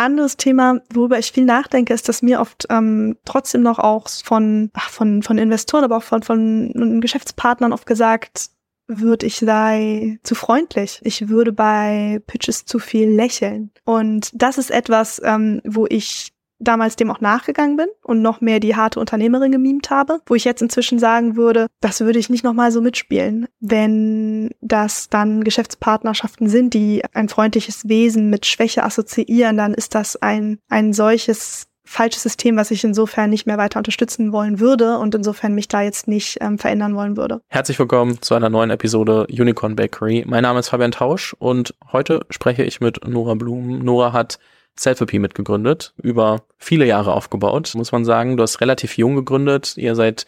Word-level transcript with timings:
anderes 0.00 0.36
Thema, 0.36 0.80
worüber 0.92 1.18
ich 1.18 1.32
viel 1.32 1.44
nachdenke, 1.44 1.94
ist, 1.94 2.08
dass 2.08 2.22
mir 2.22 2.40
oft 2.40 2.66
ähm, 2.70 3.16
trotzdem 3.24 3.62
noch 3.62 3.78
auch 3.78 4.08
von, 4.08 4.70
ach, 4.72 4.90
von, 4.90 5.22
von 5.22 5.38
Investoren, 5.38 5.84
aber 5.84 5.98
auch 5.98 6.02
von, 6.02 6.22
von 6.22 7.00
Geschäftspartnern 7.00 7.72
oft 7.72 7.86
gesagt 7.86 8.50
wird, 8.88 9.22
ich 9.22 9.36
sei 9.36 10.18
zu 10.24 10.34
freundlich. 10.34 11.00
Ich 11.04 11.28
würde 11.28 11.52
bei 11.52 12.20
Pitches 12.26 12.64
zu 12.64 12.78
viel 12.78 13.08
lächeln. 13.08 13.70
Und 13.84 14.30
das 14.34 14.58
ist 14.58 14.70
etwas, 14.70 15.20
ähm, 15.24 15.60
wo 15.64 15.86
ich 15.88 16.32
damals 16.60 16.96
dem 16.96 17.10
auch 17.10 17.20
nachgegangen 17.20 17.76
bin 17.76 17.88
und 18.02 18.22
noch 18.22 18.40
mehr 18.40 18.60
die 18.60 18.76
harte 18.76 19.00
Unternehmerin 19.00 19.50
gemimt 19.50 19.90
habe, 19.90 20.20
wo 20.26 20.34
ich 20.34 20.44
jetzt 20.44 20.62
inzwischen 20.62 20.98
sagen 20.98 21.36
würde, 21.36 21.66
das 21.80 22.00
würde 22.00 22.18
ich 22.18 22.30
nicht 22.30 22.44
nochmal 22.44 22.70
so 22.70 22.80
mitspielen. 22.80 23.48
Wenn 23.60 24.50
das 24.60 25.08
dann 25.08 25.42
Geschäftspartnerschaften 25.42 26.48
sind, 26.48 26.74
die 26.74 27.02
ein 27.12 27.28
freundliches 27.28 27.88
Wesen 27.88 28.30
mit 28.30 28.46
Schwäche 28.46 28.84
assoziieren, 28.84 29.56
dann 29.56 29.74
ist 29.74 29.94
das 29.94 30.16
ein, 30.16 30.58
ein 30.68 30.92
solches 30.92 31.66
falsches 31.90 32.22
System, 32.22 32.56
was 32.56 32.70
ich 32.70 32.84
insofern 32.84 33.30
nicht 33.30 33.46
mehr 33.46 33.58
weiter 33.58 33.78
unterstützen 33.78 34.32
wollen 34.32 34.60
würde 34.60 34.98
und 34.98 35.12
insofern 35.16 35.54
mich 35.54 35.66
da 35.66 35.82
jetzt 35.82 36.06
nicht 36.06 36.38
ähm, 36.40 36.56
verändern 36.56 36.94
wollen 36.94 37.16
würde. 37.16 37.40
Herzlich 37.48 37.80
willkommen 37.80 38.22
zu 38.22 38.34
einer 38.34 38.48
neuen 38.48 38.70
Episode 38.70 39.26
Unicorn 39.28 39.74
Bakery. 39.74 40.24
Mein 40.24 40.42
Name 40.42 40.60
ist 40.60 40.68
Fabian 40.68 40.92
Tausch 40.92 41.34
und 41.40 41.74
heute 41.90 42.20
spreche 42.30 42.62
ich 42.62 42.80
mit 42.80 43.04
Nora 43.08 43.34
Blum. 43.34 43.80
Nora 43.80 44.12
hat 44.12 44.38
Selfie 44.82 45.18
mitgegründet, 45.18 45.94
über 46.02 46.42
viele 46.58 46.86
Jahre 46.86 47.12
aufgebaut, 47.12 47.72
muss 47.74 47.92
man 47.92 48.04
sagen. 48.04 48.36
Du 48.36 48.42
hast 48.42 48.60
relativ 48.60 48.96
jung 48.96 49.14
gegründet. 49.14 49.76
Ihr 49.76 49.94
seid 49.94 50.26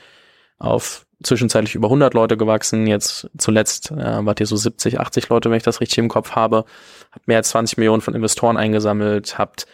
auf 0.58 1.06
zwischenzeitlich 1.22 1.74
über 1.74 1.86
100 1.88 2.14
Leute 2.14 2.36
gewachsen. 2.36 2.86
Jetzt 2.86 3.30
zuletzt 3.38 3.90
äh, 3.90 4.24
wart 4.24 4.40
ihr 4.40 4.46
so 4.46 4.56
70, 4.56 5.00
80 5.00 5.28
Leute, 5.28 5.50
wenn 5.50 5.56
ich 5.56 5.62
das 5.62 5.80
richtig 5.80 5.98
im 5.98 6.08
Kopf 6.08 6.32
habe. 6.32 6.64
Habt 7.12 7.28
mehr 7.28 7.38
als 7.38 7.50
20 7.50 7.78
Millionen 7.78 8.02
von 8.02 8.14
Investoren 8.14 8.56
eingesammelt, 8.56 9.38
habt 9.38 9.66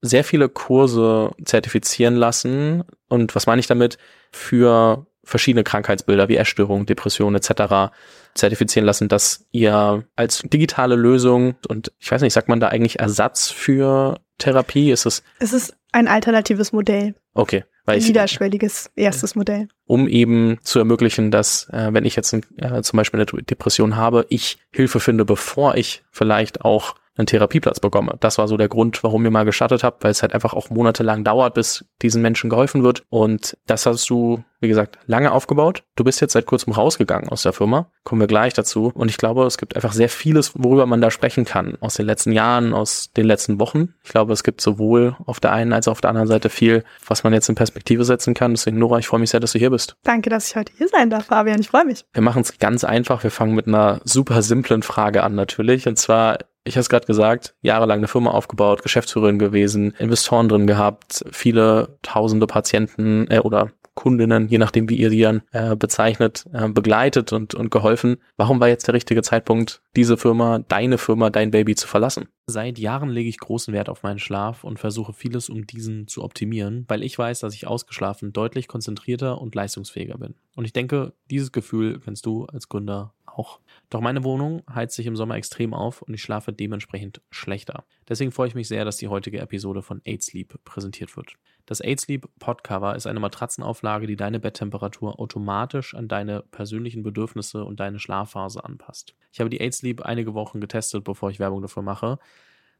sehr 0.00 0.24
viele 0.24 0.48
Kurse 0.48 1.30
zertifizieren 1.44 2.14
lassen. 2.14 2.84
Und 3.08 3.34
was 3.34 3.46
meine 3.46 3.60
ich 3.60 3.66
damit? 3.66 3.98
Für 4.32 5.06
verschiedene 5.24 5.64
Krankheitsbilder 5.64 6.28
wie 6.28 6.36
Essstörungen, 6.36 6.86
Depressionen 6.86 7.36
etc. 7.36 7.94
zertifizieren 8.34 8.84
lassen, 8.84 9.08
dass 9.08 9.46
ihr 9.52 10.04
als 10.16 10.42
digitale 10.44 10.96
Lösung 10.96 11.54
und 11.68 11.92
ich 11.98 12.10
weiß 12.10 12.20
nicht, 12.20 12.34
sagt 12.34 12.48
man 12.48 12.60
da 12.60 12.68
eigentlich 12.68 13.00
Ersatz 13.00 13.50
für 13.50 14.20
Therapie? 14.38 14.90
Ist 14.90 15.06
es? 15.06 15.22
Es 15.38 15.52
ist 15.52 15.76
ein 15.92 16.08
alternatives 16.08 16.72
Modell. 16.72 17.14
Okay. 17.34 17.64
Weil 17.86 17.98
ich, 17.98 18.06
Niederschwelliges 18.06 18.90
erstes 18.96 19.34
Modell. 19.34 19.68
Um 19.84 20.08
eben 20.08 20.58
zu 20.62 20.78
ermöglichen, 20.78 21.30
dass, 21.30 21.68
äh, 21.70 21.92
wenn 21.92 22.06
ich 22.06 22.16
jetzt 22.16 22.32
äh, 22.32 22.82
zum 22.82 22.96
Beispiel 22.96 23.20
eine 23.20 23.42
Depression 23.42 23.96
habe, 23.96 24.26
ich 24.30 24.58
Hilfe 24.70 25.00
finde, 25.00 25.24
bevor 25.24 25.74
ich 25.74 26.02
vielleicht 26.10 26.62
auch 26.62 26.94
einen 27.16 27.26
Therapieplatz 27.26 27.80
bekomme. 27.80 28.16
Das 28.20 28.38
war 28.38 28.48
so 28.48 28.56
der 28.56 28.68
Grund, 28.68 29.02
warum 29.02 29.24
ihr 29.24 29.30
mal 29.30 29.44
gestartet 29.44 29.84
habt, 29.84 30.02
weil 30.02 30.10
es 30.10 30.22
halt 30.22 30.34
einfach 30.34 30.52
auch 30.52 30.70
monatelang 30.70 31.24
dauert, 31.24 31.54
bis 31.54 31.84
diesen 32.02 32.22
Menschen 32.22 32.50
geholfen 32.50 32.82
wird. 32.82 33.04
Und 33.08 33.56
das 33.66 33.86
hast 33.86 34.10
du, 34.10 34.42
wie 34.60 34.68
gesagt, 34.68 34.98
lange 35.06 35.30
aufgebaut. 35.32 35.84
Du 35.94 36.04
bist 36.04 36.20
jetzt 36.20 36.32
seit 36.32 36.46
kurzem 36.46 36.72
rausgegangen 36.72 37.28
aus 37.28 37.42
der 37.42 37.52
Firma. 37.52 37.90
Kommen 38.02 38.20
wir 38.20 38.26
gleich 38.26 38.52
dazu. 38.52 38.90
Und 38.94 39.10
ich 39.10 39.16
glaube, 39.16 39.44
es 39.44 39.58
gibt 39.58 39.76
einfach 39.76 39.92
sehr 39.92 40.08
vieles, 40.08 40.52
worüber 40.56 40.86
man 40.86 41.00
da 41.00 41.10
sprechen 41.10 41.44
kann. 41.44 41.76
Aus 41.80 41.94
den 41.94 42.06
letzten 42.06 42.32
Jahren, 42.32 42.74
aus 42.74 43.12
den 43.12 43.26
letzten 43.26 43.60
Wochen. 43.60 43.94
Ich 44.02 44.10
glaube, 44.10 44.32
es 44.32 44.42
gibt 44.42 44.60
sowohl 44.60 45.16
auf 45.24 45.38
der 45.38 45.52
einen 45.52 45.72
als 45.72 45.86
auch 45.86 45.92
auf 45.92 46.00
der 46.00 46.10
anderen 46.10 46.28
Seite 46.28 46.50
viel, 46.50 46.82
was 47.06 47.22
man 47.22 47.32
jetzt 47.32 47.48
in 47.48 47.54
Perspektive 47.54 48.04
setzen 48.04 48.34
kann. 48.34 48.54
Deswegen, 48.54 48.78
Nora, 48.78 48.98
ich 48.98 49.06
freue 49.06 49.20
mich 49.20 49.30
sehr, 49.30 49.38
dass 49.40 49.52
du 49.52 49.60
hier 49.60 49.70
bist. 49.70 49.96
Danke, 50.02 50.30
dass 50.30 50.48
ich 50.48 50.56
heute 50.56 50.72
hier 50.76 50.88
sein 50.88 51.10
darf, 51.10 51.26
Fabian. 51.26 51.60
Ich 51.60 51.68
freue 51.68 51.84
mich. 51.84 52.04
Wir 52.12 52.22
machen 52.22 52.42
es 52.42 52.58
ganz 52.58 52.82
einfach. 52.82 53.22
Wir 53.22 53.30
fangen 53.30 53.54
mit 53.54 53.68
einer 53.68 54.00
super 54.02 54.42
simplen 54.42 54.82
Frage 54.82 55.22
an 55.22 55.36
natürlich. 55.36 55.86
Und 55.86 55.96
zwar, 55.96 56.38
ich 56.64 56.76
habe 56.76 56.80
es 56.80 56.88
gerade 56.88 57.06
gesagt, 57.06 57.54
jahrelang 57.60 57.98
eine 57.98 58.08
Firma 58.08 58.30
aufgebaut, 58.30 58.82
Geschäftsführerin 58.82 59.38
gewesen, 59.38 59.92
Investoren 59.98 60.48
drin 60.48 60.66
gehabt, 60.66 61.24
viele 61.30 61.98
tausende 62.02 62.46
Patienten 62.46 63.30
äh, 63.30 63.40
oder 63.40 63.70
Kundinnen, 63.94 64.48
je 64.48 64.58
nachdem 64.58 64.88
wie 64.88 64.96
ihr 64.96 65.08
die 65.08 65.20
dann 65.20 65.42
äh, 65.52 65.76
bezeichnet, 65.76 66.44
äh, 66.52 66.68
begleitet 66.68 67.32
und, 67.32 67.54
und 67.54 67.70
geholfen. 67.70 68.16
Warum 68.36 68.58
war 68.58 68.68
jetzt 68.68 68.88
der 68.88 68.94
richtige 68.94 69.22
Zeitpunkt, 69.22 69.82
diese 69.94 70.16
Firma, 70.16 70.58
deine 70.58 70.98
Firma, 70.98 71.30
dein 71.30 71.52
Baby 71.52 71.76
zu 71.76 71.86
verlassen? 71.86 72.28
Seit 72.46 72.78
Jahren 72.78 73.08
lege 73.08 73.28
ich 73.28 73.38
großen 73.38 73.72
Wert 73.72 73.88
auf 73.88 74.02
meinen 74.02 74.18
Schlaf 74.18 74.64
und 74.64 74.78
versuche 74.78 75.12
vieles, 75.12 75.48
um 75.48 75.66
diesen 75.66 76.08
zu 76.08 76.24
optimieren, 76.24 76.84
weil 76.88 77.02
ich 77.04 77.16
weiß, 77.16 77.40
dass 77.40 77.54
ich 77.54 77.66
ausgeschlafen 77.66 78.32
deutlich 78.32 78.66
konzentrierter 78.66 79.40
und 79.40 79.54
leistungsfähiger 79.54 80.18
bin. 80.18 80.34
Und 80.56 80.64
ich 80.64 80.72
denke, 80.72 81.12
dieses 81.30 81.52
Gefühl 81.52 82.00
kennst 82.00 82.26
du 82.26 82.46
als 82.46 82.68
Gründer 82.68 83.14
auch. 83.34 83.60
Doch 83.90 84.00
meine 84.00 84.24
Wohnung 84.24 84.62
heizt 84.72 84.96
sich 84.96 85.06
im 85.06 85.16
Sommer 85.16 85.36
extrem 85.36 85.74
auf 85.74 86.02
und 86.02 86.14
ich 86.14 86.22
schlafe 86.22 86.52
dementsprechend 86.52 87.20
schlechter. 87.30 87.84
Deswegen 88.08 88.32
freue 88.32 88.48
ich 88.48 88.54
mich 88.54 88.68
sehr, 88.68 88.84
dass 88.84 88.96
die 88.96 89.08
heutige 89.08 89.40
Episode 89.40 89.82
von 89.82 90.00
8 90.06 90.22
Sleep 90.22 90.64
präsentiert 90.64 91.16
wird. 91.16 91.34
Das 91.66 91.82
8 91.82 92.00
Sleep 92.00 92.28
Podcover 92.38 92.96
ist 92.96 93.06
eine 93.06 93.20
Matratzenauflage, 93.20 94.06
die 94.06 94.16
deine 94.16 94.40
Betttemperatur 94.40 95.18
automatisch 95.18 95.94
an 95.94 96.08
deine 96.08 96.42
persönlichen 96.42 97.02
Bedürfnisse 97.02 97.64
und 97.64 97.80
deine 97.80 97.98
Schlafphase 97.98 98.64
anpasst. 98.64 99.14
Ich 99.32 99.40
habe 99.40 99.50
die 99.50 99.60
8 99.60 99.74
Sleep 99.74 100.02
einige 100.02 100.34
Wochen 100.34 100.60
getestet, 100.60 101.04
bevor 101.04 101.30
ich 101.30 101.40
Werbung 101.40 101.62
dafür 101.62 101.82
mache. 101.82 102.18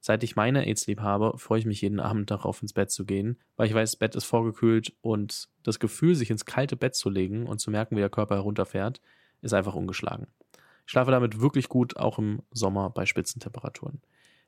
Seit 0.00 0.22
ich 0.22 0.36
meine 0.36 0.70
8 0.70 0.78
Sleep 0.78 1.00
habe, 1.00 1.38
freue 1.38 1.60
ich 1.60 1.64
mich 1.64 1.80
jeden 1.80 1.98
Abend 1.98 2.30
darauf, 2.30 2.60
ins 2.60 2.74
Bett 2.74 2.90
zu 2.90 3.06
gehen, 3.06 3.38
weil 3.56 3.68
ich 3.68 3.74
weiß, 3.74 3.92
das 3.92 3.98
Bett 3.98 4.14
ist 4.14 4.24
vorgekühlt 4.24 4.92
und 5.00 5.48
das 5.62 5.78
Gefühl, 5.78 6.14
sich 6.14 6.30
ins 6.30 6.44
kalte 6.44 6.76
Bett 6.76 6.94
zu 6.94 7.08
legen 7.08 7.46
und 7.46 7.58
zu 7.58 7.70
merken, 7.70 7.96
wie 7.96 8.00
der 8.00 8.10
Körper 8.10 8.34
herunterfährt, 8.34 9.00
ist 9.40 9.54
einfach 9.54 9.74
ungeschlagen. 9.74 10.26
Ich 10.86 10.92
schlafe 10.92 11.10
damit 11.10 11.40
wirklich 11.40 11.68
gut, 11.68 11.96
auch 11.96 12.18
im 12.18 12.42
Sommer 12.52 12.90
bei 12.90 13.06
Spitzentemperaturen. 13.06 14.00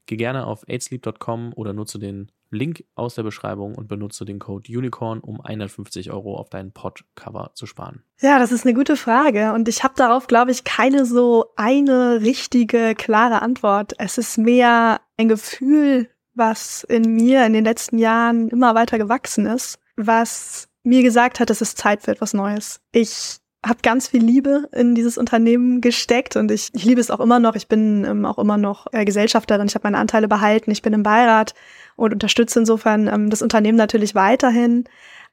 Geh 0.06 0.16
gerne 0.16 0.46
auf 0.46 0.64
8sleep.com 0.68 1.52
oder 1.54 1.72
nutze 1.72 1.98
den 1.98 2.30
Link 2.50 2.84
aus 2.94 3.16
der 3.16 3.24
Beschreibung 3.24 3.74
und 3.74 3.88
benutze 3.88 4.24
den 4.24 4.38
Code 4.38 4.70
Unicorn, 4.70 5.18
um 5.18 5.40
150 5.40 6.12
Euro 6.12 6.36
auf 6.36 6.48
deinen 6.48 6.70
Pod-Cover 6.70 7.50
zu 7.54 7.66
sparen. 7.66 8.04
Ja, 8.20 8.38
das 8.38 8.52
ist 8.52 8.64
eine 8.64 8.74
gute 8.74 8.96
Frage 8.96 9.52
und 9.52 9.68
ich 9.68 9.82
habe 9.82 9.94
darauf, 9.96 10.28
glaube 10.28 10.52
ich, 10.52 10.62
keine 10.62 11.06
so 11.06 11.46
eine 11.56 12.20
richtige, 12.20 12.94
klare 12.94 13.42
Antwort. 13.42 13.94
Es 13.98 14.16
ist 14.16 14.38
mehr 14.38 15.00
ein 15.16 15.28
Gefühl, 15.28 16.08
was 16.34 16.84
in 16.84 17.14
mir 17.14 17.44
in 17.44 17.52
den 17.52 17.64
letzten 17.64 17.98
Jahren 17.98 18.48
immer 18.48 18.76
weiter 18.76 18.98
gewachsen 18.98 19.46
ist, 19.46 19.80
was 19.96 20.68
mir 20.84 21.02
gesagt 21.02 21.40
hat, 21.40 21.50
es 21.50 21.60
ist 21.60 21.78
Zeit 21.78 22.02
für 22.02 22.12
etwas 22.12 22.32
Neues. 22.32 22.80
Ich 22.92 23.38
habe 23.66 23.78
ganz 23.82 24.08
viel 24.08 24.22
Liebe 24.22 24.68
in 24.72 24.94
dieses 24.94 25.18
Unternehmen 25.18 25.80
gesteckt 25.80 26.36
und 26.36 26.50
ich, 26.50 26.70
ich 26.72 26.84
liebe 26.84 27.00
es 27.00 27.10
auch 27.10 27.20
immer 27.20 27.38
noch. 27.38 27.54
Ich 27.54 27.68
bin 27.68 28.04
ähm, 28.04 28.24
auch 28.24 28.38
immer 28.38 28.56
noch 28.56 28.86
äh, 28.92 29.04
Gesellschafterin. 29.04 29.66
Ich 29.66 29.74
habe 29.74 29.86
meine 29.86 29.98
Anteile 29.98 30.28
behalten. 30.28 30.70
Ich 30.70 30.82
bin 30.82 30.92
im 30.92 31.02
Beirat 31.02 31.54
und 31.96 32.12
unterstütze 32.12 32.60
insofern 32.60 33.08
ähm, 33.08 33.30
das 33.30 33.42
Unternehmen 33.42 33.78
natürlich 33.78 34.14
weiterhin. 34.14 34.84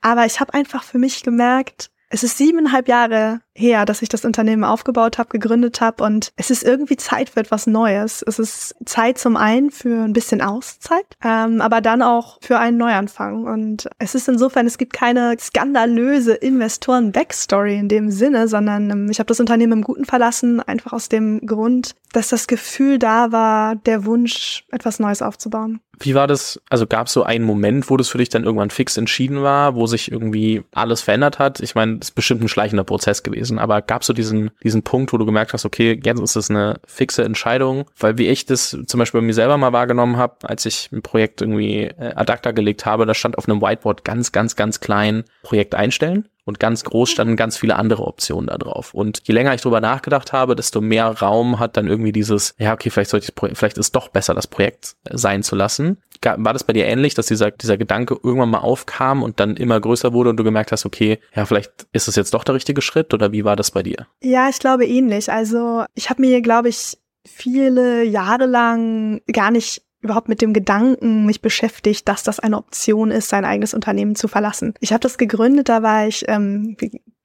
Aber 0.02 0.26
ich 0.26 0.40
habe 0.40 0.54
einfach 0.54 0.84
für 0.84 0.98
mich 0.98 1.24
gemerkt, 1.24 1.92
es 2.14 2.22
ist 2.22 2.38
siebeneinhalb 2.38 2.88
Jahre 2.88 3.40
her, 3.56 3.86
dass 3.86 4.04
ich 4.04 4.10
das 4.10 4.24
Unternehmen 4.24 4.64
aufgebaut 4.64 5.18
habe, 5.18 5.30
gegründet 5.30 5.82
habe 5.82 6.04
und 6.04 6.32
es 6.36 6.52
ist 6.52 6.64
irgendwie 6.64 6.96
Zeit 6.96 7.32
für 7.32 7.40
etwas 7.40 7.66
Neues. 7.66 8.24
Es 8.28 8.38
ist 8.38 8.76
Zeit 8.86 9.18
zum 9.18 9.36
einen 9.36 9.72
für 9.72 10.04
ein 10.04 10.14
bisschen 10.14 10.40
Auszeit, 10.40 11.06
ähm, 11.24 11.60
aber 11.60 11.82
dann 11.82 12.04
auch 12.04 12.38
für 12.40 12.60
einen 12.60 12.78
Neuanfang. 12.78 13.46
Und 13.46 13.90
es 13.98 14.14
ist 14.14 14.30
insofern, 14.30 14.68
es 14.68 14.78
gibt 14.78 14.94
keine 14.94 15.36
skandalöse 15.40 16.36
Investoren-Backstory 16.36 17.80
in 17.80 17.90
dem 17.90 18.12
Sinne, 18.12 18.48
sondern 18.48 18.92
ähm, 18.92 19.10
ich 19.10 19.18
habe 19.18 19.28
das 19.28 19.40
Unternehmen 19.40 19.74
im 19.74 19.84
Guten 19.84 20.06
verlassen, 20.06 20.60
einfach 20.60 20.94
aus 20.94 21.10
dem 21.10 21.44
Grund, 21.48 21.96
dass 22.14 22.30
das 22.30 22.48
Gefühl 22.48 23.00
da 23.00 23.32
war, 23.32 23.76
der 23.76 24.06
Wunsch, 24.06 24.64
etwas 24.72 25.00
Neues 25.00 25.22
aufzubauen. 25.22 25.82
Wie 26.00 26.16
war 26.16 26.28
das? 26.28 26.60
Also 26.70 26.88
gab 26.88 27.08
es 27.08 27.14
so 27.14 27.24
einen 27.24 27.46
Moment, 27.46 27.90
wo 27.90 27.98
das 27.98 28.10
für 28.10 28.18
dich 28.18 28.30
dann 28.30 28.44
irgendwann 28.44 28.72
fix 28.72 28.98
entschieden 28.98 29.44
war, 29.44 29.76
wo 29.76 29.86
sich 29.86 30.12
irgendwie 30.12 30.64
alles 30.74 31.02
verändert 31.02 31.40
hat? 31.40 31.60
Ich 31.60 31.76
meine, 31.76 31.98
das 31.98 32.10
ist 32.10 32.16
bestimmt 32.16 32.42
ein 32.42 32.50
schleichender 32.50 32.84
Prozess 32.84 33.24
gewesen, 33.24 33.60
aber 33.60 33.82
gab 33.82 34.02
es 34.02 34.08
so 34.08 34.14
diesen, 34.14 34.52
diesen 34.64 34.84
Punkt, 34.84 35.14
wo 35.14 35.18
du 35.18 35.26
gemerkt 35.26 35.54
hast, 35.54 35.66
okay, 35.66 36.00
jetzt 36.04 36.22
ist 36.22 36.36
das 36.36 36.50
eine 36.50 36.80
fixe 36.86 37.24
Entscheidung? 37.24 37.86
Weil 37.98 38.18
wie 38.18 38.28
ich 38.28 38.46
das 38.46 38.78
zum 38.86 38.98
Beispiel 38.98 39.22
bei 39.22 39.28
mir 39.28 39.34
selber 39.34 39.58
mal 39.58 39.74
wahrgenommen 39.74 40.18
habe, 40.18 40.38
als 40.48 40.66
ich 40.66 40.90
ein 40.92 41.02
Projekt 41.02 41.42
irgendwie 41.42 41.84
äh, 41.84 42.14
ad 42.16 42.32
acta 42.32 42.52
gelegt 42.52 42.86
habe, 42.86 43.06
da 43.06 43.14
stand 43.14 43.38
auf 43.38 43.48
einem 43.48 43.62
Whiteboard 43.62 44.04
ganz, 44.04 44.32
ganz, 44.32 44.56
ganz 44.56 44.80
klein 44.80 45.24
Projekt 45.44 45.76
einstellen. 45.76 46.28
Und 46.46 46.60
ganz 46.60 46.84
groß 46.84 47.10
standen 47.10 47.36
ganz 47.36 47.58
viele 47.58 47.78
andere 47.78 48.06
Optionen 48.06 48.48
da 48.48 48.58
drauf. 48.58 48.94
Und 48.94 49.22
je 49.24 49.34
länger 49.34 49.54
ich 49.54 49.62
drüber 49.62 49.80
nachgedacht 49.80 50.34
habe, 50.34 50.56
desto 50.56 50.82
mehr 50.82 51.08
Raum 51.08 51.60
hat 51.60 51.78
dann 51.78 51.88
irgendwie 51.88 52.12
dieses, 52.12 52.54
ja, 52.58 52.74
okay, 52.74 52.90
vielleicht 52.90 53.12
sollte 53.12 53.32
ich, 53.32 53.58
vielleicht 53.58 53.78
ist 53.78 53.96
doch 53.96 54.10
besser, 54.10 54.34
das 54.34 54.48
Projekt 54.48 54.96
sein 55.10 55.44
zu 55.44 55.56
lassen. 55.56 55.98
War 56.22 56.54
das 56.54 56.64
bei 56.64 56.74
dir 56.74 56.86
ähnlich, 56.86 57.16
dass 57.16 57.26
dieser, 57.26 57.52
dieser 57.52 57.78
Gedanke 57.78 58.18
irgendwann 58.22 58.50
mal 58.50 58.60
aufkam 58.60 59.24
und 59.24 59.40
dann 59.40 59.58
immer 59.58 59.80
größer 59.80 60.14
wurde 60.14 60.30
und 60.30 60.38
du 60.38 60.44
gemerkt 60.44 60.72
hast, 60.72 60.86
okay, 60.86 61.20
ja, 61.36 61.46
vielleicht 61.46 61.88
ist 61.92 62.08
es 62.08 62.16
jetzt 62.16 62.34
doch 62.34 62.44
der 62.44 62.56
richtige 62.56 62.82
Schritt 62.82 63.14
oder 63.14 63.32
wie 63.32 63.44
war 63.44 63.56
das 63.56 63.72
bei 63.72 63.84
dir? 63.84 64.08
Ja, 64.22 64.48
ich 64.50 64.60
glaube 64.60 64.86
ähnlich. 64.86 65.32
Also 65.32 65.84
ich 65.96 66.10
habe 66.10 66.22
mir, 66.22 66.42
glaube 66.42 66.70
ich, 66.70 66.98
viele 67.26 68.04
Jahre 68.04 68.46
lang 68.46 69.22
gar 69.32 69.52
nicht 69.52 69.82
überhaupt 70.04 70.30
mit 70.30 70.42
dem 70.42 70.54
Gedanken 70.54 71.26
mich 71.26 71.42
beschäftigt, 71.42 72.08
dass 72.08 72.24
das 72.24 72.40
eine 72.40 72.58
Option 72.58 73.10
ist, 73.10 73.30
sein 73.30 73.46
eigenes 73.46 73.74
Unternehmen 73.74 74.16
zu 74.16 74.28
verlassen. 74.28 74.74
Ich 74.80 74.92
habe 74.92 75.02
das 75.02 75.18
gegründet, 75.18 75.70
da 75.70 75.82
war 75.82 76.08
ich, 76.08 76.26
ähm, 76.28 76.76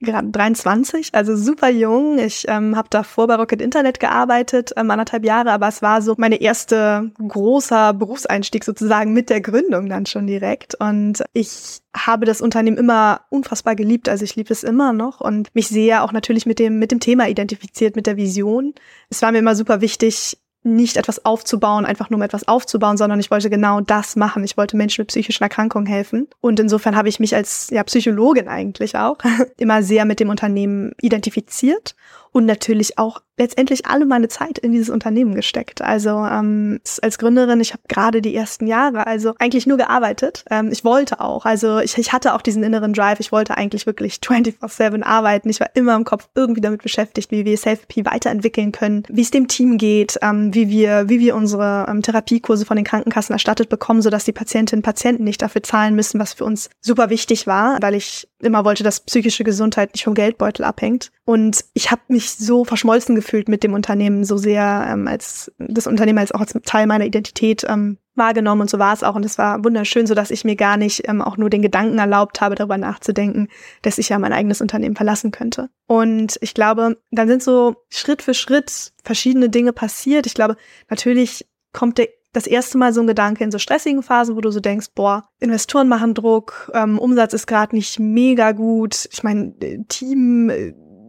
gerade 0.00 0.28
23, 0.28 1.14
also 1.14 1.36
super 1.36 1.68
jung. 1.68 2.18
Ich 2.18 2.44
ähm, 2.48 2.76
habe 2.76 2.88
davor 2.90 3.26
bei 3.26 3.34
Rocket 3.34 3.60
Internet 3.60 3.98
gearbeitet, 3.98 4.72
ähm, 4.76 4.90
anderthalb 4.90 5.24
Jahre, 5.24 5.50
aber 5.50 5.68
es 5.68 5.82
war 5.82 6.02
so 6.02 6.14
meine 6.18 6.40
erste 6.40 7.10
großer 7.18 7.94
Berufseinstieg 7.94 8.64
sozusagen 8.64 9.12
mit 9.12 9.28
der 9.28 9.40
Gründung 9.40 9.88
dann 9.88 10.06
schon 10.06 10.26
direkt. 10.26 10.76
Und 10.76 11.24
ich 11.32 11.80
habe 11.96 12.26
das 12.26 12.40
Unternehmen 12.40 12.76
immer 12.76 13.22
unfassbar 13.30 13.74
geliebt, 13.74 14.08
also 14.08 14.24
ich 14.24 14.36
liebe 14.36 14.52
es 14.52 14.62
immer 14.62 14.92
noch 14.92 15.20
und 15.20 15.52
mich 15.54 15.68
sehr 15.68 16.04
auch 16.04 16.12
natürlich 16.12 16.46
mit 16.46 16.60
dem 16.60 16.78
mit 16.78 16.92
dem 16.92 17.00
Thema 17.00 17.28
identifiziert, 17.28 17.96
mit 17.96 18.06
der 18.06 18.16
Vision. 18.16 18.74
Es 19.10 19.20
war 19.22 19.32
mir 19.32 19.38
immer 19.38 19.56
super 19.56 19.80
wichtig, 19.80 20.38
nicht 20.62 20.96
etwas 20.96 21.24
aufzubauen, 21.24 21.86
einfach 21.86 22.10
nur 22.10 22.18
um 22.18 22.22
etwas 22.22 22.48
aufzubauen, 22.48 22.96
sondern 22.96 23.20
ich 23.20 23.30
wollte 23.30 23.48
genau 23.48 23.80
das 23.80 24.16
machen. 24.16 24.44
Ich 24.44 24.56
wollte 24.56 24.76
Menschen 24.76 25.02
mit 25.02 25.08
psychischen 25.08 25.42
Erkrankungen 25.42 25.86
helfen. 25.86 26.28
Und 26.40 26.60
insofern 26.60 26.96
habe 26.96 27.08
ich 27.08 27.20
mich 27.20 27.34
als 27.34 27.68
ja, 27.70 27.82
Psychologin 27.84 28.48
eigentlich 28.48 28.96
auch 28.96 29.18
immer 29.56 29.82
sehr 29.82 30.04
mit 30.04 30.20
dem 30.20 30.30
Unternehmen 30.30 30.92
identifiziert 31.00 31.94
und 32.38 32.46
natürlich 32.46 32.98
auch 32.98 33.20
letztendlich 33.36 33.86
alle 33.86 34.06
meine 34.06 34.28
Zeit 34.28 34.58
in 34.58 34.70
dieses 34.70 34.90
Unternehmen 34.90 35.34
gesteckt. 35.34 35.82
Also 35.82 36.10
ähm, 36.10 36.78
als 37.02 37.18
Gründerin, 37.18 37.60
ich 37.60 37.72
habe 37.72 37.82
gerade 37.88 38.22
die 38.22 38.34
ersten 38.34 38.68
Jahre, 38.68 39.08
also 39.08 39.34
eigentlich 39.40 39.66
nur 39.66 39.76
gearbeitet. 39.76 40.44
Ähm, 40.48 40.70
ich 40.70 40.84
wollte 40.84 41.20
auch, 41.20 41.44
also 41.44 41.80
ich, 41.80 41.98
ich 41.98 42.12
hatte 42.12 42.34
auch 42.34 42.42
diesen 42.42 42.62
inneren 42.62 42.92
Drive. 42.92 43.18
Ich 43.18 43.32
wollte 43.32 43.56
eigentlich 43.56 43.86
wirklich 43.86 44.20
24/7 44.24 45.02
arbeiten. 45.02 45.48
Ich 45.48 45.58
war 45.58 45.70
immer 45.74 45.96
im 45.96 46.04
Kopf 46.04 46.28
irgendwie 46.36 46.60
damit 46.60 46.82
beschäftigt, 46.82 47.32
wie 47.32 47.44
wir 47.44 47.56
Self-P 47.56 48.04
weiterentwickeln 48.04 48.70
können, 48.70 49.02
wie 49.08 49.22
es 49.22 49.32
dem 49.32 49.48
Team 49.48 49.78
geht, 49.78 50.16
ähm, 50.22 50.54
wie 50.54 50.68
wir 50.68 51.08
wie 51.08 51.18
wir 51.18 51.34
unsere 51.34 51.86
ähm, 51.88 52.02
Therapiekurse 52.02 52.66
von 52.66 52.76
den 52.76 52.84
Krankenkassen 52.84 53.32
erstattet 53.32 53.68
bekommen, 53.68 54.00
sodass 54.00 54.24
die 54.24 54.32
Patientinnen 54.32 54.78
und 54.78 54.84
Patienten 54.84 55.24
nicht 55.24 55.42
dafür 55.42 55.64
zahlen 55.64 55.96
müssen, 55.96 56.20
was 56.20 56.34
für 56.34 56.44
uns 56.44 56.70
super 56.80 57.10
wichtig 57.10 57.48
war, 57.48 57.78
weil 57.80 57.94
ich 57.94 58.28
immer 58.40 58.64
wollte, 58.64 58.84
dass 58.84 59.00
psychische 59.00 59.42
Gesundheit 59.42 59.92
nicht 59.94 60.04
vom 60.04 60.14
Geldbeutel 60.14 60.64
abhängt. 60.64 61.10
Und 61.24 61.64
ich 61.74 61.90
habe 61.90 62.02
mich 62.08 62.27
so 62.36 62.64
verschmolzen 62.64 63.14
gefühlt 63.14 63.48
mit 63.48 63.62
dem 63.62 63.72
Unternehmen, 63.72 64.24
so 64.24 64.36
sehr 64.36 64.88
ähm, 64.90 65.08
als 65.08 65.52
das 65.58 65.86
Unternehmen 65.86 66.18
als 66.18 66.32
auch 66.32 66.40
als 66.40 66.52
Teil 66.64 66.86
meiner 66.86 67.06
Identität 67.06 67.64
ähm, 67.68 67.98
wahrgenommen 68.14 68.62
und 68.62 68.70
so 68.70 68.78
war 68.78 68.92
es 68.92 69.02
auch 69.02 69.14
und 69.14 69.24
es 69.24 69.38
war 69.38 69.64
wunderschön, 69.64 70.06
so 70.06 70.14
dass 70.14 70.30
ich 70.30 70.44
mir 70.44 70.56
gar 70.56 70.76
nicht 70.76 71.08
ähm, 71.08 71.22
auch 71.22 71.36
nur 71.36 71.50
den 71.50 71.62
Gedanken 71.62 71.98
erlaubt 71.98 72.40
habe, 72.40 72.56
darüber 72.56 72.76
nachzudenken, 72.76 73.48
dass 73.82 73.98
ich 73.98 74.08
ja 74.08 74.18
mein 74.18 74.32
eigenes 74.32 74.60
Unternehmen 74.60 74.96
verlassen 74.96 75.30
könnte. 75.30 75.70
Und 75.86 76.36
ich 76.40 76.52
glaube, 76.52 76.98
dann 77.10 77.28
sind 77.28 77.42
so 77.42 77.76
Schritt 77.88 78.22
für 78.22 78.34
Schritt 78.34 78.92
verschiedene 79.04 79.48
Dinge 79.48 79.72
passiert. 79.72 80.26
Ich 80.26 80.34
glaube, 80.34 80.56
natürlich 80.88 81.46
kommt 81.72 81.98
der 81.98 82.08
das 82.32 82.46
erste 82.46 82.78
Mal 82.78 82.92
so 82.92 83.00
ein 83.00 83.06
Gedanke 83.06 83.42
in 83.42 83.50
so 83.50 83.58
stressigen 83.58 84.02
Phasen, 84.02 84.36
wo 84.36 84.40
du 84.40 84.50
so 84.50 84.60
denkst, 84.60 84.88
boah, 84.94 85.28
Investoren 85.40 85.88
machen 85.88 86.14
Druck, 86.14 86.70
ähm, 86.74 86.98
Umsatz 86.98 87.32
ist 87.32 87.46
gerade 87.46 87.74
nicht 87.74 87.98
mega 87.98 88.52
gut. 88.52 89.08
Ich 89.10 89.22
meine, 89.22 89.54
äh, 89.60 89.78
Team. 89.88 90.50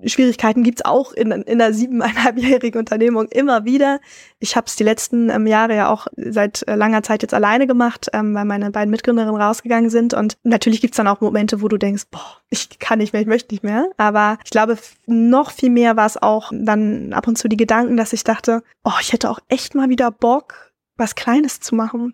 Schwierigkeiten 0.05 0.63
gibt's 0.63 0.83
auch 0.83 1.11
in, 1.13 1.31
in 1.31 1.61
einer 1.61 1.73
siebeneinhalbjährigen 1.73 2.79
Unternehmung 2.79 3.27
immer 3.29 3.65
wieder. 3.65 3.99
Ich 4.39 4.55
habe 4.55 4.67
es 4.67 4.75
die 4.75 4.83
letzten 4.83 5.29
ähm, 5.29 5.47
Jahre 5.47 5.75
ja 5.75 5.89
auch 5.89 6.07
seit 6.15 6.67
äh, 6.67 6.75
langer 6.75 7.03
Zeit 7.03 7.21
jetzt 7.21 7.33
alleine 7.33 7.67
gemacht, 7.67 8.07
ähm, 8.13 8.33
weil 8.33 8.45
meine 8.45 8.71
beiden 8.71 8.91
Mitgründerinnen 8.91 9.41
rausgegangen 9.41 9.89
sind. 9.89 10.13
Und 10.13 10.37
natürlich 10.43 10.81
gibt's 10.81 10.97
dann 10.97 11.07
auch 11.07 11.21
Momente, 11.21 11.61
wo 11.61 11.67
du 11.67 11.77
denkst, 11.77 12.03
boah, 12.11 12.37
ich 12.49 12.79
kann 12.79 12.99
nicht 12.99 13.13
mehr, 13.13 13.21
ich 13.21 13.27
möchte 13.27 13.53
nicht 13.53 13.63
mehr. 13.63 13.89
Aber 13.97 14.37
ich 14.43 14.51
glaube, 14.51 14.77
noch 15.05 15.51
viel 15.51 15.69
mehr 15.69 15.97
war 15.97 16.05
es 16.05 16.17
auch 16.17 16.51
dann 16.53 17.13
ab 17.13 17.27
und 17.27 17.37
zu 17.37 17.47
die 17.47 17.57
Gedanken, 17.57 17.97
dass 17.97 18.13
ich 18.13 18.23
dachte, 18.23 18.63
oh, 18.83 18.93
ich 19.01 19.13
hätte 19.13 19.29
auch 19.29 19.39
echt 19.47 19.75
mal 19.75 19.89
wieder 19.89 20.11
Bock, 20.11 20.73
was 20.97 21.15
Kleines 21.15 21.59
zu 21.59 21.75
machen. 21.75 22.13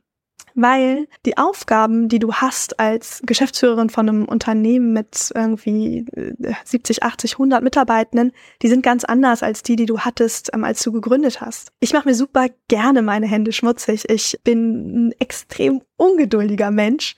Weil 0.56 1.08
die 1.26 1.38
Aufgaben, 1.38 2.08
die 2.08 2.20
du 2.20 2.34
hast 2.34 2.80
als 2.80 3.22
Geschäftsführerin 3.26 3.90
von 3.90 4.08
einem 4.08 4.26
Unternehmen 4.26 4.94
mit 4.94 5.32
irgendwie 5.36 6.06
70, 6.64 7.04
80, 7.04 7.34
100 7.34 7.62
Mitarbeitenden, 7.62 8.32
die 8.62 8.70
sind 8.70 8.82
ganz 8.82 9.04
anders 9.04 9.44
als 9.44 9.64
die, 9.64 9.76
die 9.76 9.86
du 9.86 10.00
hattest, 10.00 10.52
ähm, 10.54 10.64
als 10.64 10.82
du 10.82 10.92
gegründet 10.92 11.42
hast. 11.42 11.72
Ich 11.82 11.94
mache 11.94 12.08
mir 12.08 12.16
super 12.16 12.48
gerne 12.70 13.02
meine 13.02 13.28
Hände 13.28 13.52
schmutzig. 13.52 14.10
Ich 14.10 14.40
bin 14.44 15.10
ein 15.10 15.12
extrem 15.20 15.82
ungeduldiger 15.98 16.72
Mensch 16.72 17.16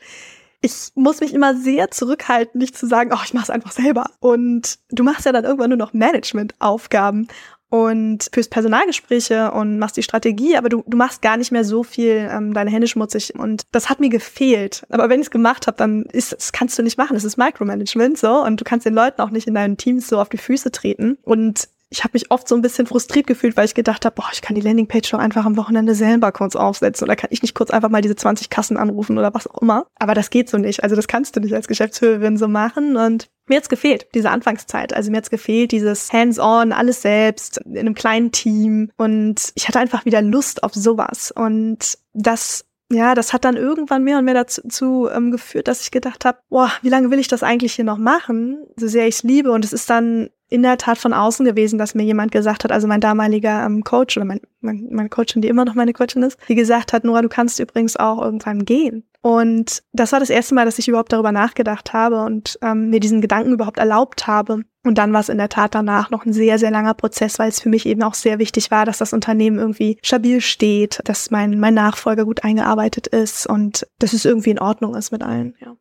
ich 0.61 0.91
muss 0.95 1.19
mich 1.19 1.33
immer 1.33 1.55
sehr 1.55 1.91
zurückhalten, 1.91 2.59
nicht 2.59 2.77
zu 2.77 2.87
sagen, 2.87 3.11
oh, 3.13 3.19
ich 3.23 3.33
mache 3.33 3.43
es 3.43 3.49
einfach 3.49 3.71
selber. 3.71 4.05
Und 4.19 4.79
du 4.89 5.03
machst 5.03 5.25
ja 5.25 5.31
dann 5.31 5.45
irgendwann 5.45 5.69
nur 5.69 5.77
noch 5.77 5.93
Managementaufgaben 5.93 7.27
und 7.69 8.29
fürs 8.33 8.47
Personalgespräche 8.47 9.51
und 9.51 9.79
machst 9.79 9.97
die 9.97 10.03
Strategie, 10.03 10.57
aber 10.57 10.69
du, 10.69 10.83
du 10.87 10.97
machst 10.97 11.21
gar 11.21 11.37
nicht 11.37 11.51
mehr 11.51 11.63
so 11.63 11.83
viel 11.83 12.29
ähm, 12.31 12.53
deine 12.53 12.69
Hände 12.69 12.87
schmutzig 12.87 13.35
und 13.35 13.63
das 13.71 13.89
hat 13.89 13.99
mir 13.99 14.09
gefehlt. 14.09 14.85
Aber 14.89 15.09
wenn 15.09 15.19
ich 15.19 15.27
es 15.27 15.31
gemacht 15.31 15.67
habe, 15.67 15.77
dann 15.77 16.03
ist 16.03 16.33
das 16.33 16.51
kannst 16.51 16.77
du 16.79 16.83
nicht 16.83 16.97
machen. 16.97 17.13
Das 17.13 17.23
ist 17.23 17.37
Micromanagement 17.37 18.17
so 18.17 18.43
und 18.43 18.59
du 18.59 18.63
kannst 18.63 18.85
den 18.85 18.93
Leuten 18.93 19.21
auch 19.21 19.31
nicht 19.31 19.47
in 19.47 19.53
deinen 19.53 19.77
Teams 19.77 20.07
so 20.07 20.19
auf 20.19 20.29
die 20.29 20.37
Füße 20.37 20.71
treten 20.71 21.17
und 21.23 21.69
ich 21.89 22.03
habe 22.03 22.11
mich 22.13 22.31
oft 22.31 22.47
so 22.47 22.55
ein 22.55 22.61
bisschen 22.61 22.85
frustriert 22.85 23.27
gefühlt, 23.27 23.55
weil 23.55 23.65
ich 23.65 23.73
gedacht 23.73 24.03
habe, 24.05 24.15
boah, 24.15 24.27
ich 24.33 24.41
kann 24.41 24.55
die 24.55 24.61
Landingpage 24.61 25.09
doch 25.09 25.19
einfach 25.19 25.45
am 25.45 25.55
Wochenende 25.55 25.95
selber 25.95 26.31
kurz 26.31 26.55
aufsetzen 26.55 27.05
oder 27.05 27.15
kann 27.15 27.29
ich 27.31 27.41
nicht 27.41 27.53
kurz 27.53 27.71
einfach 27.71 27.89
mal 27.89 28.01
diese 28.01 28.15
20 28.15 28.49
Kassen 28.49 28.77
anrufen 28.77 29.17
oder 29.17 29.33
was 29.33 29.47
auch 29.47 29.61
immer. 29.61 29.87
Aber 29.97 30.13
das 30.13 30.29
geht 30.29 30.49
so 30.49 30.57
nicht. 30.57 30.83
Also 30.83 30.95
das 30.95 31.07
kannst 31.07 31.35
du 31.35 31.39
nicht 31.39 31.53
als 31.53 31.67
Geschäftsführerin 31.67 32.37
so 32.37 32.47
machen 32.47 32.97
und 32.97 33.29
mir 33.49 33.57
hat's 33.57 33.69
gefehlt, 33.69 34.07
diese 34.13 34.29
Anfangszeit. 34.29 34.93
Also 34.93 35.11
mir 35.11 35.17
hat's 35.17 35.29
gefehlt, 35.29 35.71
dieses 35.71 36.11
Hands-on, 36.11 36.71
alles 36.71 37.01
selbst, 37.01 37.59
in 37.65 37.77
einem 37.77 37.93
kleinen 37.95 38.31
Team. 38.31 38.91
Und 38.97 39.51
ich 39.55 39.67
hatte 39.67 39.79
einfach 39.79 40.05
wieder 40.05 40.21
Lust 40.21 40.63
auf 40.63 40.73
sowas. 40.73 41.31
Und 41.31 41.97
das 42.13 42.65
ja, 42.89 43.15
das 43.15 43.33
hat 43.33 43.43
dann 43.43 43.57
irgendwann 43.57 44.03
mehr 44.05 44.17
und 44.17 44.25
mehr 44.25 44.33
dazu 44.33 45.09
ähm, 45.13 45.31
geführt, 45.31 45.67
dass 45.67 45.81
ich 45.81 45.91
gedacht 45.91 46.23
habe, 46.23 46.37
boah, 46.49 46.71
wie 46.81 46.89
lange 46.89 47.11
will 47.11 47.19
ich 47.19 47.27
das 47.27 47.43
eigentlich 47.43 47.73
hier 47.73 47.83
noch 47.83 47.97
machen, 47.97 48.65
so 48.77 48.87
sehr 48.87 49.07
ich 49.07 49.15
es 49.15 49.23
liebe. 49.23 49.51
Und 49.51 49.65
es 49.65 49.73
ist 49.73 49.89
dann 49.89 50.29
in 50.49 50.63
der 50.63 50.77
Tat 50.77 50.97
von 50.97 51.11
außen 51.11 51.45
gewesen, 51.45 51.77
dass 51.77 51.95
mir 51.95 52.03
jemand 52.03 52.31
gesagt 52.31 52.63
hat, 52.63 52.71
also 52.71 52.87
mein 52.87 53.01
damaliger 53.01 53.65
ähm, 53.65 53.83
Coach 53.83 54.15
oder 54.15 54.25
mein, 54.25 54.39
mein, 54.61 54.87
meine 54.91 55.09
Coachin, 55.09 55.41
die 55.41 55.49
immer 55.49 55.65
noch 55.65 55.75
meine 55.75 55.91
Coachin 55.91 56.23
ist, 56.23 56.39
die 56.47 56.55
gesagt 56.55 56.93
hat, 56.93 57.03
Nora, 57.03 57.21
du 57.21 57.27
kannst 57.27 57.59
übrigens 57.59 57.97
auch 57.97 58.21
irgendwann 58.21 58.63
gehen. 58.63 59.03
Und 59.27 59.83
das 59.91 60.13
war 60.13 60.21
das 60.21 60.29
erste 60.29 60.55
Mal, 60.55 60.63
dass 60.63 60.79
ich 60.79 60.87
überhaupt 60.87 61.11
darüber 61.11 61.33
nachgedacht 61.33 61.91
habe 61.91 62.23
und 62.23 62.57
ähm, 62.61 62.89
mir 62.89 63.01
diesen 63.01 63.19
Gedanken 63.19 63.51
überhaupt 63.51 63.77
erlaubt 63.77 64.25
habe. 64.25 64.61
Und 64.85 64.97
dann 64.97 65.11
war 65.11 65.19
es 65.19 65.27
in 65.27 65.37
der 65.37 65.49
Tat 65.49 65.75
danach 65.75 66.11
noch 66.11 66.25
ein 66.25 66.31
sehr, 66.31 66.57
sehr 66.57 66.71
langer 66.71 66.93
Prozess, 66.93 67.37
weil 67.37 67.49
es 67.49 67.59
für 67.59 67.67
mich 67.67 67.85
eben 67.85 68.03
auch 68.03 68.13
sehr 68.13 68.39
wichtig 68.39 68.71
war, 68.71 68.85
dass 68.85 68.99
das 68.99 69.11
Unternehmen 69.11 69.59
irgendwie 69.59 69.97
stabil 70.01 70.39
steht, 70.39 71.01
dass 71.03 71.29
mein, 71.29 71.59
mein 71.59 71.73
Nachfolger 71.73 72.23
gut 72.23 72.45
eingearbeitet 72.45 73.07
ist 73.07 73.45
und 73.45 73.85
dass 73.99 74.13
es 74.13 74.23
irgendwie 74.23 74.51
in 74.51 74.59
Ordnung 74.59 74.95
ist 74.95 75.11
mit 75.11 75.23
allen, 75.23 75.55
ja. 75.59 75.75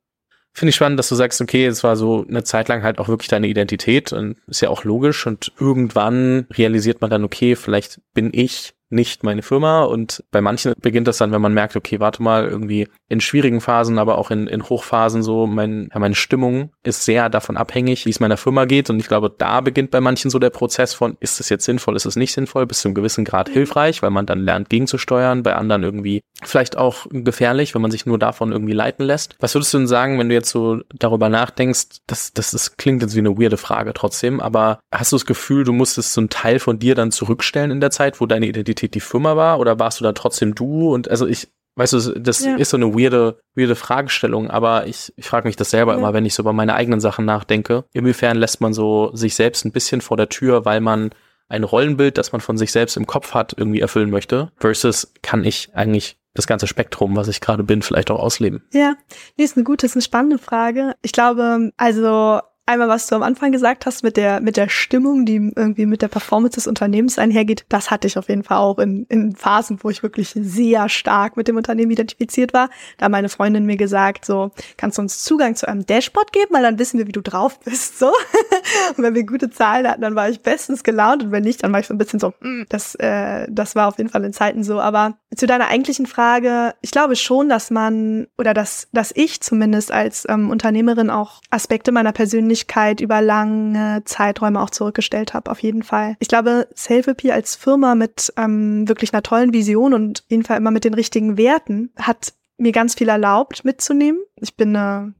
Finde 0.53 0.71
ich 0.71 0.77
spannend, 0.77 0.99
dass 0.99 1.11
du 1.11 1.15
sagst, 1.15 1.41
okay, 1.41 1.67
es 1.67 1.85
war 1.85 1.95
so 1.95 2.25
eine 2.27 2.43
Zeit 2.43 2.67
lang 2.67 2.83
halt 2.83 2.99
auch 2.99 3.07
wirklich 3.07 3.29
deine 3.29 3.47
Identität 3.47 4.13
und 4.13 4.39
ist 4.49 4.63
ja 4.63 4.71
auch 4.71 4.83
logisch 4.83 5.25
und 5.25 5.53
irgendwann 5.61 6.47
realisiert 6.53 7.01
man 7.01 7.11
dann, 7.11 7.23
okay, 7.23 7.55
vielleicht 7.55 8.01
bin 8.13 8.31
ich 8.33 8.75
nicht 8.89 9.25
meine 9.25 9.43
Firma 9.43 9.83
und 9.83 10.23
bei 10.31 10.41
manchen 10.41 10.73
beginnt 10.81 11.09
das 11.09 11.19
dann, 11.19 11.33
wenn 11.33 11.43
man 11.43 11.55
merkt, 11.55 11.77
okay, 11.77 11.99
warte 11.99 12.23
mal, 12.23 12.47
irgendwie 12.47 12.89
in 13.09 13.21
schwierigen 13.21 13.61
Phasen, 13.61 13.99
aber 13.99 14.19
auch 14.19 14.31
in, 14.31 14.47
in 14.47 14.63
Hochphasen 14.63 15.23
so, 15.23 15.47
mein, 15.47 15.89
ja, 15.93 15.99
meine 15.99 16.15
Stimmung 16.15 16.71
ist 16.85 17.05
sehr 17.05 17.29
davon 17.29 17.57
abhängig, 17.57 18.07
wie 18.07 18.11
es 18.11 18.21
meiner 18.21 18.37
Firma 18.37 18.65
geht 18.65 18.89
und 18.89 19.01
ich 19.01 19.09
glaube, 19.09 19.35
da 19.37 19.61
beginnt 19.61 19.91
bei 19.91 20.01
manchen 20.01 20.31
so 20.31 20.39
der 20.39 20.51
Prozess 20.51 20.95
von, 20.95 21.17
ist 21.21 21.41
es 21.41 21.49
jetzt 21.49 21.65
sinnvoll, 21.65 21.97
ist 21.97 22.07
es 22.07 22.17
nicht 22.17 22.33
sinnvoll, 22.33 22.67
bis 22.67 22.81
zu 22.81 22.89
einem 22.89 22.95
gewissen 22.95 23.25
Grad 23.25 23.49
hilfreich, 23.49 24.03
weil 24.03 24.11
man 24.11 24.27
dann 24.27 24.41
lernt 24.41 24.71
gegenzusteuern, 24.71 25.43
bei 25.43 25.57
anderen 25.57 25.83
irgendwie 25.83 26.23
vielleicht 26.45 26.77
auch 26.77 27.07
gefährlich, 27.11 27.75
wenn 27.75 27.83
man 27.83 27.91
sich 27.91 28.07
nur 28.07 28.19
davon 28.19 28.53
irgendwie 28.53 28.75
leiten 28.75 29.05
lässt. 29.05 29.37
Was 29.41 29.55
würdest 29.55 29.75
du 29.75 29.79
denn 29.79 29.87
sagen, 29.89 30.19
wenn 30.19 30.29
du 30.29 30.35
jetzt 30.35 30.51
so 30.51 30.81
darüber 30.95 31.29
nachdenkst, 31.29 32.03
das, 32.07 32.33
das, 32.35 32.53
das 32.53 32.77
klingt 32.77 33.03
jetzt 33.03 33.17
wie 33.17 33.21
eine 33.21 33.37
weirde 33.37 33.57
Frage 33.57 33.95
trotzdem, 33.95 34.39
aber 34.39 34.79
hast 34.93 35.11
du 35.11 35.17
das 35.17 35.27
Gefühl, 35.27 35.65
du 35.65 35.73
musstest 35.73 36.13
so 36.13 36.21
einen 36.21 36.31
Teil 36.31 36.61
von 36.61 36.79
dir 36.79 36.95
dann 36.95 37.11
zurückstellen 37.11 37.71
in 37.71 37.81
der 37.81 37.91
Zeit, 37.91 38.21
wo 38.21 38.27
deine 38.27 38.47
Identität 38.47 38.76
Identität 38.77 38.95
die 38.95 39.01
Firma 39.01 39.37
war 39.37 39.59
oder 39.59 39.79
warst 39.79 40.01
du 40.01 40.05
da 40.05 40.13
trotzdem 40.13 40.55
du? 40.55 40.93
Und 40.93 41.11
also 41.11 41.27
ich, 41.27 41.49
weißt 41.77 41.93
du, 41.95 42.21
das 42.21 42.45
ja. 42.45 42.57
ist 42.57 42.71
so 42.71 42.77
eine 42.77 42.95
weirde, 42.95 43.41
weirde 43.55 43.75
Fragestellung, 43.75 44.51
aber 44.51 44.87
ich, 44.87 45.13
ich 45.17 45.27
frage 45.27 45.49
mich 45.49 45.57
das 45.57 45.71
selber 45.71 45.93
ja. 45.93 45.99
immer, 45.99 46.13
wenn 46.13 46.27
ich 46.27 46.35
so 46.35 46.43
über 46.43 46.53
meine 46.53 46.75
eigenen 46.75 47.01
Sachen 47.01 47.25
nachdenke. 47.25 47.85
Inwiefern 47.93 48.37
lässt 48.37 48.61
man 48.61 48.73
so 48.73 49.11
sich 49.15 49.35
selbst 49.35 49.65
ein 49.65 49.73
bisschen 49.73 50.01
vor 50.01 50.17
der 50.17 50.29
Tür, 50.29 50.65
weil 50.65 50.81
man 50.81 51.11
ein 51.49 51.65
Rollenbild, 51.65 52.19
das 52.19 52.33
man 52.33 52.41
von 52.41 52.59
sich 52.59 52.73
selbst 52.73 52.97
im 52.97 53.07
Kopf 53.07 53.33
hat, 53.33 53.55
irgendwie 53.57 53.81
erfüllen 53.81 54.11
möchte, 54.11 54.51
versus 54.57 55.13
kann 55.23 55.45
ich 55.45 55.71
eigentlich 55.75 56.19
das 56.35 56.47
ganze 56.47 56.67
Spektrum, 56.67 57.17
was 57.17 57.29
ich 57.29 57.41
gerade 57.41 57.63
bin, 57.63 57.83
vielleicht 57.83 58.11
auch 58.11 58.19
ausleben? 58.19 58.63
Ja, 58.73 58.95
nee, 59.37 59.45
ist 59.45 59.57
eine 59.57 59.65
gute, 59.65 59.87
ist 59.87 59.95
eine 59.95 60.03
spannende 60.03 60.39
Frage. 60.39 60.95
Ich 61.03 61.13
glaube, 61.13 61.71
also 61.79 62.41
einmal, 62.67 62.89
was 62.89 63.07
du 63.07 63.15
am 63.15 63.23
Anfang 63.23 63.53
gesagt 63.53 63.87
hast 63.87 64.03
mit 64.03 64.17
der, 64.17 64.41
mit 64.41 64.57
der 64.57 64.69
Stimmung, 64.69 65.25
die 65.25 65.53
irgendwie 65.55 65.87
mit 65.87 66.03
der 66.03 66.09
Performance 66.09 66.57
des 66.57 66.67
Unternehmens 66.67 67.19
einhergeht, 67.19 67.65
das 67.69 67.91
hatte 67.91 68.07
ich 68.07 68.19
auf 68.19 68.29
jeden 68.29 68.43
Fall 68.43 68.59
auch 68.59 68.79
in, 68.79 69.07
in 69.09 69.35
Phasen, 69.35 69.79
wo 69.83 69.91
ich 69.91 70.03
wirklich 70.03 70.35
sehr 70.39 70.89
stark 70.89 71.37
mit 71.37 71.49
dem 71.49 71.57
Unternehmen 71.57 71.93
identifiziert 71.93 72.53
war. 72.53 72.69
Da 72.99 73.09
meine 73.09 73.29
Freundin 73.29 73.65
mir 73.65 73.77
gesagt, 73.77 74.25
so, 74.25 74.51
kannst 74.77 74.99
du 74.99 75.03
uns 75.03 75.23
Zugang 75.23 75.55
zu 75.55 75.69
einem 75.69 75.87
Dashboard 75.87 76.33
geben, 76.33 76.53
weil 76.53 76.63
dann 76.63 76.79
wissen 76.79 76.99
wir, 76.99 77.07
wie 77.07 77.13
du 77.13 77.23
drauf 77.23 77.61
bist, 77.61 77.99
so. 77.99 78.07
und 78.97 79.05
wenn 79.05 79.15
wir 79.15 79.25
gute 79.25 79.51
Zahlen 79.51 79.87
hatten, 79.87 80.03
dann 80.03 80.17
war 80.17 80.29
ich 80.29 80.43
bestens 80.43 80.83
gelaunt 80.83 81.23
und 81.23 81.33
wenn 81.33 81.45
nicht, 81.45 81.63
dann 81.63 81.73
war 81.73 81.81
ich 81.81 81.87
so 81.87 81.95
ein 81.95 81.99
bisschen 81.99 82.21
so, 82.21 82.35
mm, 82.41 82.65
das, 82.69 82.95
äh, 82.97 83.47
das 83.49 83.77
war 83.77 83.89
auf 83.89 83.99
jeden 83.99 84.11
Fall 84.11 84.25
in 84.25 84.33
Zeiten 84.33 84.65
so, 84.65 84.81
aber 84.81 85.17
zu 85.35 85.47
deiner 85.47 85.69
eigentlichen 85.69 86.07
Frage, 86.07 86.75
ich 86.83 86.93
glaube 86.93 87.17
schon, 87.17 87.49
dass 87.49 87.71
man 87.71 88.29
oder 88.39 88.55
dass, 88.55 88.89
dass 88.93 89.13
ich 89.15 89.41
zumindest 89.41 89.91
als 89.91 90.25
ähm, 90.29 90.51
Unternehmerin 90.51 91.11
auch 91.11 91.41
Aspekte 91.51 91.91
meiner 91.91 92.13
Persönlichkeit 92.13 93.01
über 93.01 93.21
lange 93.21 94.03
Zeiträume 94.05 94.61
auch 94.61 94.71
zurückgestellt 94.71 95.35
habe, 95.35 95.51
auf 95.51 95.59
jeden 95.61 95.83
Fall. 95.83 96.17
Ich 96.21 96.29
glaube, 96.29 96.69
Selfie 96.75 97.33
als 97.33 97.57
Firma 97.57 97.95
mit 97.95 98.33
ähm, 98.37 98.89
wirklich 98.89 99.13
einer 99.13 99.23
tollen 99.23 99.53
Vision 99.53 99.95
und 99.95 100.21
auf 100.25 100.31
jeden 100.31 100.45
Fall 100.45 100.59
immer 100.59 100.71
mit 100.71 100.85
den 100.85 100.95
richtigen 100.95 101.37
Werten 101.37 101.91
hat 101.97 102.33
mir 102.57 102.73
ganz 102.73 102.95
viel 102.95 103.09
erlaubt 103.09 103.65
mitzunehmen. 103.65 104.21
Ich 104.41 104.57
bin 104.57 104.77
eine 104.77 105.15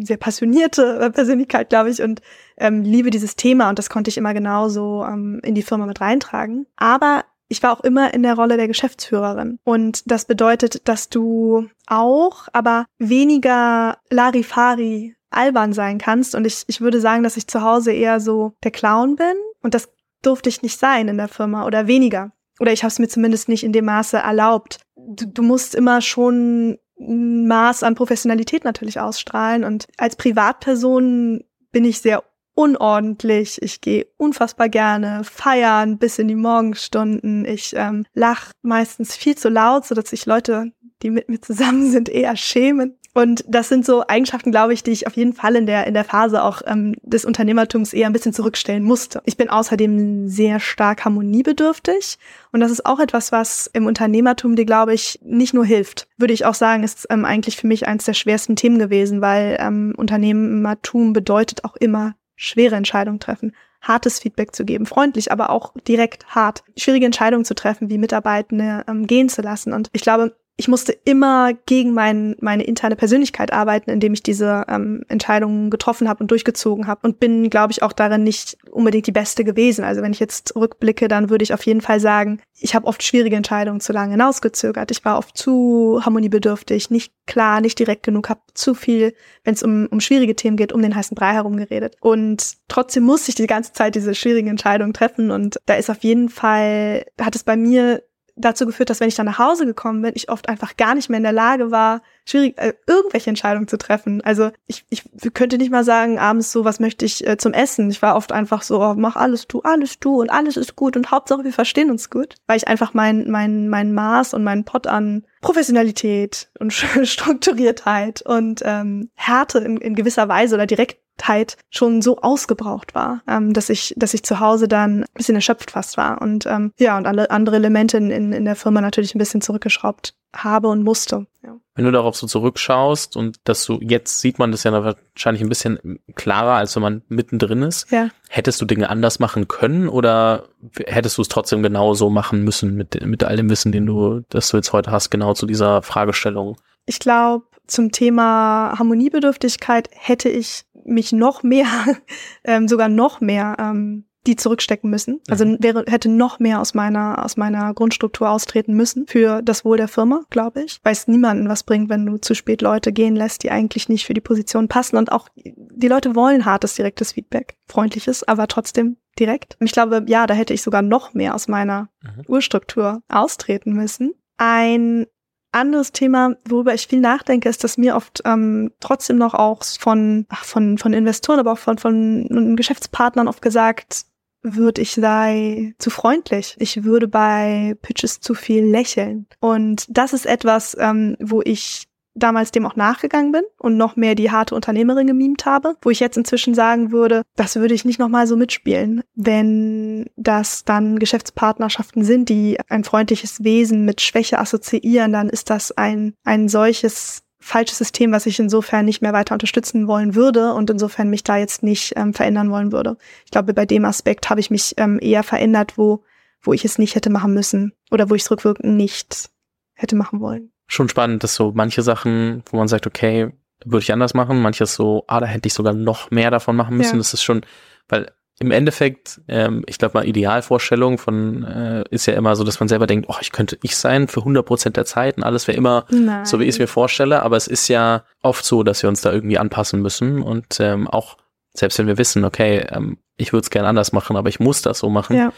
sehr 0.00 0.16
passionierte 0.16 1.10
Persönlichkeit, 1.14 1.68
glaube 1.68 1.90
ich, 1.90 2.02
und 2.02 2.22
ähm, 2.56 2.82
liebe 2.82 3.10
dieses 3.10 3.36
Thema 3.36 3.68
und 3.68 3.78
das 3.78 3.90
konnte 3.90 4.08
ich 4.08 4.16
immer 4.16 4.34
genauso 4.34 5.04
ähm, 5.04 5.40
in 5.44 5.54
die 5.54 5.62
Firma 5.62 5.86
mit 5.86 6.00
reintragen. 6.00 6.66
Aber 6.76 7.24
ich 7.52 7.62
war 7.62 7.72
auch 7.72 7.84
immer 7.84 8.14
in 8.14 8.22
der 8.22 8.34
Rolle 8.34 8.56
der 8.56 8.66
Geschäftsführerin. 8.66 9.58
Und 9.62 10.10
das 10.10 10.24
bedeutet, 10.24 10.88
dass 10.88 11.10
du 11.10 11.68
auch, 11.86 12.48
aber 12.54 12.86
weniger 12.98 13.98
Larifari 14.08 15.14
albern 15.28 15.74
sein 15.74 15.98
kannst. 15.98 16.34
Und 16.34 16.46
ich, 16.46 16.64
ich 16.66 16.80
würde 16.80 16.98
sagen, 16.98 17.22
dass 17.22 17.36
ich 17.36 17.46
zu 17.46 17.60
Hause 17.60 17.92
eher 17.92 18.20
so 18.20 18.54
der 18.64 18.70
Clown 18.70 19.16
bin. 19.16 19.34
Und 19.62 19.74
das 19.74 19.90
durfte 20.22 20.48
ich 20.48 20.62
nicht 20.62 20.78
sein 20.78 21.08
in 21.08 21.18
der 21.18 21.28
Firma 21.28 21.66
oder 21.66 21.86
weniger. 21.86 22.32
Oder 22.58 22.72
ich 22.72 22.84
habe 22.84 22.90
es 22.90 22.98
mir 22.98 23.08
zumindest 23.08 23.50
nicht 23.50 23.64
in 23.64 23.72
dem 23.72 23.84
Maße 23.84 24.16
erlaubt. 24.16 24.80
Du, 24.96 25.26
du 25.26 25.42
musst 25.42 25.74
immer 25.74 26.00
schon 26.00 26.78
ein 26.98 27.46
Maß 27.48 27.82
an 27.82 27.94
Professionalität 27.94 28.64
natürlich 28.64 28.98
ausstrahlen. 28.98 29.62
Und 29.64 29.88
als 29.98 30.16
Privatperson 30.16 31.44
bin 31.70 31.84
ich 31.84 32.00
sehr 32.00 32.24
unordentlich. 32.54 33.60
Ich 33.62 33.80
gehe 33.80 34.06
unfassbar 34.16 34.68
gerne 34.68 35.22
feiern 35.24 35.98
bis 35.98 36.18
in 36.18 36.28
die 36.28 36.34
Morgenstunden. 36.34 37.44
Ich 37.44 37.74
ähm, 37.76 38.04
lach 38.14 38.52
meistens 38.62 39.16
viel 39.16 39.36
zu 39.36 39.48
laut, 39.48 39.86
so 39.86 39.94
dass 39.94 40.10
sich 40.10 40.26
Leute, 40.26 40.72
die 41.02 41.10
mit 41.10 41.28
mir 41.28 41.40
zusammen 41.40 41.90
sind, 41.90 42.08
eher 42.08 42.36
schämen. 42.36 42.98
Und 43.14 43.44
das 43.46 43.68
sind 43.68 43.84
so 43.84 44.06
Eigenschaften, 44.06 44.52
glaube 44.52 44.72
ich, 44.72 44.82
die 44.82 44.90
ich 44.90 45.06
auf 45.06 45.16
jeden 45.16 45.34
Fall 45.34 45.54
in 45.56 45.66
der, 45.66 45.86
in 45.86 45.92
der 45.92 46.04
Phase 46.04 46.42
auch 46.42 46.62
ähm, 46.64 46.94
des 47.02 47.26
Unternehmertums 47.26 47.92
eher 47.92 48.06
ein 48.06 48.12
bisschen 48.14 48.32
zurückstellen 48.32 48.82
musste. 48.82 49.20
Ich 49.26 49.36
bin 49.36 49.50
außerdem 49.50 50.28
sehr 50.28 50.60
stark 50.60 51.04
harmoniebedürftig. 51.04 52.16
Und 52.52 52.60
das 52.60 52.72
ist 52.72 52.86
auch 52.86 53.00
etwas, 53.00 53.30
was 53.30 53.68
im 53.74 53.84
Unternehmertum 53.84 54.56
dir, 54.56 54.64
glaube 54.64 54.94
ich, 54.94 55.20
nicht 55.22 55.52
nur 55.52 55.66
hilft. 55.66 56.08
Würde 56.16 56.32
ich 56.32 56.46
auch 56.46 56.54
sagen, 56.54 56.84
ist 56.84 57.06
ähm, 57.10 57.26
eigentlich 57.26 57.58
für 57.58 57.66
mich 57.66 57.86
eines 57.86 58.06
der 58.06 58.14
schwersten 58.14 58.56
Themen 58.56 58.78
gewesen, 58.78 59.20
weil 59.20 59.58
ähm, 59.60 59.92
Unternehmertum 59.94 61.12
bedeutet 61.12 61.64
auch 61.64 61.76
immer 61.76 62.14
schwere 62.42 62.74
Entscheidungen 62.74 63.20
treffen, 63.20 63.54
hartes 63.80 64.18
Feedback 64.18 64.54
zu 64.54 64.64
geben, 64.64 64.86
freundlich, 64.86 65.32
aber 65.32 65.50
auch 65.50 65.72
direkt 65.86 66.26
hart, 66.26 66.62
schwierige 66.76 67.06
Entscheidungen 67.06 67.44
zu 67.44 67.54
treffen, 67.54 67.88
wie 67.88 67.98
Mitarbeitende 67.98 68.84
ähm, 68.88 69.06
gehen 69.06 69.28
zu 69.28 69.42
lassen. 69.42 69.72
Und 69.72 69.88
ich 69.92 70.02
glaube, 70.02 70.36
ich 70.56 70.68
musste 70.68 70.92
immer 70.92 71.54
gegen 71.66 71.94
mein, 71.94 72.36
meine 72.40 72.62
interne 72.64 72.94
Persönlichkeit 72.94 73.52
arbeiten, 73.52 73.90
indem 73.90 74.12
ich 74.12 74.22
diese 74.22 74.64
ähm, 74.68 75.02
Entscheidungen 75.08 75.70
getroffen 75.70 76.08
habe 76.08 76.22
und 76.22 76.30
durchgezogen 76.30 76.86
habe 76.86 77.00
und 77.06 77.18
bin, 77.18 77.48
glaube 77.48 77.72
ich, 77.72 77.82
auch 77.82 77.92
darin 77.92 78.22
nicht 78.22 78.58
unbedingt 78.70 79.06
die 79.06 79.12
Beste 79.12 79.44
gewesen. 79.44 79.82
Also 79.82 80.02
wenn 80.02 80.12
ich 80.12 80.20
jetzt 80.20 80.54
rückblicke, 80.54 81.08
dann 81.08 81.30
würde 81.30 81.42
ich 81.42 81.54
auf 81.54 81.64
jeden 81.64 81.80
Fall 81.80 82.00
sagen, 82.00 82.40
ich 82.60 82.74
habe 82.74 82.86
oft 82.86 83.02
schwierige 83.02 83.34
Entscheidungen 83.34 83.80
zu 83.80 83.92
lange 83.92 84.12
hinausgezögert. 84.12 84.90
Ich 84.90 85.04
war 85.04 85.18
oft 85.18 85.36
zu 85.36 86.00
harmoniebedürftig, 86.04 86.90
nicht 86.90 87.12
klar, 87.26 87.60
nicht 87.60 87.78
direkt 87.78 88.02
genug, 88.02 88.28
habe 88.28 88.42
zu 88.52 88.74
viel, 88.74 89.14
wenn 89.44 89.54
es 89.54 89.62
um, 89.62 89.88
um 89.90 90.00
schwierige 90.00 90.36
Themen 90.36 90.56
geht, 90.58 90.72
um 90.72 90.82
den 90.82 90.94
heißen 90.94 91.14
Brei 91.14 91.32
herumgeredet. 91.32 91.96
Und 92.00 92.52
trotzdem 92.68 93.04
musste 93.04 93.30
ich 93.30 93.36
die 93.36 93.46
ganze 93.46 93.72
Zeit 93.72 93.94
diese 93.94 94.14
schwierigen 94.14 94.48
Entscheidungen 94.48 94.92
treffen 94.92 95.30
und 95.30 95.56
da 95.64 95.74
ist 95.74 95.90
auf 95.90 96.04
jeden 96.04 96.28
Fall, 96.28 97.06
hat 97.18 97.34
es 97.34 97.42
bei 97.42 97.56
mir 97.56 98.02
dazu 98.36 98.66
geführt, 98.66 98.90
dass 98.90 99.00
wenn 99.00 99.08
ich 99.08 99.14
dann 99.14 99.26
nach 99.26 99.38
Hause 99.38 99.66
gekommen 99.66 100.02
bin, 100.02 100.12
ich 100.14 100.30
oft 100.30 100.48
einfach 100.48 100.76
gar 100.76 100.94
nicht 100.94 101.10
mehr 101.10 101.18
in 101.18 101.24
der 101.24 101.32
Lage 101.32 101.70
war, 101.70 102.02
schwierig 102.24 102.58
äh, 102.58 102.72
irgendwelche 102.86 103.30
Entscheidungen 103.30 103.68
zu 103.68 103.78
treffen. 103.78 104.20
Also 104.22 104.50
ich, 104.66 104.84
ich 104.90 105.04
könnte 105.34 105.58
nicht 105.58 105.70
mal 105.70 105.84
sagen, 105.84 106.18
abends 106.18 106.52
so, 106.52 106.64
was 106.64 106.80
möchte 106.80 107.04
ich 107.04 107.26
äh, 107.26 107.36
zum 107.36 107.52
Essen. 107.52 107.90
Ich 107.90 108.02
war 108.02 108.16
oft 108.16 108.32
einfach 108.32 108.62
so, 108.62 108.82
oh, 108.82 108.94
mach 108.96 109.16
alles 109.16 109.48
du, 109.48 109.60
alles 109.60 109.98
du 109.98 110.20
und 110.20 110.30
alles 110.30 110.56
ist 110.56 110.76
gut 110.76 110.96
und 110.96 111.10
Hauptsache 111.10 111.44
wir 111.44 111.52
verstehen 111.52 111.90
uns 111.90 112.10
gut, 112.10 112.36
weil 112.46 112.56
ich 112.56 112.68
einfach 112.68 112.94
mein 112.94 113.30
mein 113.30 113.68
mein 113.68 113.92
Maß 113.92 114.34
und 114.34 114.44
meinen 114.44 114.64
Pot 114.64 114.86
an 114.86 115.26
Professionalität 115.40 116.50
und 116.58 116.72
Strukturiertheit 117.02 118.22
und 118.22 118.62
ähm, 118.64 119.10
Härte 119.14 119.58
in, 119.58 119.76
in 119.78 119.94
gewisser 119.94 120.28
Weise 120.28 120.54
oder 120.54 120.66
direkt 120.66 121.01
Zeit 121.18 121.56
schon 121.70 122.02
so 122.02 122.18
ausgebraucht 122.18 122.94
war, 122.94 123.22
ähm, 123.28 123.52
dass 123.52 123.68
ich, 123.68 123.94
dass 123.96 124.14
ich 124.14 124.22
zu 124.22 124.40
Hause 124.40 124.68
dann 124.68 125.02
ein 125.02 125.14
bisschen 125.14 125.34
erschöpft 125.34 125.72
fast 125.72 125.96
war 125.96 126.20
und 126.20 126.46
ähm, 126.46 126.72
ja 126.78 126.96
und 126.96 127.06
alle 127.06 127.30
andere 127.30 127.56
Elemente 127.56 127.96
in, 127.96 128.10
in, 128.10 128.32
in 128.32 128.44
der 128.44 128.56
Firma 128.56 128.80
natürlich 128.80 129.14
ein 129.14 129.18
bisschen 129.18 129.40
zurückgeschraubt 129.40 130.14
habe 130.34 130.68
und 130.68 130.82
musste. 130.82 131.26
Ja. 131.44 131.56
Wenn 131.74 131.84
du 131.84 131.90
darauf 131.90 132.16
so 132.16 132.26
zurückschaust 132.26 133.16
und 133.16 133.36
dass 133.44 133.64
du 133.64 133.78
jetzt 133.80 134.20
sieht 134.20 134.38
man 134.38 134.50
das 134.50 134.64
ja 134.64 134.72
wahrscheinlich 134.72 135.42
ein 135.42 135.48
bisschen 135.48 136.00
klarer, 136.14 136.54
als 136.54 136.74
wenn 136.74 136.82
man 136.82 137.02
mittendrin 137.08 137.62
ist. 137.62 137.90
Ja. 137.90 138.08
Hättest 138.28 138.60
du 138.60 138.64
Dinge 138.64 138.88
anders 138.88 139.18
machen 139.18 139.48
können 139.48 139.88
oder 139.88 140.44
hättest 140.86 141.18
du 141.18 141.22
es 141.22 141.28
trotzdem 141.28 141.62
genau 141.62 141.94
so 141.94 142.10
machen 142.10 142.42
müssen 142.44 142.74
mit, 142.74 143.04
mit 143.04 143.24
all 143.24 143.36
dem 143.36 143.50
Wissen, 143.50 143.72
den 143.72 143.86
du, 143.86 144.22
das 144.30 144.48
du 144.48 144.56
jetzt 144.56 144.72
heute 144.72 144.90
hast, 144.90 145.10
genau 145.10 145.34
zu 145.34 145.46
dieser 145.46 145.82
Fragestellung? 145.82 146.56
Ich 146.86 146.98
glaube, 146.98 147.44
zum 147.66 147.92
Thema 147.92 148.74
Harmoniebedürftigkeit 148.78 149.88
hätte 149.92 150.28
ich 150.28 150.64
mich 150.84 151.12
noch 151.12 151.42
mehr, 151.42 151.66
ähm, 152.44 152.68
sogar 152.68 152.88
noch 152.88 153.20
mehr 153.20 153.56
ähm, 153.58 154.04
die 154.26 154.36
zurückstecken 154.36 154.88
müssen. 154.88 155.20
Also 155.28 155.44
mhm. 155.44 155.58
wäre, 155.60 155.84
hätte 155.88 156.08
noch 156.08 156.38
mehr 156.38 156.60
aus 156.60 156.74
meiner, 156.74 157.24
aus 157.24 157.36
meiner 157.36 157.74
Grundstruktur 157.74 158.30
austreten 158.30 158.74
müssen 158.74 159.06
für 159.08 159.42
das 159.42 159.64
Wohl 159.64 159.76
der 159.76 159.88
Firma, 159.88 160.22
glaube 160.30 160.62
ich. 160.62 160.80
Weil 160.84 160.92
es 160.92 161.08
niemanden 161.08 161.48
was 161.48 161.64
bringt, 161.64 161.88
wenn 161.90 162.06
du 162.06 162.18
zu 162.18 162.34
spät 162.34 162.62
Leute 162.62 162.92
gehen 162.92 163.16
lässt, 163.16 163.42
die 163.42 163.50
eigentlich 163.50 163.88
nicht 163.88 164.06
für 164.06 164.14
die 164.14 164.20
Position 164.20 164.68
passen. 164.68 164.96
Und 164.96 165.10
auch 165.10 165.28
die 165.34 165.88
Leute 165.88 166.14
wollen 166.14 166.44
hartes, 166.44 166.74
direktes 166.74 167.12
Feedback. 167.12 167.56
Freundliches, 167.66 168.22
aber 168.22 168.46
trotzdem 168.46 168.96
direkt. 169.18 169.56
Und 169.58 169.66
ich 169.66 169.72
glaube, 169.72 170.04
ja, 170.06 170.26
da 170.26 170.34
hätte 170.34 170.54
ich 170.54 170.62
sogar 170.62 170.82
noch 170.82 171.14
mehr 171.14 171.34
aus 171.34 171.48
meiner 171.48 171.88
mhm. 172.02 172.22
Urstruktur 172.28 173.02
austreten 173.08 173.72
müssen. 173.72 174.12
Ein 174.36 175.06
anderes 175.52 175.92
Thema, 175.92 176.36
worüber 176.48 176.74
ich 176.74 176.86
viel 176.86 177.00
nachdenke, 177.00 177.48
ist, 177.48 177.62
dass 177.62 177.78
mir 177.78 177.94
oft 177.94 178.22
ähm, 178.24 178.72
trotzdem 178.80 179.18
noch 179.18 179.34
auch 179.34 179.62
von, 179.62 180.26
ach, 180.28 180.44
von, 180.44 180.78
von 180.78 180.92
Investoren, 180.92 181.38
aber 181.38 181.52
auch 181.52 181.58
von, 181.58 181.78
von 181.78 182.56
Geschäftspartnern 182.56 183.28
oft 183.28 183.42
gesagt 183.42 184.06
wird, 184.42 184.78
ich 184.78 184.92
sei 184.92 185.74
zu 185.78 185.90
freundlich. 185.90 186.56
Ich 186.58 186.84
würde 186.84 187.06
bei 187.06 187.76
Pitches 187.80 188.20
zu 188.20 188.34
viel 188.34 188.64
lächeln. 188.64 189.26
Und 189.40 189.86
das 189.88 190.12
ist 190.12 190.26
etwas, 190.26 190.76
ähm, 190.80 191.16
wo 191.20 191.42
ich 191.42 191.86
damals 192.14 192.50
dem 192.50 192.66
auch 192.66 192.76
nachgegangen 192.76 193.32
bin 193.32 193.42
und 193.58 193.76
noch 193.76 193.96
mehr 193.96 194.14
die 194.14 194.30
harte 194.30 194.54
Unternehmerin 194.54 195.06
gemimt 195.06 195.46
habe, 195.46 195.76
wo 195.82 195.90
ich 195.90 196.00
jetzt 196.00 196.16
inzwischen 196.16 196.54
sagen 196.54 196.92
würde, 196.92 197.22
das 197.36 197.56
würde 197.56 197.74
ich 197.74 197.84
nicht 197.84 197.98
nochmal 197.98 198.26
so 198.26 198.36
mitspielen, 198.36 199.02
wenn 199.14 200.06
das 200.16 200.64
dann 200.64 200.98
Geschäftspartnerschaften 200.98 202.04
sind, 202.04 202.28
die 202.28 202.58
ein 202.68 202.84
freundliches 202.84 203.44
Wesen 203.44 203.84
mit 203.84 204.00
Schwäche 204.00 204.38
assoziieren, 204.38 205.12
dann 205.12 205.28
ist 205.28 205.50
das 205.50 205.72
ein, 205.72 206.14
ein 206.24 206.48
solches 206.48 207.22
falsches 207.40 207.78
System, 207.78 208.12
was 208.12 208.26
ich 208.26 208.38
insofern 208.38 208.84
nicht 208.84 209.02
mehr 209.02 209.12
weiter 209.12 209.34
unterstützen 209.34 209.88
wollen 209.88 210.14
würde 210.14 210.54
und 210.54 210.70
insofern 210.70 211.10
mich 211.10 211.24
da 211.24 211.38
jetzt 211.38 211.64
nicht 211.64 211.94
ähm, 211.96 212.14
verändern 212.14 212.50
wollen 212.50 212.70
würde. 212.70 212.96
Ich 213.24 213.32
glaube, 213.32 213.52
bei 213.52 213.66
dem 213.66 213.84
Aspekt 213.84 214.30
habe 214.30 214.38
ich 214.38 214.50
mich 214.50 214.74
ähm, 214.76 215.00
eher 215.02 215.24
verändert, 215.24 215.76
wo, 215.76 216.04
wo 216.40 216.52
ich 216.52 216.64
es 216.64 216.78
nicht 216.78 216.94
hätte 216.94 217.10
machen 217.10 217.34
müssen 217.34 217.72
oder 217.90 218.10
wo 218.10 218.14
ich 218.14 218.22
es 218.22 218.30
rückwirkend 218.30 218.76
nicht 218.76 219.30
hätte 219.74 219.96
machen 219.96 220.20
wollen 220.20 220.51
schon 220.72 220.88
spannend, 220.88 221.22
dass 221.22 221.34
so 221.34 221.52
manche 221.54 221.82
Sachen, 221.82 222.42
wo 222.50 222.56
man 222.56 222.68
sagt, 222.68 222.86
okay, 222.86 223.30
würde 223.64 223.82
ich 223.82 223.92
anders 223.92 224.14
machen, 224.14 224.40
manches 224.40 224.74
so, 224.74 225.04
ah, 225.06 225.20
da 225.20 225.26
hätte 225.26 225.46
ich 225.46 225.54
sogar 225.54 225.72
noch 225.72 226.10
mehr 226.10 226.30
davon 226.30 226.56
machen 226.56 226.76
müssen. 226.76 226.94
Ja. 226.94 226.98
Das 226.98 227.14
ist 227.14 227.22
schon, 227.22 227.42
weil 227.88 228.10
im 228.40 228.50
Endeffekt, 228.50 229.20
ähm, 229.28 229.62
ich 229.68 229.78
glaube 229.78 229.98
mal, 229.98 230.08
Idealvorstellung 230.08 230.98
von 230.98 231.44
äh, 231.44 231.84
ist 231.90 232.06
ja 232.06 232.14
immer 232.14 232.34
so, 232.34 232.42
dass 232.42 232.58
man 232.58 232.68
selber 232.68 232.86
denkt, 232.86 233.06
oh, 233.08 233.16
ich 233.20 233.30
könnte 233.30 233.58
ich 233.62 233.76
sein 233.76 234.08
für 234.08 234.20
100 234.20 234.44
Prozent 234.44 234.76
der 234.76 234.84
Zeit 234.84 235.16
und 235.16 235.22
alles 235.22 235.46
wäre 235.46 235.56
immer 235.56 235.84
Nein. 235.90 236.24
so, 236.24 236.40
wie 236.40 236.44
ich 236.44 236.50
es 236.50 236.58
mir 236.58 236.66
vorstelle. 236.66 237.22
Aber 237.22 237.36
es 237.36 237.46
ist 237.46 237.68
ja 237.68 238.04
oft 238.22 238.44
so, 238.44 238.62
dass 238.62 238.82
wir 238.82 238.88
uns 238.88 239.02
da 239.02 239.12
irgendwie 239.12 239.38
anpassen 239.38 239.80
müssen 239.80 240.22
und 240.22 240.58
ähm, 240.58 240.88
auch 240.88 241.18
selbst 241.54 241.78
wenn 241.78 241.86
wir 241.86 241.98
wissen, 241.98 242.24
okay, 242.24 242.66
ähm, 242.70 242.98
ich 243.16 243.32
würde 243.32 243.44
es 243.44 243.50
gerne 243.50 243.68
anders 243.68 243.92
machen, 243.92 244.16
aber 244.16 244.30
ich 244.30 244.40
muss 244.40 244.62
das 244.62 244.78
so 244.78 244.88
machen. 244.88 245.16
Ja. 245.16 245.32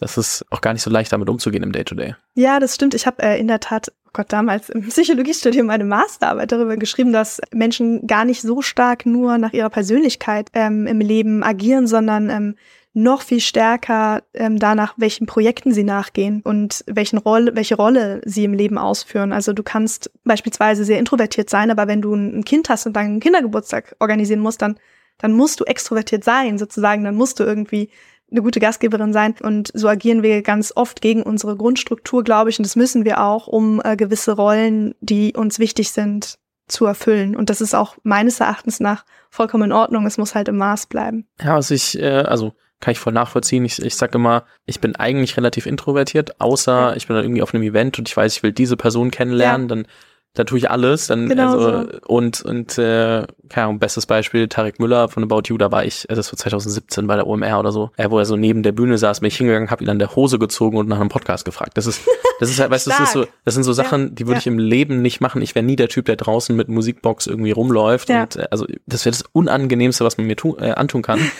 Das 0.00 0.16
ist 0.16 0.46
auch 0.50 0.62
gar 0.62 0.72
nicht 0.72 0.82
so 0.82 0.90
leicht, 0.90 1.12
damit 1.12 1.28
umzugehen 1.28 1.62
im 1.62 1.72
Day-to-Day. 1.72 2.12
-Day. 2.12 2.14
Ja, 2.34 2.58
das 2.58 2.74
stimmt. 2.74 2.94
Ich 2.94 3.06
habe 3.06 3.22
äh, 3.22 3.38
in 3.38 3.46
der 3.46 3.60
Tat 3.60 3.92
Gott, 4.12 4.32
damals 4.32 4.70
im 4.70 4.82
Psychologiestudium 4.88 5.66
meine 5.66 5.84
Masterarbeit 5.84 6.52
darüber 6.52 6.76
geschrieben, 6.76 7.12
dass 7.12 7.40
Menschen 7.52 8.06
gar 8.06 8.24
nicht 8.24 8.42
so 8.42 8.62
stark 8.62 9.06
nur 9.06 9.38
nach 9.38 9.52
ihrer 9.52 9.70
Persönlichkeit 9.70 10.48
ähm, 10.54 10.86
im 10.86 11.00
Leben 11.00 11.42
agieren, 11.42 11.86
sondern 11.86 12.30
ähm, 12.30 12.54
noch 12.92 13.22
viel 13.22 13.40
stärker 13.40 14.24
ähm, 14.34 14.58
danach, 14.58 14.94
welchen 14.96 15.26
Projekten 15.26 15.72
sie 15.72 15.84
nachgehen 15.84 16.40
und 16.42 16.84
welchen 16.88 17.18
Rolle, 17.18 17.54
welche 17.54 17.76
Rolle 17.76 18.20
sie 18.24 18.44
im 18.44 18.52
Leben 18.52 18.78
ausführen. 18.78 19.32
Also 19.32 19.52
du 19.52 19.62
kannst 19.62 20.10
beispielsweise 20.24 20.84
sehr 20.84 20.98
introvertiert 20.98 21.48
sein, 21.48 21.70
aber 21.70 21.86
wenn 21.86 22.02
du 22.02 22.14
ein 22.14 22.44
Kind 22.44 22.68
hast 22.68 22.86
und 22.86 22.96
deinen 22.96 23.20
Kindergeburtstag 23.20 23.94
organisieren 24.00 24.40
musst, 24.40 24.60
dann, 24.60 24.76
dann 25.18 25.32
musst 25.32 25.60
du 25.60 25.64
extrovertiert 25.64 26.24
sein, 26.24 26.58
sozusagen. 26.58 27.04
Dann 27.04 27.14
musst 27.14 27.38
du 27.38 27.44
irgendwie 27.44 27.90
eine 28.30 28.42
gute 28.42 28.60
Gastgeberin 28.60 29.12
sein. 29.12 29.34
Und 29.42 29.70
so 29.74 29.88
agieren 29.88 30.22
wir 30.22 30.42
ganz 30.42 30.72
oft 30.74 31.00
gegen 31.00 31.22
unsere 31.22 31.56
Grundstruktur, 31.56 32.24
glaube 32.24 32.50
ich. 32.50 32.58
Und 32.58 32.64
das 32.64 32.76
müssen 32.76 33.04
wir 33.04 33.22
auch, 33.22 33.46
um 33.46 33.80
äh, 33.84 33.96
gewisse 33.96 34.32
Rollen, 34.32 34.94
die 35.00 35.34
uns 35.34 35.58
wichtig 35.58 35.90
sind, 35.90 36.38
zu 36.68 36.86
erfüllen. 36.86 37.36
Und 37.36 37.50
das 37.50 37.60
ist 37.60 37.74
auch 37.74 37.96
meines 38.02 38.40
Erachtens 38.40 38.80
nach 38.80 39.04
vollkommen 39.30 39.64
in 39.64 39.72
Ordnung. 39.72 40.06
Es 40.06 40.18
muss 40.18 40.34
halt 40.34 40.48
im 40.48 40.56
Maß 40.56 40.86
bleiben. 40.86 41.26
Ja, 41.42 41.56
was 41.56 41.70
ich, 41.70 41.98
äh, 41.98 42.06
also 42.06 42.52
kann 42.80 42.92
ich 42.92 42.98
voll 42.98 43.12
nachvollziehen. 43.12 43.64
Ich, 43.64 43.80
ich 43.82 43.94
sag 43.94 44.14
immer, 44.14 44.44
ich 44.64 44.80
bin 44.80 44.96
eigentlich 44.96 45.36
relativ 45.36 45.66
introvertiert, 45.66 46.40
außer 46.40 46.96
ich 46.96 47.06
bin 47.06 47.16
dann 47.16 47.24
irgendwie 47.24 47.42
auf 47.42 47.54
einem 47.54 47.62
Event 47.62 47.98
und 47.98 48.08
ich 48.08 48.16
weiß, 48.16 48.36
ich 48.36 48.42
will 48.42 48.52
diese 48.52 48.76
Person 48.76 49.10
kennenlernen, 49.10 49.68
ja. 49.68 49.74
dann 49.74 49.86
da 50.34 50.44
tue 50.44 50.58
ich 50.58 50.70
alles. 50.70 51.08
Dann, 51.08 51.28
genau 51.28 51.52
also, 51.52 51.82
so. 51.82 51.98
und, 52.06 52.42
und 52.42 52.78
äh, 52.78 53.26
keine 53.48 53.66
Ahnung, 53.66 53.78
bestes 53.80 54.06
Beispiel, 54.06 54.48
Tarek 54.48 54.78
Müller 54.78 55.08
von 55.08 55.24
About 55.24 55.42
You, 55.46 55.58
da 55.58 55.72
war 55.72 55.84
ich, 55.84 56.08
also 56.08 56.20
das 56.20 56.32
war 56.32 56.38
2017 56.38 57.06
bei 57.06 57.16
der 57.16 57.26
OMR 57.26 57.58
oder 57.58 57.72
so, 57.72 57.90
äh, 57.96 58.10
wo 58.10 58.18
er 58.18 58.24
so 58.24 58.36
neben 58.36 58.62
der 58.62 58.72
Bühne 58.72 58.96
saß, 58.96 59.20
bin 59.20 59.28
ich 59.28 59.36
hingegangen, 59.36 59.70
habe 59.70 59.82
ihn 59.82 59.90
an 59.90 59.98
der 59.98 60.14
Hose 60.14 60.38
gezogen 60.38 60.76
und 60.76 60.88
nach 60.88 61.00
einem 61.00 61.08
Podcast 61.08 61.44
gefragt. 61.44 61.76
Das 61.76 61.86
ist, 61.86 62.02
das 62.38 62.48
ist 62.48 62.60
halt, 62.60 62.70
weißt 62.70 62.86
du, 62.86 62.90
das 62.90 63.00
ist 63.00 63.12
so, 63.12 63.26
das 63.44 63.54
sind 63.54 63.64
so 63.64 63.72
Sachen, 63.72 64.02
ja. 64.02 64.08
die 64.10 64.26
würde 64.26 64.36
ja. 64.36 64.38
ich 64.38 64.46
im 64.46 64.58
Leben 64.58 65.02
nicht 65.02 65.20
machen. 65.20 65.42
Ich 65.42 65.54
wäre 65.54 65.64
nie 65.64 65.76
der 65.76 65.88
Typ, 65.88 66.06
der 66.06 66.16
draußen 66.16 66.54
mit 66.54 66.68
Musikbox 66.68 67.26
irgendwie 67.26 67.50
rumläuft. 67.50 68.08
Ja. 68.08 68.22
Und 68.22 68.36
äh, 68.36 68.46
also 68.50 68.66
das 68.86 69.04
wäre 69.04 69.16
das 69.16 69.24
Unangenehmste, 69.32 70.04
was 70.04 70.16
man 70.16 70.28
mir 70.28 70.36
tu, 70.36 70.56
äh, 70.58 70.70
antun 70.72 71.02
kann. 71.02 71.20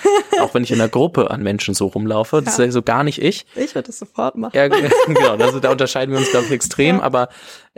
auch 0.40 0.54
wenn 0.54 0.62
ich 0.62 0.70
in 0.70 0.80
einer 0.80 0.88
Gruppe 0.88 1.30
an 1.30 1.42
Menschen 1.42 1.74
so 1.74 1.86
rumlaufe. 1.86 2.42
Das 2.42 2.58
ja. 2.58 2.64
ist 2.64 2.74
so 2.74 2.82
gar 2.82 3.04
nicht 3.04 3.22
ich. 3.22 3.46
Ich 3.54 3.74
würde 3.74 3.88
das 3.88 3.98
sofort 3.98 4.36
machen. 4.36 4.56
Ja, 4.56 4.68
genau. 5.06 5.36
Also 5.36 5.60
da 5.60 5.70
unterscheiden 5.70 6.12
wir 6.12 6.18
uns, 6.18 6.30
glaube 6.30 6.46
ich, 6.46 6.52
extrem. 6.52 6.96
Ja. 6.96 7.02
Aber 7.02 7.28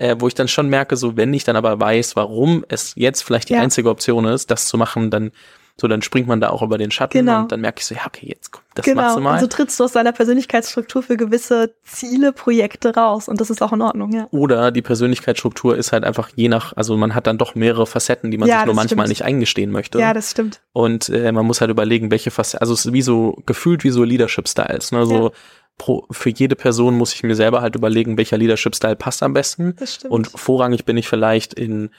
äh, 0.03 0.17
wo 0.19 0.27
ich 0.27 0.35
dann 0.35 0.49
schon 0.49 0.69
merke, 0.69 0.97
so 0.97 1.17
wenn 1.17 1.33
ich 1.33 1.45
dann 1.45 1.57
aber 1.57 1.79
weiß, 1.79 2.17
warum 2.17 2.65
es 2.69 2.93
jetzt 2.97 3.23
vielleicht 3.23 3.49
die 3.49 3.55
ja. 3.55 3.61
einzige 3.61 3.89
Option 3.89 4.25
ist, 4.25 4.51
das 4.51 4.67
zu 4.67 4.77
machen, 4.77 5.11
dann 5.11 5.31
so, 5.81 5.89
dann 5.89 6.03
springt 6.03 6.29
man 6.29 6.39
da 6.39 6.51
auch 6.51 6.61
über 6.61 6.77
den 6.77 6.91
Schatten 6.91 7.25
genau. 7.25 7.41
und 7.41 7.53
dann 7.53 7.63
merke 7.63 7.81
ich 7.81 7.87
so, 7.87 7.95
ja, 7.95 8.03
okay, 8.07 8.27
jetzt 8.29 8.53
komm, 8.53 8.63
das 8.75 8.85
genau. 8.85 9.03
machst 9.03 9.17
du 9.17 9.21
mal. 9.23 9.35
Und 9.35 9.41
so 9.41 9.47
trittst 9.47 9.81
du 9.81 9.85
aus 9.85 9.93
deiner 9.93 10.13
Persönlichkeitsstruktur 10.13 11.03
für 11.03 11.17
gewisse 11.17 11.75
Ziele, 11.83 12.33
Projekte 12.33 12.95
raus 12.95 13.27
und 13.27 13.41
das 13.41 13.49
ist 13.49 13.63
auch 13.63 13.73
in 13.73 13.81
Ordnung, 13.81 14.13
ja. 14.13 14.29
Oder 14.33 14.71
die 14.71 14.83
Persönlichkeitsstruktur 14.83 15.77
ist 15.77 15.93
halt 15.93 16.05
einfach 16.05 16.29
je 16.35 16.49
nach, 16.49 16.77
also 16.77 16.97
man 16.99 17.15
hat 17.15 17.27
dann 17.27 17.39
doch 17.39 17.55
mehrere 17.55 17.87
Facetten, 17.87 18.31
die 18.31 18.37
man 18.37 18.49
ja, 18.49 18.59
sich 18.59 18.67
nur 18.67 18.75
manchmal 18.75 19.07
stimmt. 19.07 19.09
nicht 19.09 19.25
eingestehen 19.25 19.71
möchte. 19.71 19.99
Ja, 19.99 20.13
das 20.13 20.33
stimmt. 20.33 20.61
Und 20.75 21.09
äh, 21.09 21.33
man 21.33 21.47
muss 21.47 21.63
halt 21.63 21.71
überlegen, 21.71 22.11
welche 22.11 22.31
Facetten, 22.31 22.61
also 22.61 22.75
es 22.75 22.85
ist 22.85 22.93
wie 22.93 23.03
so, 23.03 23.39
gefühlt 23.47 23.83
wie 23.83 23.91
so 23.91 24.05
Leadership-Styles, 24.05 24.93
ne, 24.93 25.07
so 25.07 25.29
ja. 25.29 25.31
Pro, 25.79 26.07
für 26.11 26.31
jede 26.31 26.55
Person 26.55 26.97
muss 26.97 27.15
ich 27.15 27.23
mir 27.23 27.35
selber 27.35 27.61
halt 27.61 27.75
überlegen, 27.75 28.17
welcher 28.17 28.39
Leadership-Style 28.39 28.97
passt 28.97 29.23
am 29.23 29.33
besten. 29.33 29.75
Das 29.79 29.95
stimmt. 29.95 30.13
Und 30.13 30.27
vorrangig 30.29 30.85
bin 30.85 30.97
ich 30.97 31.09
vielleicht 31.09 31.55
in 31.55 31.91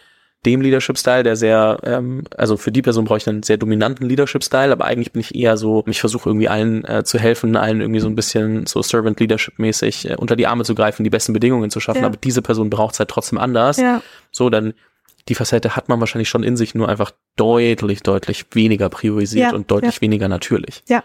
dem 0.45 0.61
Leadership-Style, 0.61 1.23
der 1.23 1.35
sehr, 1.35 1.79
ähm, 1.83 2.23
also 2.35 2.57
für 2.57 2.71
die 2.71 2.81
Person 2.81 3.05
brauche 3.05 3.17
ich 3.17 3.27
einen 3.27 3.43
sehr 3.43 3.57
dominanten 3.57 4.07
Leadership-Style, 4.07 4.71
aber 4.71 4.85
eigentlich 4.85 5.13
bin 5.13 5.21
ich 5.21 5.35
eher 5.35 5.57
so, 5.57 5.83
ich 5.87 5.99
versuche 5.99 6.29
irgendwie 6.29 6.49
allen 6.49 6.83
äh, 6.85 7.03
zu 7.03 7.17
helfen, 7.17 7.55
allen 7.55 7.81
irgendwie 7.81 8.01
so 8.01 8.07
ein 8.07 8.15
bisschen 8.15 8.65
so 8.65 8.81
Servant 8.81 9.19
Leadership-mäßig 9.19 10.09
äh, 10.09 10.15
unter 10.15 10.35
die 10.35 10.47
Arme 10.47 10.65
zu 10.65 10.75
greifen, 10.75 11.03
die 11.03 11.09
besten 11.09 11.33
Bedingungen 11.33 11.69
zu 11.69 11.79
schaffen, 11.79 12.01
ja. 12.01 12.07
aber 12.07 12.17
diese 12.17 12.41
Person 12.41 12.69
braucht 12.69 12.93
es 12.93 12.99
halt 12.99 13.09
trotzdem 13.09 13.37
anders. 13.37 13.77
Ja. 13.77 14.01
So, 14.31 14.49
dann 14.49 14.73
die 15.29 15.35
Facette 15.35 15.75
hat 15.77 15.87
man 15.87 16.01
wahrscheinlich 16.01 16.27
schon 16.27 16.43
in 16.43 16.57
sich, 16.57 16.75
nur 16.75 16.89
einfach 16.89 17.11
deutlich, 17.37 18.03
deutlich 18.03 18.45
weniger 18.51 18.89
priorisiert 18.89 19.51
ja. 19.51 19.55
und 19.55 19.71
deutlich 19.71 20.01
weniger 20.01 20.27
natürlich. 20.27 20.83
Ja. 20.89 21.03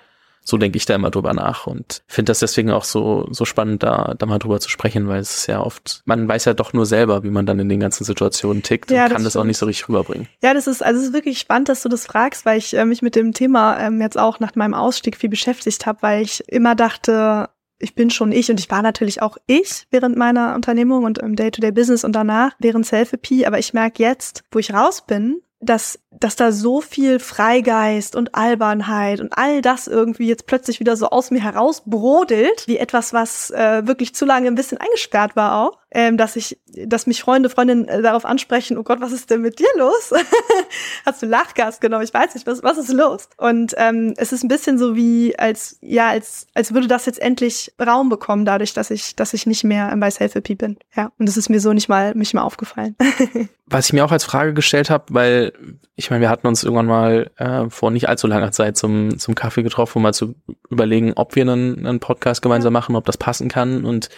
So 0.48 0.56
denke 0.56 0.78
ich 0.78 0.86
da 0.86 0.94
immer 0.94 1.10
drüber 1.10 1.34
nach 1.34 1.66
und 1.66 2.02
finde 2.06 2.30
das 2.30 2.38
deswegen 2.38 2.70
auch 2.70 2.84
so, 2.84 3.28
so 3.30 3.44
spannend, 3.44 3.82
da, 3.82 4.14
da 4.16 4.24
mal 4.24 4.38
drüber 4.38 4.60
zu 4.60 4.70
sprechen, 4.70 5.06
weil 5.06 5.20
es 5.20 5.36
ist 5.36 5.46
ja 5.46 5.60
oft, 5.60 6.00
man 6.06 6.26
weiß 6.26 6.46
ja 6.46 6.54
doch 6.54 6.72
nur 6.72 6.86
selber, 6.86 7.22
wie 7.22 7.28
man 7.28 7.44
dann 7.44 7.58
in 7.58 7.68
den 7.68 7.80
ganzen 7.80 8.04
Situationen 8.04 8.62
tickt 8.62 8.90
ja, 8.90 9.04
und 9.04 9.12
kann 9.12 9.24
das, 9.24 9.34
das 9.34 9.36
auch 9.36 9.44
nicht 9.44 9.58
so 9.58 9.66
richtig 9.66 9.90
rüberbringen. 9.90 10.26
Ja, 10.42 10.54
das 10.54 10.66
ist, 10.66 10.82
also 10.82 10.98
es 10.98 11.08
ist 11.08 11.12
wirklich 11.12 11.38
spannend, 11.38 11.68
dass 11.68 11.82
du 11.82 11.90
das 11.90 12.06
fragst, 12.06 12.46
weil 12.46 12.56
ich 12.56 12.72
äh, 12.72 12.86
mich 12.86 13.02
mit 13.02 13.14
dem 13.14 13.34
Thema 13.34 13.78
ähm, 13.78 14.00
jetzt 14.00 14.18
auch 14.18 14.40
nach 14.40 14.54
meinem 14.54 14.72
Ausstieg 14.72 15.18
viel 15.18 15.28
beschäftigt 15.28 15.84
habe, 15.84 16.00
weil 16.00 16.22
ich 16.22 16.42
immer 16.48 16.74
dachte, 16.74 17.50
ich 17.78 17.94
bin 17.94 18.08
schon 18.08 18.32
ich 18.32 18.50
und 18.50 18.58
ich 18.58 18.70
war 18.70 18.80
natürlich 18.80 19.20
auch 19.20 19.36
ich 19.46 19.86
während 19.90 20.16
meiner 20.16 20.54
Unternehmung 20.54 21.04
und 21.04 21.18
im 21.18 21.36
Day-to-Day-Business 21.36 22.04
und 22.04 22.12
danach 22.12 22.52
während 22.58 22.86
Selfie, 22.86 23.46
aber 23.46 23.58
ich 23.58 23.74
merke 23.74 24.02
jetzt, 24.02 24.44
wo 24.50 24.58
ich 24.58 24.72
raus 24.72 25.04
bin, 25.06 25.42
dass, 25.60 25.98
dass 26.20 26.36
da 26.36 26.52
so 26.52 26.80
viel 26.80 27.18
Freigeist 27.18 28.16
und 28.16 28.34
Albernheit 28.34 29.20
und 29.20 29.36
all 29.36 29.62
das 29.62 29.86
irgendwie 29.86 30.28
jetzt 30.28 30.46
plötzlich 30.46 30.80
wieder 30.80 30.96
so 30.96 31.10
aus 31.10 31.30
mir 31.30 31.42
heraus 31.42 31.82
brodelt, 31.84 32.66
wie 32.66 32.78
etwas, 32.78 33.12
was 33.12 33.50
äh, 33.50 33.86
wirklich 33.86 34.14
zu 34.14 34.24
lange 34.24 34.48
ein 34.48 34.54
bisschen 34.54 34.78
eingesperrt 34.78 35.36
war 35.36 35.62
auch 35.62 35.78
ähm, 35.90 36.18
dass 36.18 36.36
ich, 36.36 36.58
dass 36.66 37.06
mich 37.06 37.22
Freunde, 37.22 37.48
Freundinnen 37.48 37.88
äh, 37.88 38.02
darauf 38.02 38.24
ansprechen, 38.26 38.76
oh 38.76 38.82
Gott, 38.82 39.00
was 39.00 39.12
ist 39.12 39.30
denn 39.30 39.40
mit 39.40 39.58
dir 39.58 39.68
los? 39.76 40.12
Hast 41.06 41.22
du 41.22 41.26
Lachgas 41.26 41.80
genommen? 41.80 42.04
Ich 42.04 42.12
weiß 42.12 42.34
nicht, 42.34 42.46
was, 42.46 42.62
was 42.62 42.76
ist 42.76 42.92
los? 42.92 43.28
Und 43.38 43.74
ähm, 43.78 44.12
es 44.18 44.32
ist 44.32 44.44
ein 44.44 44.48
bisschen 44.48 44.78
so 44.78 44.96
wie, 44.96 45.38
als, 45.38 45.78
ja, 45.80 46.08
als, 46.08 46.46
als 46.52 46.74
würde 46.74 46.88
das 46.88 47.06
jetzt 47.06 47.20
endlich 47.20 47.72
Raum 47.80 48.10
bekommen, 48.10 48.44
dadurch, 48.44 48.74
dass 48.74 48.90
ich, 48.90 49.16
dass 49.16 49.32
ich 49.32 49.46
nicht 49.46 49.64
mehr 49.64 49.94
bei 49.96 50.10
Selfie 50.10 50.54
bin. 50.54 50.78
Ja. 50.94 51.10
Und 51.18 51.26
das 51.26 51.38
ist 51.38 51.48
mir 51.48 51.60
so 51.60 51.72
nicht 51.72 51.88
mal, 51.88 52.14
nicht 52.14 52.34
mal 52.34 52.42
aufgefallen. 52.42 52.94
was 53.66 53.86
ich 53.86 53.92
mir 53.94 54.04
auch 54.04 54.12
als 54.12 54.24
Frage 54.24 54.52
gestellt 54.52 54.90
habe, 54.90 55.04
weil 55.10 55.52
ich 55.94 56.07
meine, 56.10 56.20
wir 56.22 56.30
hatten 56.30 56.46
uns 56.46 56.64
irgendwann 56.64 56.86
mal 56.86 57.30
äh, 57.36 57.68
vor 57.70 57.90
nicht 57.90 58.08
allzu 58.08 58.26
langer 58.26 58.52
Zeit 58.52 58.76
zum, 58.76 59.18
zum 59.18 59.34
Kaffee 59.34 59.62
getroffen, 59.62 59.98
um 59.98 60.02
mal 60.02 60.14
zu 60.14 60.34
überlegen, 60.70 61.12
ob 61.16 61.34
wir 61.34 61.42
einen, 61.42 61.86
einen 61.86 62.00
Podcast 62.00 62.42
gemeinsam 62.42 62.72
machen, 62.72 62.96
ob 62.96 63.06
das 63.06 63.16
passen 63.16 63.48
kann. 63.48 63.84
Und 63.84 64.08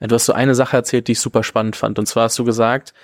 Du 0.00 0.14
hast 0.14 0.26
so 0.26 0.32
eine 0.32 0.54
Sache 0.54 0.76
erzählt, 0.76 1.08
die 1.08 1.12
ich 1.12 1.20
super 1.20 1.42
spannend 1.42 1.76
fand. 1.76 1.98
Und 1.98 2.06
zwar 2.06 2.24
hast 2.24 2.38
du 2.38 2.44
gesagt, 2.44 2.94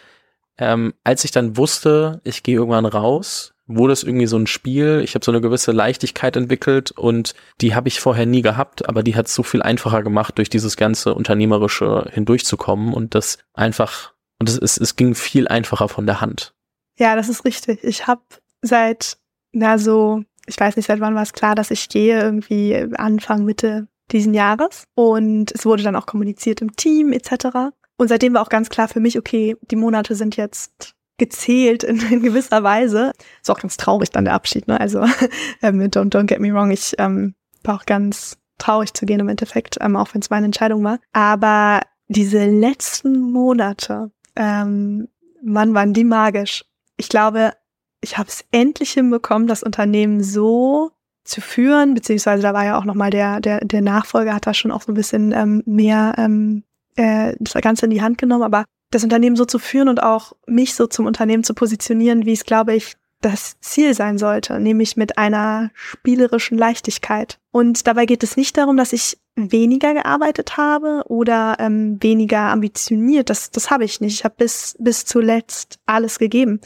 ähm, 0.59 0.95
als 1.03 1.25
ich 1.25 1.33
dann 1.33 1.57
wusste, 1.57 2.21
ich 2.23 2.45
gehe 2.45 2.57
irgendwann 2.57 2.87
raus, 2.87 3.55
wurde 3.67 3.93
es 3.93 4.05
irgendwie 4.05 4.27
so 4.27 4.37
ein 4.37 4.47
Spiel. 4.47 5.01
Ich 5.03 5.15
habe 5.15 5.25
so 5.25 5.33
eine 5.33 5.41
gewisse 5.41 5.73
Leichtigkeit 5.73 6.37
entwickelt 6.37 6.93
und 6.93 7.35
die 7.61 7.75
habe 7.75 7.89
ich 7.89 7.99
vorher 7.99 8.27
nie 8.27 8.43
gehabt, 8.43 8.89
aber 8.89 9.03
die 9.03 9.17
hat 9.17 9.27
es 9.27 9.35
so 9.35 9.43
viel 9.43 9.63
einfacher 9.63 10.03
gemacht, 10.03 10.39
durch 10.39 10.51
dieses 10.51 10.77
ganze 10.77 11.15
Unternehmerische 11.15 12.09
hindurchzukommen 12.13 12.95
und 12.95 13.15
das 13.15 13.39
einfach, 13.55 14.13
und 14.39 14.49
es, 14.49 14.59
es, 14.59 14.77
es 14.77 14.97
ging 14.97 15.15
viel 15.15 15.49
einfacher 15.49 15.89
von 15.89 16.07
der 16.07 16.21
Hand. 16.21 16.55
Ja, 16.99 17.17
das 17.17 17.29
ist 17.29 17.45
richtig. 17.45 17.83
Ich 17.83 18.07
habe 18.07 18.23
seit, 18.63 19.19
na 19.53 19.79
so, 19.79 20.23
ich 20.47 20.59
weiß 20.59 20.77
nicht, 20.77 20.87
seit 20.87 21.01
wann 21.01 21.15
war 21.15 21.23
es 21.23 21.33
klar, 21.33 21.55
dass 21.55 21.71
ich 21.71 21.89
gehe, 21.89 22.21
irgendwie 22.21 22.87
Anfang, 22.95 23.45
Mitte 23.45 23.89
diesen 24.11 24.35
Jahres. 24.35 24.85
Und 24.95 25.53
es 25.53 25.65
wurde 25.65 25.83
dann 25.83 25.97
auch 25.97 26.07
kommuniziert 26.07 26.61
im 26.61 26.77
Team 26.77 27.13
etc. 27.13 27.73
Und 27.97 28.09
seitdem 28.09 28.35
war 28.35 28.43
auch 28.43 28.49
ganz 28.49 28.69
klar 28.69 28.89
für 28.89 29.01
mich, 29.01 29.19
okay, 29.19 29.57
die 29.71 29.77
Monate 29.77 30.15
sind 30.15 30.37
jetzt 30.37 30.95
gezählt 31.19 31.85
in, 31.85 32.01
in 32.11 32.23
gewisser 32.23 32.63
Weise. 32.63 33.13
Ist 33.41 33.51
auch 33.51 33.61
ganz 33.61 33.77
traurig 33.77 34.11
dann 34.11 34.25
der 34.25 34.35
Abschied, 34.35 34.69
ne? 34.69 34.81
Also 34.81 35.01
ähm, 35.63 35.81
don't, 35.81 36.11
don't 36.11 36.27
get 36.27 36.41
me 36.41 36.53
wrong, 36.53 36.71
ich 36.71 36.95
ähm, 36.99 37.35
war 37.63 37.77
auch 37.77 37.87
ganz 37.87 38.37
traurig 38.59 38.95
zu 38.95 39.07
gehen 39.07 39.21
im 39.21 39.29
Endeffekt, 39.29 39.79
ähm, 39.81 39.97
auch 39.97 40.13
wenn 40.13 40.21
es 40.21 40.31
meine 40.31 40.47
Entscheidung 40.47 40.83
war. 40.85 40.99
Aber 41.13 41.81
diese 42.09 42.45
letzten 42.47 43.21
Monate, 43.33 44.11
ähm, 44.37 45.09
wann 45.43 45.75
waren 45.75 45.93
die 45.93 46.05
magisch? 46.05 46.65
Ich 46.97 47.09
glaube, 47.09 47.53
ich 48.01 48.19
habe 48.19 48.29
es 48.29 48.45
endlich 48.51 48.93
hinbekommen, 48.93 49.49
das 49.49 49.63
Unternehmen 49.63 50.23
so 50.23 50.93
zu 51.25 51.41
führen, 51.41 51.95
beziehungsweise 51.95 52.43
da 52.43 52.53
war 52.53 52.65
ja 52.65 52.79
auch 52.79 52.85
nochmal 52.85 53.11
der, 53.11 53.41
der, 53.41 53.61
der 53.61 53.81
Nachfolger 53.81 54.35
hat 54.35 54.47
da 54.47 54.55
schon 54.55 54.71
auch 54.71 54.83
so 54.83 54.93
ein 54.93 54.97
bisschen 54.97 55.33
ähm, 55.33 55.63
mehr 55.65 56.15
ähm, 56.19 56.65
äh, 56.97 57.35
das 57.41 57.55
Ganze 57.63 57.87
in 57.87 57.91
die 57.91 58.03
Hand 58.03 58.19
genommen, 58.19 58.43
aber 58.43 58.65
das 58.91 59.05
Unternehmen 59.05 59.35
so 59.35 59.45
zu 59.45 59.59
führen 59.59 59.89
und 59.89 60.03
auch 60.03 60.35
mich 60.47 60.75
so 60.75 60.87
zum 60.87 61.07
Unternehmen 61.07 61.43
zu 61.43 61.55
positionieren, 61.55 62.27
wie 62.27 62.33
es, 62.33 62.45
glaube 62.45 62.75
ich, 62.75 62.95
das 63.25 63.59
Ziel 63.61 63.95
sein 63.95 64.19
sollte, 64.19 64.61
nämlich 64.61 64.97
mit 64.97 65.17
einer 65.17 65.71
spielerischen 65.75 66.59
Leichtigkeit. 66.59 67.41
Und 67.51 67.87
dabei 67.87 68.07
geht 68.07 68.23
es 68.23 68.37
nicht 68.37 68.57
darum, 68.59 68.77
dass 68.77 68.93
ich 68.93 69.19
weniger 69.35 69.95
gearbeitet 69.95 70.57
habe 70.57 71.05
oder 71.09 71.57
ähm, 71.59 71.99
weniger 72.03 72.41
ambitioniert. 72.41 73.31
Das, 73.31 73.51
das 73.51 73.71
habe 73.71 73.85
ich 73.85 74.01
nicht. 74.01 74.15
Ich 74.15 74.25
habe 74.25 74.35
bis, 74.37 74.77
bis 74.79 75.05
zuletzt 75.07 75.79
alles 75.87 76.19
gegeben. 76.19 76.61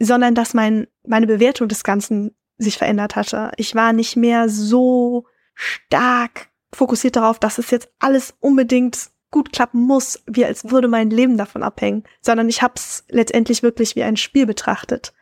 Sondern 0.00 0.34
dass 0.34 0.54
mein, 0.54 0.88
meine 1.06 1.26
Bewertung 1.26 1.68
des 1.68 1.84
Ganzen 1.84 2.34
sich 2.58 2.78
verändert 2.78 3.14
hatte. 3.14 3.52
Ich 3.56 3.74
war 3.74 3.92
nicht 3.92 4.16
mehr 4.16 4.48
so 4.48 5.26
stark 5.54 6.48
fokussiert 6.74 7.16
darauf, 7.16 7.38
dass 7.38 7.58
es 7.58 7.70
jetzt 7.70 7.88
alles 8.00 8.34
unbedingt 8.40 9.10
gut 9.30 9.52
klappen 9.52 9.80
muss, 9.80 10.22
wie 10.26 10.44
als 10.44 10.70
würde 10.70 10.88
mein 10.88 11.10
Leben 11.10 11.36
davon 11.36 11.62
abhängen, 11.62 12.04
sondern 12.20 12.48
ich 12.48 12.62
habe 12.62 12.74
es 12.76 13.04
letztendlich 13.08 13.62
wirklich 13.62 13.96
wie 13.96 14.02
ein 14.02 14.16
Spiel 14.16 14.46
betrachtet. 14.46 15.12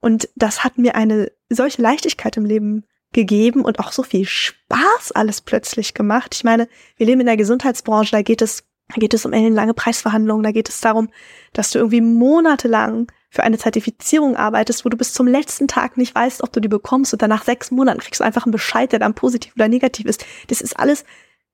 Und 0.00 0.28
das 0.36 0.64
hat 0.64 0.78
mir 0.78 0.94
eine 0.94 1.32
solche 1.48 1.82
Leichtigkeit 1.82 2.36
im 2.36 2.44
Leben 2.44 2.84
gegeben 3.12 3.64
und 3.64 3.78
auch 3.78 3.92
so 3.92 4.02
viel 4.02 4.26
Spaß 4.26 5.12
alles 5.12 5.40
plötzlich 5.40 5.94
gemacht. 5.94 6.34
Ich 6.34 6.44
meine, 6.44 6.68
wir 6.96 7.06
leben 7.06 7.20
in 7.20 7.26
der 7.26 7.36
Gesundheitsbranche, 7.36 8.12
da 8.12 8.22
geht 8.22 8.42
es, 8.42 8.64
da 8.88 8.96
geht 8.96 9.14
es 9.14 9.24
um 9.24 9.32
lange 9.32 9.74
Preisverhandlungen, 9.74 10.42
da 10.42 10.52
geht 10.52 10.68
es 10.68 10.80
darum, 10.80 11.08
dass 11.52 11.70
du 11.70 11.78
irgendwie 11.78 12.00
monatelang 12.00 13.10
für 13.30 13.42
eine 13.42 13.58
Zertifizierung 13.58 14.36
arbeitest, 14.36 14.84
wo 14.84 14.88
du 14.88 14.96
bis 14.96 15.12
zum 15.12 15.26
letzten 15.26 15.68
Tag 15.68 15.96
nicht 15.96 16.14
weißt, 16.14 16.42
ob 16.42 16.52
du 16.52 16.60
die 16.60 16.68
bekommst 16.68 17.12
und 17.12 17.22
danach 17.22 17.44
sechs 17.44 17.70
Monaten 17.70 18.00
kriegst 18.00 18.20
du 18.20 18.24
einfach 18.24 18.44
einen 18.44 18.52
Bescheid, 18.52 18.92
der 18.92 18.98
dann 18.98 19.14
positiv 19.14 19.54
oder 19.56 19.68
negativ 19.68 20.06
ist. 20.06 20.24
Das 20.48 20.60
ist 20.60 20.78
alles 20.78 21.04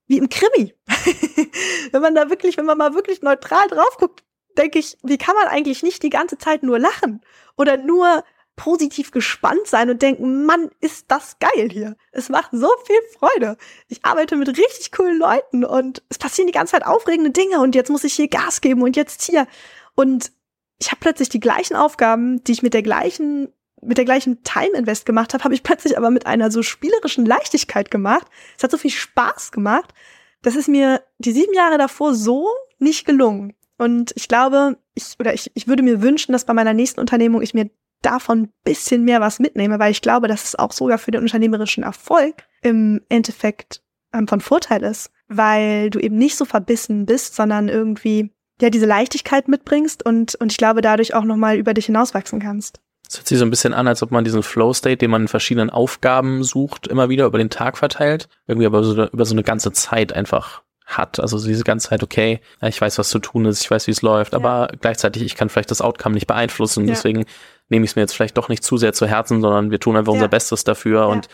wie 0.07 0.17
im 0.17 0.29
Krimi. 0.29 0.73
wenn 1.91 2.01
man 2.01 2.15
da 2.15 2.29
wirklich, 2.29 2.57
wenn 2.57 2.65
man 2.65 2.77
mal 2.77 2.93
wirklich 2.93 3.21
neutral 3.21 3.67
drauf 3.67 3.97
guckt, 3.97 4.23
denke 4.57 4.79
ich, 4.79 4.97
wie 5.03 5.17
kann 5.17 5.35
man 5.35 5.47
eigentlich 5.47 5.83
nicht 5.83 6.03
die 6.03 6.09
ganze 6.09 6.37
Zeit 6.37 6.63
nur 6.63 6.79
lachen 6.79 7.21
oder 7.57 7.77
nur 7.77 8.23
positiv 8.55 9.11
gespannt 9.11 9.65
sein 9.65 9.89
und 9.89 10.01
denken, 10.01 10.45
Mann, 10.45 10.69
ist 10.79 11.05
das 11.09 11.37
geil 11.39 11.69
hier. 11.71 11.95
Es 12.11 12.29
macht 12.29 12.49
so 12.51 12.69
viel 12.85 12.99
Freude. 13.17 13.57
Ich 13.87 14.03
arbeite 14.05 14.35
mit 14.35 14.47
richtig 14.49 14.91
coolen 14.91 15.17
Leuten 15.17 15.65
und 15.65 16.03
es 16.09 16.17
passieren 16.17 16.47
die 16.47 16.53
ganze 16.53 16.71
Zeit 16.71 16.85
aufregende 16.85 17.31
Dinge 17.31 17.59
und 17.59 17.75
jetzt 17.75 17.89
muss 17.89 18.03
ich 18.03 18.13
hier 18.13 18.27
Gas 18.27 18.61
geben 18.61 18.81
und 18.81 18.95
jetzt 18.95 19.23
hier. 19.23 19.47
Und 19.95 20.31
ich 20.79 20.91
habe 20.91 20.99
plötzlich 20.99 21.29
die 21.29 21.39
gleichen 21.39 21.75
Aufgaben, 21.75 22.43
die 22.43 22.53
ich 22.53 22.63
mit 22.63 22.73
der 22.73 22.83
gleichen 22.83 23.49
mit 23.81 23.97
der 23.97 24.05
gleichen 24.05 24.43
Time 24.43 24.75
Invest 24.75 25.05
gemacht 25.05 25.33
habe, 25.33 25.43
habe 25.43 25.53
ich 25.53 25.61
plötzlich 25.61 25.95
aber 25.97 26.09
mit 26.09 26.25
einer 26.25 26.49
so 26.49 26.63
spielerischen 26.63 27.25
Leichtigkeit 27.25 27.91
gemacht. 27.91 28.25
Es 28.57 28.63
hat 28.63 28.71
so 28.71 28.77
viel 28.77 28.89
Spaß 28.89 29.51
gemacht. 29.51 29.93
Das 30.41 30.55
ist 30.55 30.67
mir 30.67 31.03
die 31.19 31.33
sieben 31.33 31.53
Jahre 31.53 31.77
davor 31.77 32.15
so 32.15 32.49
nicht 32.79 33.05
gelungen. 33.05 33.53
Und 33.77 34.13
ich 34.15 34.27
glaube, 34.27 34.77
ich, 34.95 35.15
oder 35.19 35.33
ich, 35.33 35.51
ich 35.53 35.67
würde 35.67 35.83
mir 35.83 36.01
wünschen, 36.01 36.31
dass 36.31 36.45
bei 36.45 36.53
meiner 36.53 36.73
nächsten 36.73 36.99
Unternehmung 36.99 37.41
ich 37.41 37.53
mir 37.53 37.69
davon 38.05 38.43
ein 38.43 38.53
bisschen 38.63 39.03
mehr 39.03 39.21
was 39.21 39.39
mitnehme, 39.39 39.79
weil 39.79 39.91
ich 39.91 40.01
glaube, 40.01 40.27
dass 40.27 40.43
es 40.43 40.55
auch 40.55 40.71
sogar 40.71 40.97
für 40.97 41.11
den 41.11 41.21
unternehmerischen 41.21 41.83
Erfolg 41.83 42.43
im 42.61 43.01
Endeffekt 43.09 43.81
ähm, 44.13 44.27
von 44.27 44.41
Vorteil 44.41 44.83
ist, 44.83 45.11
weil 45.27 45.89
du 45.89 45.99
eben 45.99 46.17
nicht 46.17 46.37
so 46.37 46.45
verbissen 46.45 47.05
bist, 47.05 47.35
sondern 47.35 47.69
irgendwie 47.69 48.31
ja 48.61 48.69
diese 48.69 48.85
Leichtigkeit 48.85 49.47
mitbringst 49.47 50.05
und, 50.05 50.35
und 50.35 50.51
ich 50.51 50.57
glaube, 50.57 50.81
dadurch 50.81 51.13
auch 51.13 51.23
nochmal 51.23 51.57
über 51.57 51.73
dich 51.73 51.87
hinauswachsen 51.87 52.39
kannst. 52.39 52.79
Es 53.07 53.17
hört 53.17 53.27
sich 53.27 53.37
so 53.37 53.45
ein 53.45 53.51
bisschen 53.51 53.73
an, 53.73 53.87
als 53.87 54.01
ob 54.01 54.11
man 54.11 54.23
diesen 54.23 54.41
Flow-State, 54.41 54.97
den 54.97 55.11
man 55.11 55.23
in 55.23 55.27
verschiedenen 55.27 55.69
Aufgaben 55.69 56.43
sucht, 56.43 56.87
immer 56.87 57.09
wieder 57.09 57.25
über 57.25 57.37
den 57.37 57.49
Tag 57.51 57.77
verteilt, 57.77 58.29
irgendwie 58.47 58.65
aber 58.65 58.83
so, 58.83 59.07
über 59.07 59.25
so 59.25 59.35
eine 59.35 59.43
ganze 59.43 59.71
Zeit 59.73 60.13
einfach 60.13 60.63
hat. 60.85 61.19
Also 61.19 61.43
diese 61.45 61.63
ganze 61.63 61.89
Zeit, 61.89 62.03
okay, 62.03 62.39
ich 62.61 62.79
weiß, 62.79 62.97
was 62.97 63.09
zu 63.09 63.19
tun 63.19 63.45
ist, 63.45 63.61
ich 63.61 63.69
weiß, 63.71 63.87
wie 63.87 63.91
es 63.91 64.01
läuft, 64.01 64.33
ja. 64.33 64.39
aber 64.39 64.69
gleichzeitig, 64.79 65.23
ich 65.23 65.35
kann 65.35 65.49
vielleicht 65.49 65.71
das 65.71 65.81
Outcome 65.81 66.15
nicht 66.15 66.27
beeinflussen. 66.27 66.87
Ja. 66.87 66.93
Deswegen 66.93 67.25
nehme 67.69 67.85
ich 67.85 67.91
es 67.91 67.95
mir 67.95 68.03
jetzt 68.03 68.13
vielleicht 68.13 68.37
doch 68.37 68.49
nicht 68.49 68.63
zu 68.63 68.77
sehr 68.77 68.93
zu 68.93 69.07
Herzen, 69.07 69.41
sondern 69.41 69.71
wir 69.71 69.79
tun 69.79 69.97
einfach 69.97 70.13
ja. 70.13 70.17
unser 70.17 70.27
Bestes 70.27 70.63
dafür 70.63 71.07
und 71.07 71.27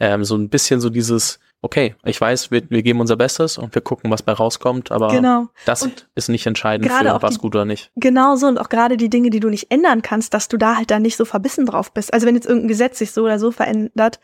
ähm, 0.00 0.24
so 0.24 0.36
ein 0.36 0.48
bisschen 0.48 0.80
so 0.80 0.90
dieses, 0.90 1.40
okay, 1.60 1.94
ich 2.04 2.20
weiß, 2.20 2.50
wir, 2.50 2.62
wir 2.70 2.82
geben 2.82 3.00
unser 3.00 3.16
Bestes 3.16 3.58
und 3.58 3.74
wir 3.74 3.82
gucken, 3.82 4.10
was 4.10 4.22
bei 4.22 4.32
rauskommt, 4.32 4.92
aber 4.92 5.08
genau. 5.08 5.48
das 5.64 5.82
und 5.82 6.08
ist 6.14 6.28
nicht 6.28 6.46
entscheidend 6.46 6.90
für 6.90 7.22
was 7.22 7.34
die, 7.34 7.40
gut 7.40 7.54
oder 7.54 7.64
nicht. 7.64 7.90
Genau 7.96 8.36
so 8.36 8.46
und 8.46 8.58
auch 8.58 8.68
gerade 8.68 8.96
die 8.96 9.10
Dinge, 9.10 9.30
die 9.30 9.40
du 9.40 9.48
nicht 9.48 9.70
ändern 9.70 10.02
kannst, 10.02 10.34
dass 10.34 10.48
du 10.48 10.56
da 10.56 10.76
halt 10.76 10.90
dann 10.90 11.02
nicht 11.02 11.16
so 11.16 11.24
verbissen 11.24 11.66
drauf 11.66 11.92
bist. 11.92 12.12
Also 12.12 12.26
wenn 12.26 12.34
jetzt 12.34 12.46
irgendein 12.46 12.68
Gesetz 12.68 12.98
sich 12.98 13.10
so 13.10 13.24
oder 13.24 13.38
so 13.38 13.50
verändert, 13.50 14.20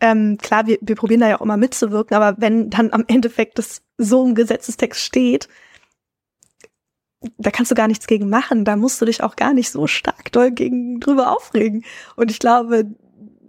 ähm, 0.00 0.38
klar, 0.40 0.66
wir, 0.66 0.78
wir 0.80 0.94
probieren 0.94 1.20
da 1.20 1.28
ja 1.28 1.36
auch 1.38 1.42
immer 1.42 1.56
mitzuwirken, 1.56 2.16
aber 2.16 2.40
wenn 2.40 2.70
dann 2.70 2.92
am 2.92 3.04
Endeffekt 3.08 3.58
das 3.58 3.82
so 3.98 4.24
im 4.26 4.34
Gesetzestext 4.34 5.00
steht, 5.00 5.48
da 7.38 7.50
kannst 7.50 7.70
du 7.70 7.74
gar 7.74 7.88
nichts 7.88 8.06
gegen 8.06 8.28
machen. 8.28 8.64
Da 8.64 8.76
musst 8.76 9.00
du 9.00 9.04
dich 9.04 9.22
auch 9.22 9.36
gar 9.36 9.52
nicht 9.52 9.70
so 9.70 9.86
stark 9.86 10.32
doll 10.32 10.50
gegen 10.50 11.00
drüber 11.00 11.32
aufregen. 11.32 11.84
Und 12.16 12.30
ich 12.30 12.38
glaube, 12.38 12.84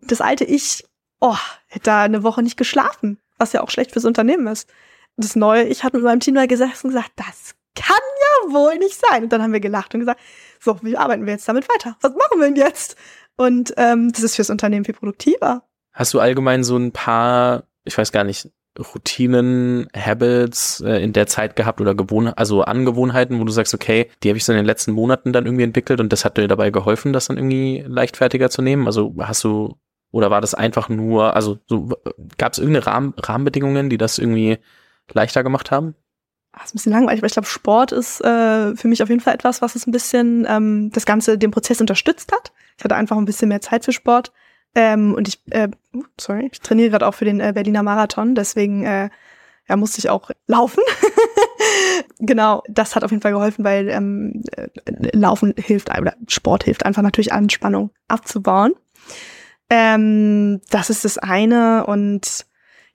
das 0.02 0.22
alte 0.22 0.44
Ich, 0.44 0.86
oh, 1.20 1.38
hätte 1.68 1.86
da 1.86 2.04
eine 2.04 2.24
Woche 2.24 2.44
nicht 2.44 2.58
geschlafen, 2.58 3.20
was 3.38 3.54
ja 3.54 3.62
auch 3.62 3.70
schlecht 3.70 3.92
fürs 3.92 4.06
Unternehmen 4.06 4.48
ist. 4.48 4.70
Das 5.18 5.36
neue 5.36 5.63
Ich 5.63 5.84
hat 5.84 5.94
mit 5.94 6.04
meinem 6.04 6.20
Team 6.20 6.36
da 6.36 6.46
gesessen 6.46 6.88
und 6.88 6.94
gesagt, 6.94 7.12
das 7.16 7.56
kann 7.76 7.96
ja 8.48 8.54
wohl 8.54 8.78
nicht 8.78 9.00
sein. 9.00 9.24
Und 9.24 9.34
dann 9.34 9.42
haben 9.42 9.54
wir 9.54 9.60
gelacht 9.60 9.94
und 9.94 10.02
gesagt, 10.02 10.20
so, 10.60 10.78
wie 10.82 10.98
arbeiten 10.98 11.26
wir 11.26 11.34
jetzt 11.34 11.48
damit 11.48 11.68
weiter? 11.70 11.98
Was 12.02 12.12
machen 12.12 12.40
wir 12.40 12.48
denn 12.48 12.56
jetzt? 12.56 12.96
Und 13.38 13.74
ähm, 13.78 14.12
das 14.12 14.24
ist 14.24 14.36
fürs 14.36 14.50
Unternehmen 14.50 14.86
viel 14.86 14.96
produktiver. 14.96 15.63
Hast 15.94 16.13
du 16.13 16.20
allgemein 16.20 16.63
so 16.63 16.78
ein 16.78 16.92
paar, 16.92 17.63
ich 17.84 17.98
weiß 17.98 18.12
gar 18.12 18.24
nicht, 18.24 18.50
Routinen, 18.80 19.88
Habits 19.96 20.82
äh, 20.82 21.04
in 21.04 21.13
der 21.13 21.28
Zeit 21.28 21.56
gehabt 21.56 21.82
oder 21.82 21.96
Gewohn 21.96 22.28
also 22.28 22.62
Angewohnheiten, 22.62 23.40
wo 23.40 23.44
du 23.44 23.52
sagst, 23.52 23.74
okay, 23.74 24.10
die 24.24 24.30
habe 24.30 24.38
ich 24.38 24.46
so 24.46 24.52
in 24.52 24.58
den 24.58 24.66
letzten 24.66 24.92
Monaten 24.92 25.34
dann 25.34 25.46
irgendwie 25.46 25.63
entwickelt 25.63 26.00
und 26.00 26.12
das 26.13 26.26
hat 26.26 26.38
dir 26.38 26.48
dabei 26.48 26.70
geholfen, 26.70 27.13
das 27.13 27.28
dann 27.28 27.38
irgendwie 27.38 27.84
leichtfertiger 27.88 28.50
zu 28.50 28.62
nehmen? 28.62 28.86
Also 28.86 29.13
hast 29.20 29.44
du 29.44 29.78
oder 30.12 30.32
war 30.32 30.42
das 30.42 30.54
einfach 30.54 30.90
nur, 30.90 31.36
also 31.36 31.60
so, 31.68 31.90
gab 32.38 32.54
es 32.54 32.60
irgendeine 32.60 32.86
Rahmen, 32.88 33.13
Rahmenbedingungen, 33.18 33.90
die 33.90 33.98
das 33.98 34.18
irgendwie 34.18 34.58
leichter 35.13 35.44
gemacht 35.44 35.72
haben? 35.72 35.96
Das 36.54 36.68
ist 36.68 36.72
ein 36.72 36.78
bisschen 36.78 36.92
langweilig, 36.94 37.22
weil 37.22 37.28
ich 37.28 37.34
glaube, 37.34 37.48
Sport 37.48 37.92
ist 37.92 38.22
äh, 38.22 38.76
für 38.76 38.88
mich 38.88 39.04
auf 39.04 39.10
jeden 39.10 39.22
Fall 39.22 39.36
etwas, 39.36 39.62
was 39.62 39.76
es 39.76 39.86
ein 39.86 39.92
bisschen 39.92 40.48
ähm, 40.50 40.90
das 40.92 41.06
Ganze, 41.06 41.38
den 41.38 41.52
Prozess 41.52 41.82
unterstützt 41.82 42.32
hat. 42.32 42.52
Ich 42.78 42.84
hatte 42.84 42.96
einfach 42.96 43.18
ein 43.18 43.26
bisschen 43.26 43.50
mehr 43.50 43.62
Zeit 43.62 43.86
für 43.86 43.92
Sport. 43.92 44.32
Ähm, 44.75 45.13
und 45.15 45.27
ich, 45.27 45.39
äh, 45.49 45.69
uh, 45.93 46.03
sorry, 46.19 46.49
ich 46.51 46.60
trainiere 46.60 46.91
gerade 46.91 47.08
auch 47.08 47.13
für 47.13 47.25
den 47.25 47.39
äh, 47.39 47.51
Berliner 47.53 47.84
Marathon, 47.84 48.36
deswegen 48.36 48.84
äh, 48.84 49.10
ja, 49.67 49.75
musste 49.75 49.99
ich 49.99 50.10
auch 50.10 50.32
laufen. 50.47 50.82
genau, 52.19 52.63
das 52.69 52.95
hat 52.95 53.03
auf 53.03 53.12
jeden 53.12 53.21
Fall 53.21 53.34
geholfen, 53.34 53.65
weil 53.65 53.89
ähm, 53.89 54.43
äh, 54.56 54.67
Laufen 55.15 55.53
hilft, 55.58 55.89
oder 55.97 56.15
Sport 56.27 56.63
hilft 56.63 56.86
einfach 56.86 57.01
natürlich 57.01 57.34
Anspannung 57.34 57.91
abzubauen. 58.08 58.73
Ähm, 59.69 60.62
das 60.69 60.89
ist 60.89 61.03
das 61.06 61.17
eine 61.17 61.86
und 61.86 62.45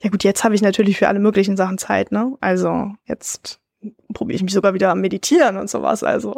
ja 0.03 0.11
gut, 0.11 0.25
jetzt 0.25 0.43
habe 0.43 0.55
ich 0.55 0.63
natürlich 0.63 0.99
für 0.99 1.09
alle 1.09 1.21
möglichen 1.21 1.57
Sachen 1.57 1.79
Zeit, 1.79 2.11
ne? 2.11 2.37
Also 2.41 2.93
jetzt 3.07 3.61
probiere 4.13 4.37
ich 4.37 4.43
mich 4.43 4.53
sogar 4.53 4.75
wieder 4.75 4.91
am 4.91 5.01
Meditieren 5.01 5.57
und 5.57 5.69
sowas. 5.71 6.03
Also 6.03 6.35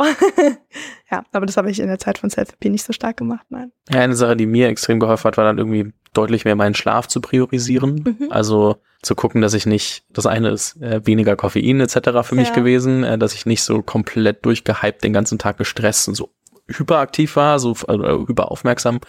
ja, 1.10 1.24
aber 1.32 1.46
das 1.46 1.56
habe 1.56 1.70
ich 1.70 1.80
in 1.80 1.88
der 1.88 1.98
Zeit 1.98 2.18
von 2.18 2.30
Self-P 2.30 2.70
nicht 2.70 2.84
so 2.84 2.92
stark 2.92 3.16
gemacht, 3.16 3.46
nein. 3.50 3.72
Ja, 3.90 4.00
eine 4.00 4.14
Sache, 4.14 4.36
die 4.36 4.46
mir 4.46 4.68
extrem 4.68 5.00
geholfen 5.00 5.24
hat, 5.24 5.36
war 5.36 5.44
dann 5.44 5.58
irgendwie 5.58 5.92
deutlich 6.12 6.44
mehr 6.44 6.56
meinen 6.56 6.74
Schlaf 6.74 7.08
zu 7.08 7.20
priorisieren. 7.20 8.16
Mhm. 8.18 8.28
Also 8.30 8.76
zu 9.02 9.14
gucken, 9.14 9.42
dass 9.42 9.54
ich 9.54 9.66
nicht, 9.66 10.04
das 10.10 10.26
eine 10.26 10.50
ist 10.50 10.80
äh, 10.80 11.06
weniger 11.06 11.36
Koffein 11.36 11.80
etc. 11.80 12.22
für 12.22 12.34
mich 12.34 12.48
ja. 12.48 12.54
gewesen, 12.54 13.04
äh, 13.04 13.18
dass 13.18 13.34
ich 13.34 13.46
nicht 13.46 13.62
so 13.62 13.82
komplett 13.82 14.44
durchgehypt 14.44 15.04
den 15.04 15.12
ganzen 15.12 15.38
Tag 15.38 15.58
gestresst 15.58 16.08
und 16.08 16.14
so 16.14 16.30
hyperaktiv 16.66 17.36
war, 17.36 17.58
so 17.58 17.76
äh, 17.88 17.92
überaufmerksam. 17.94 19.00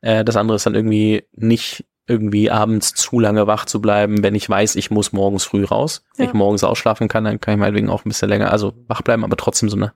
Äh, 0.00 0.24
das 0.24 0.36
andere 0.36 0.56
ist 0.56 0.66
dann 0.66 0.74
irgendwie 0.74 1.24
nicht 1.32 1.84
irgendwie 2.06 2.50
abends 2.50 2.94
zu 2.94 3.18
lange 3.18 3.46
wach 3.46 3.64
zu 3.64 3.80
bleiben, 3.80 4.22
wenn 4.22 4.34
ich 4.34 4.48
weiß, 4.48 4.76
ich 4.76 4.90
muss 4.90 5.12
morgens 5.12 5.44
früh 5.44 5.64
raus. 5.64 6.02
Ja. 6.04 6.18
Wenn 6.18 6.26
ich 6.28 6.34
morgens 6.34 6.62
ausschlafen 6.62 7.08
kann, 7.08 7.24
dann 7.24 7.40
kann 7.40 7.54
ich 7.54 7.60
meinetwegen 7.60 7.90
auch 7.90 8.04
ein 8.04 8.08
bisschen 8.08 8.28
länger, 8.28 8.52
also 8.52 8.74
wach 8.86 9.02
bleiben, 9.02 9.24
aber 9.24 9.36
trotzdem 9.36 9.68
so 9.68 9.76
eine, 9.76 9.92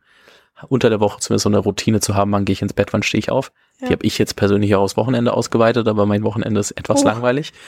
unter 0.69 0.91
der 0.91 1.01
Woche 1.01 1.21
zumindest 1.21 1.45
so 1.45 1.49
eine 1.49 1.59
Routine 1.59 2.01
zu 2.01 2.17
haben, 2.17 2.33
wann 2.33 2.45
gehe 2.45 2.53
ich 2.53 2.63
ins 2.63 2.73
Bett, 2.73 2.93
wann 2.93 3.03
stehe 3.03 3.21
ich 3.21 3.31
auf. 3.31 3.53
Ja. 3.81 3.87
Die 3.87 3.93
habe 3.93 4.07
ich 4.07 4.19
jetzt 4.19 4.35
persönlich 4.35 4.75
auch 4.75 4.83
aufs 4.83 4.97
Wochenende 4.97 5.33
ausgeweitet, 5.33 5.87
aber 5.87 6.05
mein 6.05 6.25
Wochenende 6.25 6.61
ist 6.61 6.73
etwas 6.73 7.03
oh. 7.03 7.07
langweilig. 7.07 7.53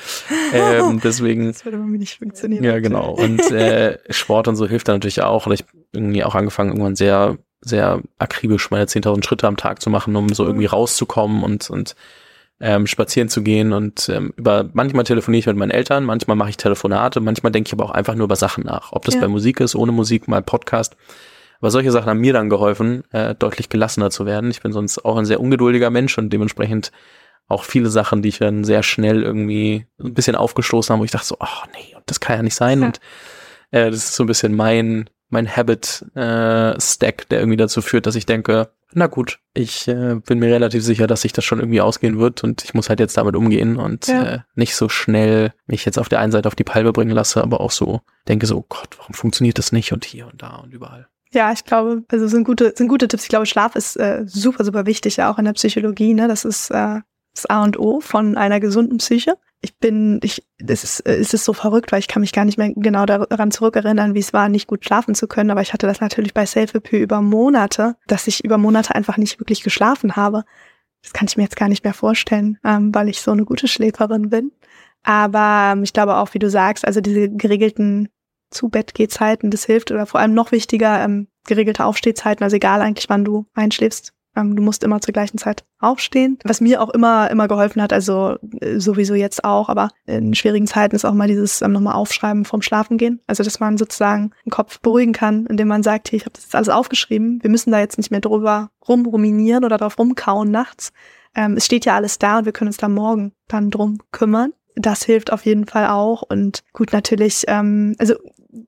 Ähm, 0.54 1.00
deswegen. 1.02 1.46
Das 1.46 1.64
würde 1.64 1.78
bei 1.78 1.84
mir 1.84 1.98
nicht 1.98 2.18
funktionieren. 2.18 2.62
Ja, 2.62 2.78
genau. 2.78 3.12
Und 3.12 3.40
äh, 3.52 3.98
Sport 4.10 4.48
und 4.48 4.56
so 4.56 4.66
hilft 4.66 4.86
da 4.86 4.92
natürlich 4.92 5.22
auch. 5.22 5.46
Und 5.46 5.52
ich 5.52 5.64
irgendwie 5.92 6.24
auch 6.24 6.34
angefangen, 6.34 6.72
irgendwann 6.72 6.94
sehr, 6.94 7.38
sehr 7.62 8.02
akribisch 8.18 8.70
meine 8.70 8.84
10.000 8.84 9.24
Schritte 9.24 9.46
am 9.46 9.56
Tag 9.56 9.80
zu 9.80 9.88
machen, 9.88 10.14
um 10.14 10.28
so 10.34 10.44
irgendwie 10.44 10.66
rauszukommen 10.66 11.42
und, 11.42 11.70
und 11.70 11.96
ähm, 12.62 12.86
spazieren 12.86 13.28
zu 13.28 13.42
gehen 13.42 13.72
und 13.72 14.08
ähm, 14.08 14.32
über 14.36 14.70
manchmal 14.72 15.02
telefoniere 15.02 15.40
ich 15.40 15.46
mit 15.46 15.56
meinen 15.56 15.72
Eltern, 15.72 16.04
manchmal 16.04 16.36
mache 16.36 16.50
ich 16.50 16.56
Telefonate, 16.56 17.18
manchmal 17.20 17.50
denke 17.50 17.66
ich 17.66 17.72
aber 17.72 17.84
auch 17.84 17.90
einfach 17.90 18.14
nur 18.14 18.24
über 18.24 18.36
Sachen 18.36 18.64
nach. 18.64 18.92
Ob 18.92 19.04
das 19.04 19.16
ja. 19.16 19.20
bei 19.20 19.28
Musik 19.28 19.58
ist, 19.58 19.74
ohne 19.74 19.90
Musik, 19.90 20.28
mal 20.28 20.42
Podcast. 20.42 20.96
Aber 21.60 21.72
solche 21.72 21.90
Sachen 21.90 22.08
haben 22.08 22.20
mir 22.20 22.32
dann 22.32 22.48
geholfen, 22.48 23.02
äh, 23.12 23.34
deutlich 23.34 23.68
gelassener 23.68 24.10
zu 24.10 24.26
werden. 24.26 24.50
Ich 24.50 24.62
bin 24.62 24.72
sonst 24.72 25.04
auch 25.04 25.16
ein 25.16 25.24
sehr 25.24 25.40
ungeduldiger 25.40 25.90
Mensch 25.90 26.16
und 26.18 26.32
dementsprechend 26.32 26.92
auch 27.48 27.64
viele 27.64 27.88
Sachen, 27.88 28.22
die 28.22 28.28
ich 28.28 28.38
dann 28.38 28.62
sehr 28.62 28.84
schnell 28.84 29.24
irgendwie 29.24 29.86
ein 30.00 30.14
bisschen 30.14 30.36
aufgestoßen 30.36 30.92
habe, 30.92 31.00
wo 31.00 31.04
ich 31.04 31.10
dachte 31.10 31.26
so, 31.26 31.36
oh 31.40 31.66
nee, 31.74 31.96
das 32.06 32.20
kann 32.20 32.36
ja 32.36 32.42
nicht 32.44 32.54
sein. 32.54 32.80
Ja. 32.80 32.86
Und 32.86 33.00
äh, 33.72 33.90
das 33.90 34.04
ist 34.04 34.14
so 34.14 34.22
ein 34.22 34.28
bisschen 34.28 34.54
mein, 34.54 35.10
mein 35.28 35.48
Habit-Stack, 35.54 37.22
äh, 37.22 37.26
der 37.30 37.40
irgendwie 37.40 37.56
dazu 37.56 37.82
führt, 37.82 38.06
dass 38.06 38.14
ich 38.14 38.26
denke, 38.26 38.70
na 38.94 39.06
gut, 39.06 39.40
ich 39.54 39.88
äh, 39.88 40.16
bin 40.16 40.38
mir 40.38 40.52
relativ 40.52 40.84
sicher, 40.84 41.06
dass 41.06 41.22
sich 41.22 41.32
das 41.32 41.44
schon 41.44 41.58
irgendwie 41.58 41.80
ausgehen 41.80 42.18
wird 42.18 42.44
und 42.44 42.62
ich 42.62 42.74
muss 42.74 42.88
halt 42.88 43.00
jetzt 43.00 43.16
damit 43.16 43.34
umgehen 43.34 43.76
und 43.76 44.06
ja. 44.06 44.22
äh, 44.22 44.38
nicht 44.54 44.76
so 44.76 44.88
schnell 44.88 45.52
mich 45.66 45.84
jetzt 45.84 45.98
auf 45.98 46.08
der 46.08 46.20
einen 46.20 46.32
Seite 46.32 46.48
auf 46.48 46.54
die 46.54 46.64
Palme 46.64 46.92
bringen 46.92 47.12
lasse, 47.12 47.42
aber 47.42 47.60
auch 47.60 47.70
so 47.70 48.02
denke 48.28 48.46
so, 48.46 48.58
oh 48.58 48.66
Gott, 48.68 48.98
warum 48.98 49.14
funktioniert 49.14 49.58
das 49.58 49.72
nicht 49.72 49.92
und 49.92 50.04
hier 50.04 50.26
und 50.26 50.42
da 50.42 50.56
und 50.56 50.72
überall. 50.72 51.08
Ja, 51.32 51.50
ich 51.52 51.64
glaube, 51.64 52.04
also 52.08 52.28
sind 52.28 52.44
gute, 52.44 52.74
sind 52.76 52.88
gute 52.88 53.08
Tipps. 53.08 53.22
Ich 53.22 53.30
glaube, 53.30 53.46
Schlaf 53.46 53.74
ist 53.74 53.96
äh, 53.96 54.24
super, 54.26 54.64
super 54.64 54.84
wichtig, 54.84 55.16
ja 55.16 55.32
auch 55.32 55.38
in 55.38 55.46
der 55.46 55.54
Psychologie. 55.54 56.12
Ne? 56.12 56.28
Das 56.28 56.44
ist 56.44 56.70
äh, 56.70 57.00
das 57.34 57.46
A 57.46 57.64
und 57.64 57.78
O 57.78 58.00
von 58.00 58.36
einer 58.36 58.60
gesunden 58.60 58.98
Psyche 58.98 59.38
ich 59.62 59.78
bin, 59.78 60.18
ich, 60.22 60.44
es 60.58 60.82
ist, 60.82 61.00
es 61.06 61.32
ist 61.32 61.44
so 61.44 61.52
verrückt, 61.52 61.92
weil 61.92 62.00
ich 62.00 62.08
kann 62.08 62.20
mich 62.20 62.32
gar 62.32 62.44
nicht 62.44 62.58
mehr 62.58 62.72
genau 62.74 63.06
daran 63.06 63.52
zurückerinnern, 63.52 64.14
wie 64.14 64.18
es 64.18 64.32
war, 64.32 64.48
nicht 64.48 64.66
gut 64.66 64.84
schlafen 64.84 65.14
zu 65.14 65.28
können. 65.28 65.52
Aber 65.52 65.62
ich 65.62 65.72
hatte 65.72 65.86
das 65.86 66.00
natürlich 66.00 66.34
bei 66.34 66.44
Selfie 66.44 66.98
über 66.98 67.22
Monate, 67.22 67.96
dass 68.08 68.26
ich 68.26 68.44
über 68.44 68.58
Monate 68.58 68.94
einfach 68.94 69.16
nicht 69.16 69.38
wirklich 69.38 69.62
geschlafen 69.62 70.16
habe. 70.16 70.44
Das 71.02 71.12
kann 71.12 71.28
ich 71.28 71.36
mir 71.36 71.44
jetzt 71.44 71.56
gar 71.56 71.68
nicht 71.68 71.84
mehr 71.84 71.94
vorstellen, 71.94 72.58
ähm, 72.64 72.92
weil 72.92 73.08
ich 73.08 73.20
so 73.20 73.30
eine 73.30 73.44
gute 73.44 73.68
Schläferin 73.68 74.30
bin. 74.30 74.50
Aber 75.04 75.72
ähm, 75.72 75.84
ich 75.84 75.92
glaube 75.92 76.16
auch, 76.16 76.34
wie 76.34 76.40
du 76.40 76.50
sagst, 76.50 76.84
also 76.84 77.00
diese 77.00 77.30
geregelten 77.30 78.08
Zu-Bett-Gehzeiten, 78.50 79.50
das 79.50 79.64
hilft. 79.64 79.92
Oder 79.92 80.06
vor 80.06 80.20
allem 80.20 80.34
noch 80.34 80.50
wichtiger, 80.50 81.04
ähm, 81.04 81.28
geregelte 81.46 81.84
Aufstehzeiten, 81.84 82.42
also 82.42 82.56
egal 82.56 82.80
eigentlich, 82.80 83.08
wann 83.08 83.24
du 83.24 83.46
einschläfst, 83.54 84.12
Ähm, 84.36 84.56
du 84.56 84.62
musst 84.62 84.84
immer 84.84 85.00
zur 85.00 85.12
gleichen 85.12 85.38
Zeit 85.38 85.64
aufstehen. 85.78 86.38
Was 86.44 86.60
mir 86.60 86.82
auch 86.82 86.90
immer, 86.90 87.30
immer 87.30 87.48
geholfen 87.48 87.82
hat, 87.82 87.92
also 87.92 88.36
äh, 88.60 88.78
sowieso 88.78 89.14
jetzt 89.14 89.44
auch, 89.44 89.68
aber 89.68 89.90
in 90.06 90.34
schwierigen 90.34 90.66
Zeiten 90.66 90.96
ist 90.96 91.04
auch 91.04 91.14
mal 91.14 91.28
dieses 91.28 91.62
ähm, 91.62 91.72
nochmal 91.72 91.94
Aufschreiben 91.94 92.44
vom 92.44 92.62
Schlafengehen. 92.62 93.20
Also, 93.26 93.42
dass 93.42 93.60
man 93.60 93.78
sozusagen 93.78 94.32
den 94.44 94.50
Kopf 94.50 94.80
beruhigen 94.80 95.12
kann, 95.12 95.46
indem 95.46 95.68
man 95.68 95.82
sagt, 95.82 96.10
hey, 96.10 96.16
ich 96.16 96.24
habe 96.24 96.32
das 96.32 96.44
jetzt 96.44 96.54
alles 96.54 96.68
aufgeschrieben. 96.68 97.40
Wir 97.42 97.50
müssen 97.50 97.72
da 97.72 97.80
jetzt 97.80 97.98
nicht 97.98 98.10
mehr 98.10 98.20
drüber 98.20 98.70
rumruminieren 98.88 99.64
oder 99.64 99.78
drauf 99.78 99.98
rumkauen 99.98 100.50
nachts. 100.50 100.92
Ähm, 101.34 101.56
es 101.56 101.66
steht 101.66 101.84
ja 101.84 101.94
alles 101.94 102.18
da 102.18 102.38
und 102.38 102.44
wir 102.44 102.52
können 102.52 102.68
uns 102.68 102.76
da 102.76 102.88
morgen 102.88 103.32
dann 103.48 103.70
drum 103.70 103.98
kümmern. 104.10 104.52
Das 104.74 105.02
hilft 105.02 105.32
auf 105.32 105.44
jeden 105.44 105.66
Fall 105.66 105.86
auch. 105.88 106.22
Und 106.22 106.62
gut, 106.72 106.92
natürlich, 106.92 107.44
ähm, 107.48 107.94
also 107.98 108.14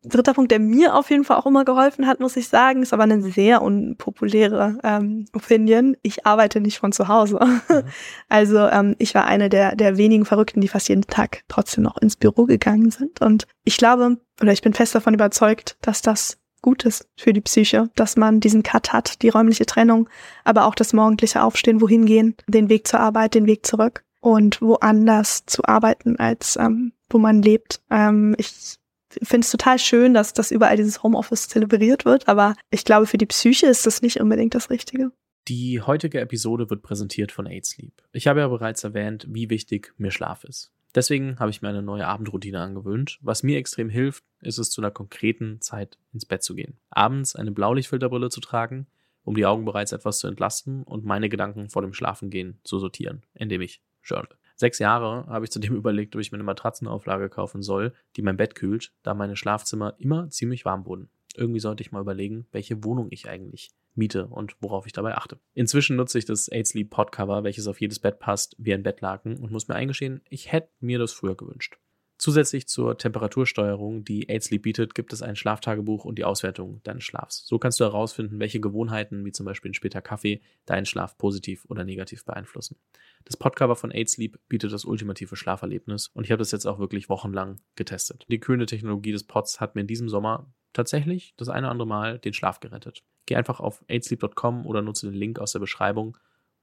dritter 0.02 0.32
Punkt, 0.32 0.50
der 0.50 0.60
mir 0.60 0.94
auf 0.94 1.10
jeden 1.10 1.24
Fall 1.24 1.36
auch 1.36 1.46
immer 1.46 1.64
geholfen 1.64 2.06
hat, 2.06 2.20
muss 2.20 2.36
ich 2.36 2.48
sagen, 2.48 2.82
ist 2.82 2.92
aber 2.92 3.02
eine 3.02 3.22
sehr 3.22 3.62
unpopuläre 3.62 4.78
ähm, 4.82 5.26
Opinion. 5.34 5.96
Ich 6.02 6.26
arbeite 6.26 6.60
nicht 6.60 6.78
von 6.78 6.92
zu 6.92 7.08
Hause. 7.08 7.38
Mhm. 7.42 7.82
Also 8.28 8.58
ähm, 8.58 8.96
ich 8.98 9.14
war 9.14 9.26
eine 9.26 9.48
der, 9.48 9.76
der 9.76 9.96
wenigen 9.96 10.24
Verrückten, 10.24 10.60
die 10.60 10.68
fast 10.68 10.88
jeden 10.88 11.06
Tag 11.06 11.42
trotzdem 11.48 11.84
noch 11.84 11.98
ins 11.98 12.16
Büro 12.16 12.46
gegangen 12.46 12.90
sind. 12.90 13.20
Und 13.20 13.46
ich 13.64 13.76
glaube, 13.76 14.18
oder 14.40 14.52
ich 14.52 14.62
bin 14.62 14.72
fest 14.72 14.94
davon 14.94 15.14
überzeugt, 15.14 15.76
dass 15.82 16.02
das 16.02 16.38
gut 16.62 16.84
ist 16.84 17.06
für 17.16 17.32
die 17.32 17.42
Psyche, 17.42 17.90
dass 17.94 18.16
man 18.16 18.40
diesen 18.40 18.62
Cut 18.62 18.92
hat, 18.92 19.22
die 19.22 19.28
räumliche 19.28 19.66
Trennung, 19.66 20.08
aber 20.44 20.64
auch 20.64 20.74
das 20.74 20.94
morgendliche 20.94 21.42
Aufstehen, 21.42 21.80
wohin 21.80 22.06
gehen, 22.06 22.34
den 22.48 22.70
Weg 22.70 22.88
zur 22.88 23.00
Arbeit, 23.00 23.34
den 23.34 23.46
Weg 23.46 23.66
zurück 23.66 24.02
und 24.20 24.62
woanders 24.62 25.44
zu 25.44 25.62
arbeiten, 25.64 26.16
als 26.16 26.56
ähm, 26.56 26.92
wo 27.10 27.18
man 27.18 27.42
lebt. 27.42 27.82
Ähm, 27.90 28.34
ich 28.38 28.78
finde 29.22 29.44
es 29.44 29.50
total 29.50 29.78
schön, 29.78 30.14
dass 30.14 30.32
das 30.32 30.50
überall 30.50 30.76
dieses 30.76 31.02
Homeoffice 31.02 31.48
zelebriert 31.48 32.04
wird, 32.04 32.28
aber 32.28 32.54
ich 32.70 32.84
glaube, 32.84 33.06
für 33.06 33.18
die 33.18 33.26
Psyche 33.26 33.66
ist 33.66 33.86
das 33.86 34.02
nicht 34.02 34.20
unbedingt 34.20 34.54
das 34.54 34.70
Richtige. 34.70 35.12
Die 35.48 35.80
heutige 35.80 36.20
Episode 36.20 36.70
wird 36.70 36.82
präsentiert 36.82 37.30
von 37.30 37.46
Aid 37.46 37.66
Sleep. 37.66 37.92
Ich 38.12 38.26
habe 38.26 38.40
ja 38.40 38.48
bereits 38.48 38.82
erwähnt, 38.82 39.26
wie 39.28 39.50
wichtig 39.50 39.92
mir 39.98 40.10
Schlaf 40.10 40.44
ist. 40.44 40.72
Deswegen 40.94 41.38
habe 41.38 41.50
ich 41.50 41.60
mir 41.60 41.68
eine 41.68 41.82
neue 41.82 42.06
Abendroutine 42.06 42.60
angewöhnt. 42.60 43.18
Was 43.20 43.42
mir 43.42 43.58
extrem 43.58 43.88
hilft, 43.88 44.24
ist 44.40 44.58
es 44.58 44.70
zu 44.70 44.80
einer 44.80 44.92
konkreten 44.92 45.60
Zeit 45.60 45.98
ins 46.12 46.24
Bett 46.24 46.42
zu 46.42 46.54
gehen. 46.54 46.78
Abends 46.88 47.34
eine 47.34 47.50
Blaulichtfilterbrille 47.50 48.30
zu 48.30 48.40
tragen, 48.40 48.86
um 49.24 49.34
die 49.34 49.44
Augen 49.44 49.64
bereits 49.64 49.92
etwas 49.92 50.18
zu 50.18 50.28
entlasten 50.28 50.84
und 50.84 51.04
meine 51.04 51.28
Gedanken 51.28 51.68
vor 51.68 51.82
dem 51.82 51.94
Schlafengehen 51.94 52.60
zu 52.62 52.78
sortieren, 52.78 53.24
indem 53.34 53.60
ich 53.60 53.82
journal. 54.04 54.28
Sechs 54.56 54.78
Jahre 54.78 55.26
habe 55.26 55.44
ich 55.44 55.50
zudem 55.50 55.76
überlegt, 55.76 56.14
ob 56.14 56.22
ich 56.22 56.32
mir 56.32 56.36
eine 56.36 56.44
Matratzenauflage 56.44 57.28
kaufen 57.28 57.62
soll, 57.62 57.92
die 58.16 58.22
mein 58.22 58.36
Bett 58.36 58.54
kühlt, 58.54 58.92
da 59.02 59.14
meine 59.14 59.36
Schlafzimmer 59.36 59.94
immer 59.98 60.30
ziemlich 60.30 60.64
warm 60.64 60.86
wurden. 60.86 61.08
Irgendwie 61.36 61.60
sollte 61.60 61.82
ich 61.82 61.90
mal 61.90 62.00
überlegen, 62.00 62.46
welche 62.52 62.84
Wohnung 62.84 63.08
ich 63.10 63.28
eigentlich 63.28 63.70
miete 63.96 64.26
und 64.26 64.56
worauf 64.60 64.86
ich 64.86 64.92
dabei 64.92 65.16
achte. 65.16 65.38
Inzwischen 65.54 65.96
nutze 65.96 66.18
ich 66.18 66.24
das 66.24 66.50
8 66.52 66.66
Sleep 66.66 66.90
Podcover, 66.90 67.44
welches 67.44 67.66
auf 67.66 67.80
jedes 67.80 67.98
Bett 67.98 68.18
passt, 68.18 68.54
wie 68.58 68.74
ein 68.74 68.82
Bettlaken 68.82 69.38
und 69.38 69.52
muss 69.52 69.68
mir 69.68 69.74
eingestehen, 69.74 70.20
ich 70.28 70.52
hätte 70.52 70.70
mir 70.80 70.98
das 70.98 71.12
früher 71.12 71.36
gewünscht. 71.36 71.78
Zusätzlich 72.24 72.66
zur 72.68 72.96
Temperatursteuerung, 72.96 74.02
die 74.02 74.30
AidSleep 74.30 74.62
bietet, 74.62 74.94
gibt 74.94 75.12
es 75.12 75.20
ein 75.20 75.36
Schlaftagebuch 75.36 76.06
und 76.06 76.16
die 76.16 76.24
Auswertung 76.24 76.80
deines 76.82 77.04
Schlafs. 77.04 77.46
So 77.46 77.58
kannst 77.58 77.78
du 77.78 77.84
herausfinden, 77.84 78.40
welche 78.40 78.60
Gewohnheiten, 78.60 79.26
wie 79.26 79.32
zum 79.32 79.44
Beispiel 79.44 79.72
ein 79.72 79.74
später 79.74 80.00
Kaffee, 80.00 80.40
deinen 80.64 80.86
Schlaf 80.86 81.18
positiv 81.18 81.66
oder 81.68 81.84
negativ 81.84 82.24
beeinflussen. 82.24 82.78
Das 83.26 83.36
Podcover 83.36 83.76
von 83.76 83.92
AidSleep 83.92 84.38
bietet 84.48 84.72
das 84.72 84.86
ultimative 84.86 85.36
Schlaferlebnis 85.36 86.08
und 86.14 86.24
ich 86.24 86.30
habe 86.30 86.38
das 86.38 86.50
jetzt 86.50 86.64
auch 86.64 86.78
wirklich 86.78 87.10
wochenlang 87.10 87.60
getestet. 87.76 88.24
Die 88.30 88.40
kühlende 88.40 88.64
Technologie 88.64 89.12
des 89.12 89.24
Pods 89.24 89.60
hat 89.60 89.74
mir 89.74 89.82
in 89.82 89.86
diesem 89.86 90.08
Sommer 90.08 90.50
tatsächlich 90.72 91.34
das 91.36 91.50
eine 91.50 91.66
oder 91.66 91.72
andere 91.72 91.88
Mal 91.88 92.18
den 92.20 92.32
Schlaf 92.32 92.58
gerettet. 92.58 93.04
Geh 93.26 93.36
einfach 93.36 93.60
auf 93.60 93.84
aidsleep.com 93.86 94.64
oder 94.64 94.80
nutze 94.80 95.10
den 95.10 95.14
Link 95.14 95.38
aus 95.40 95.52
der 95.52 95.60
Beschreibung. 95.60 96.16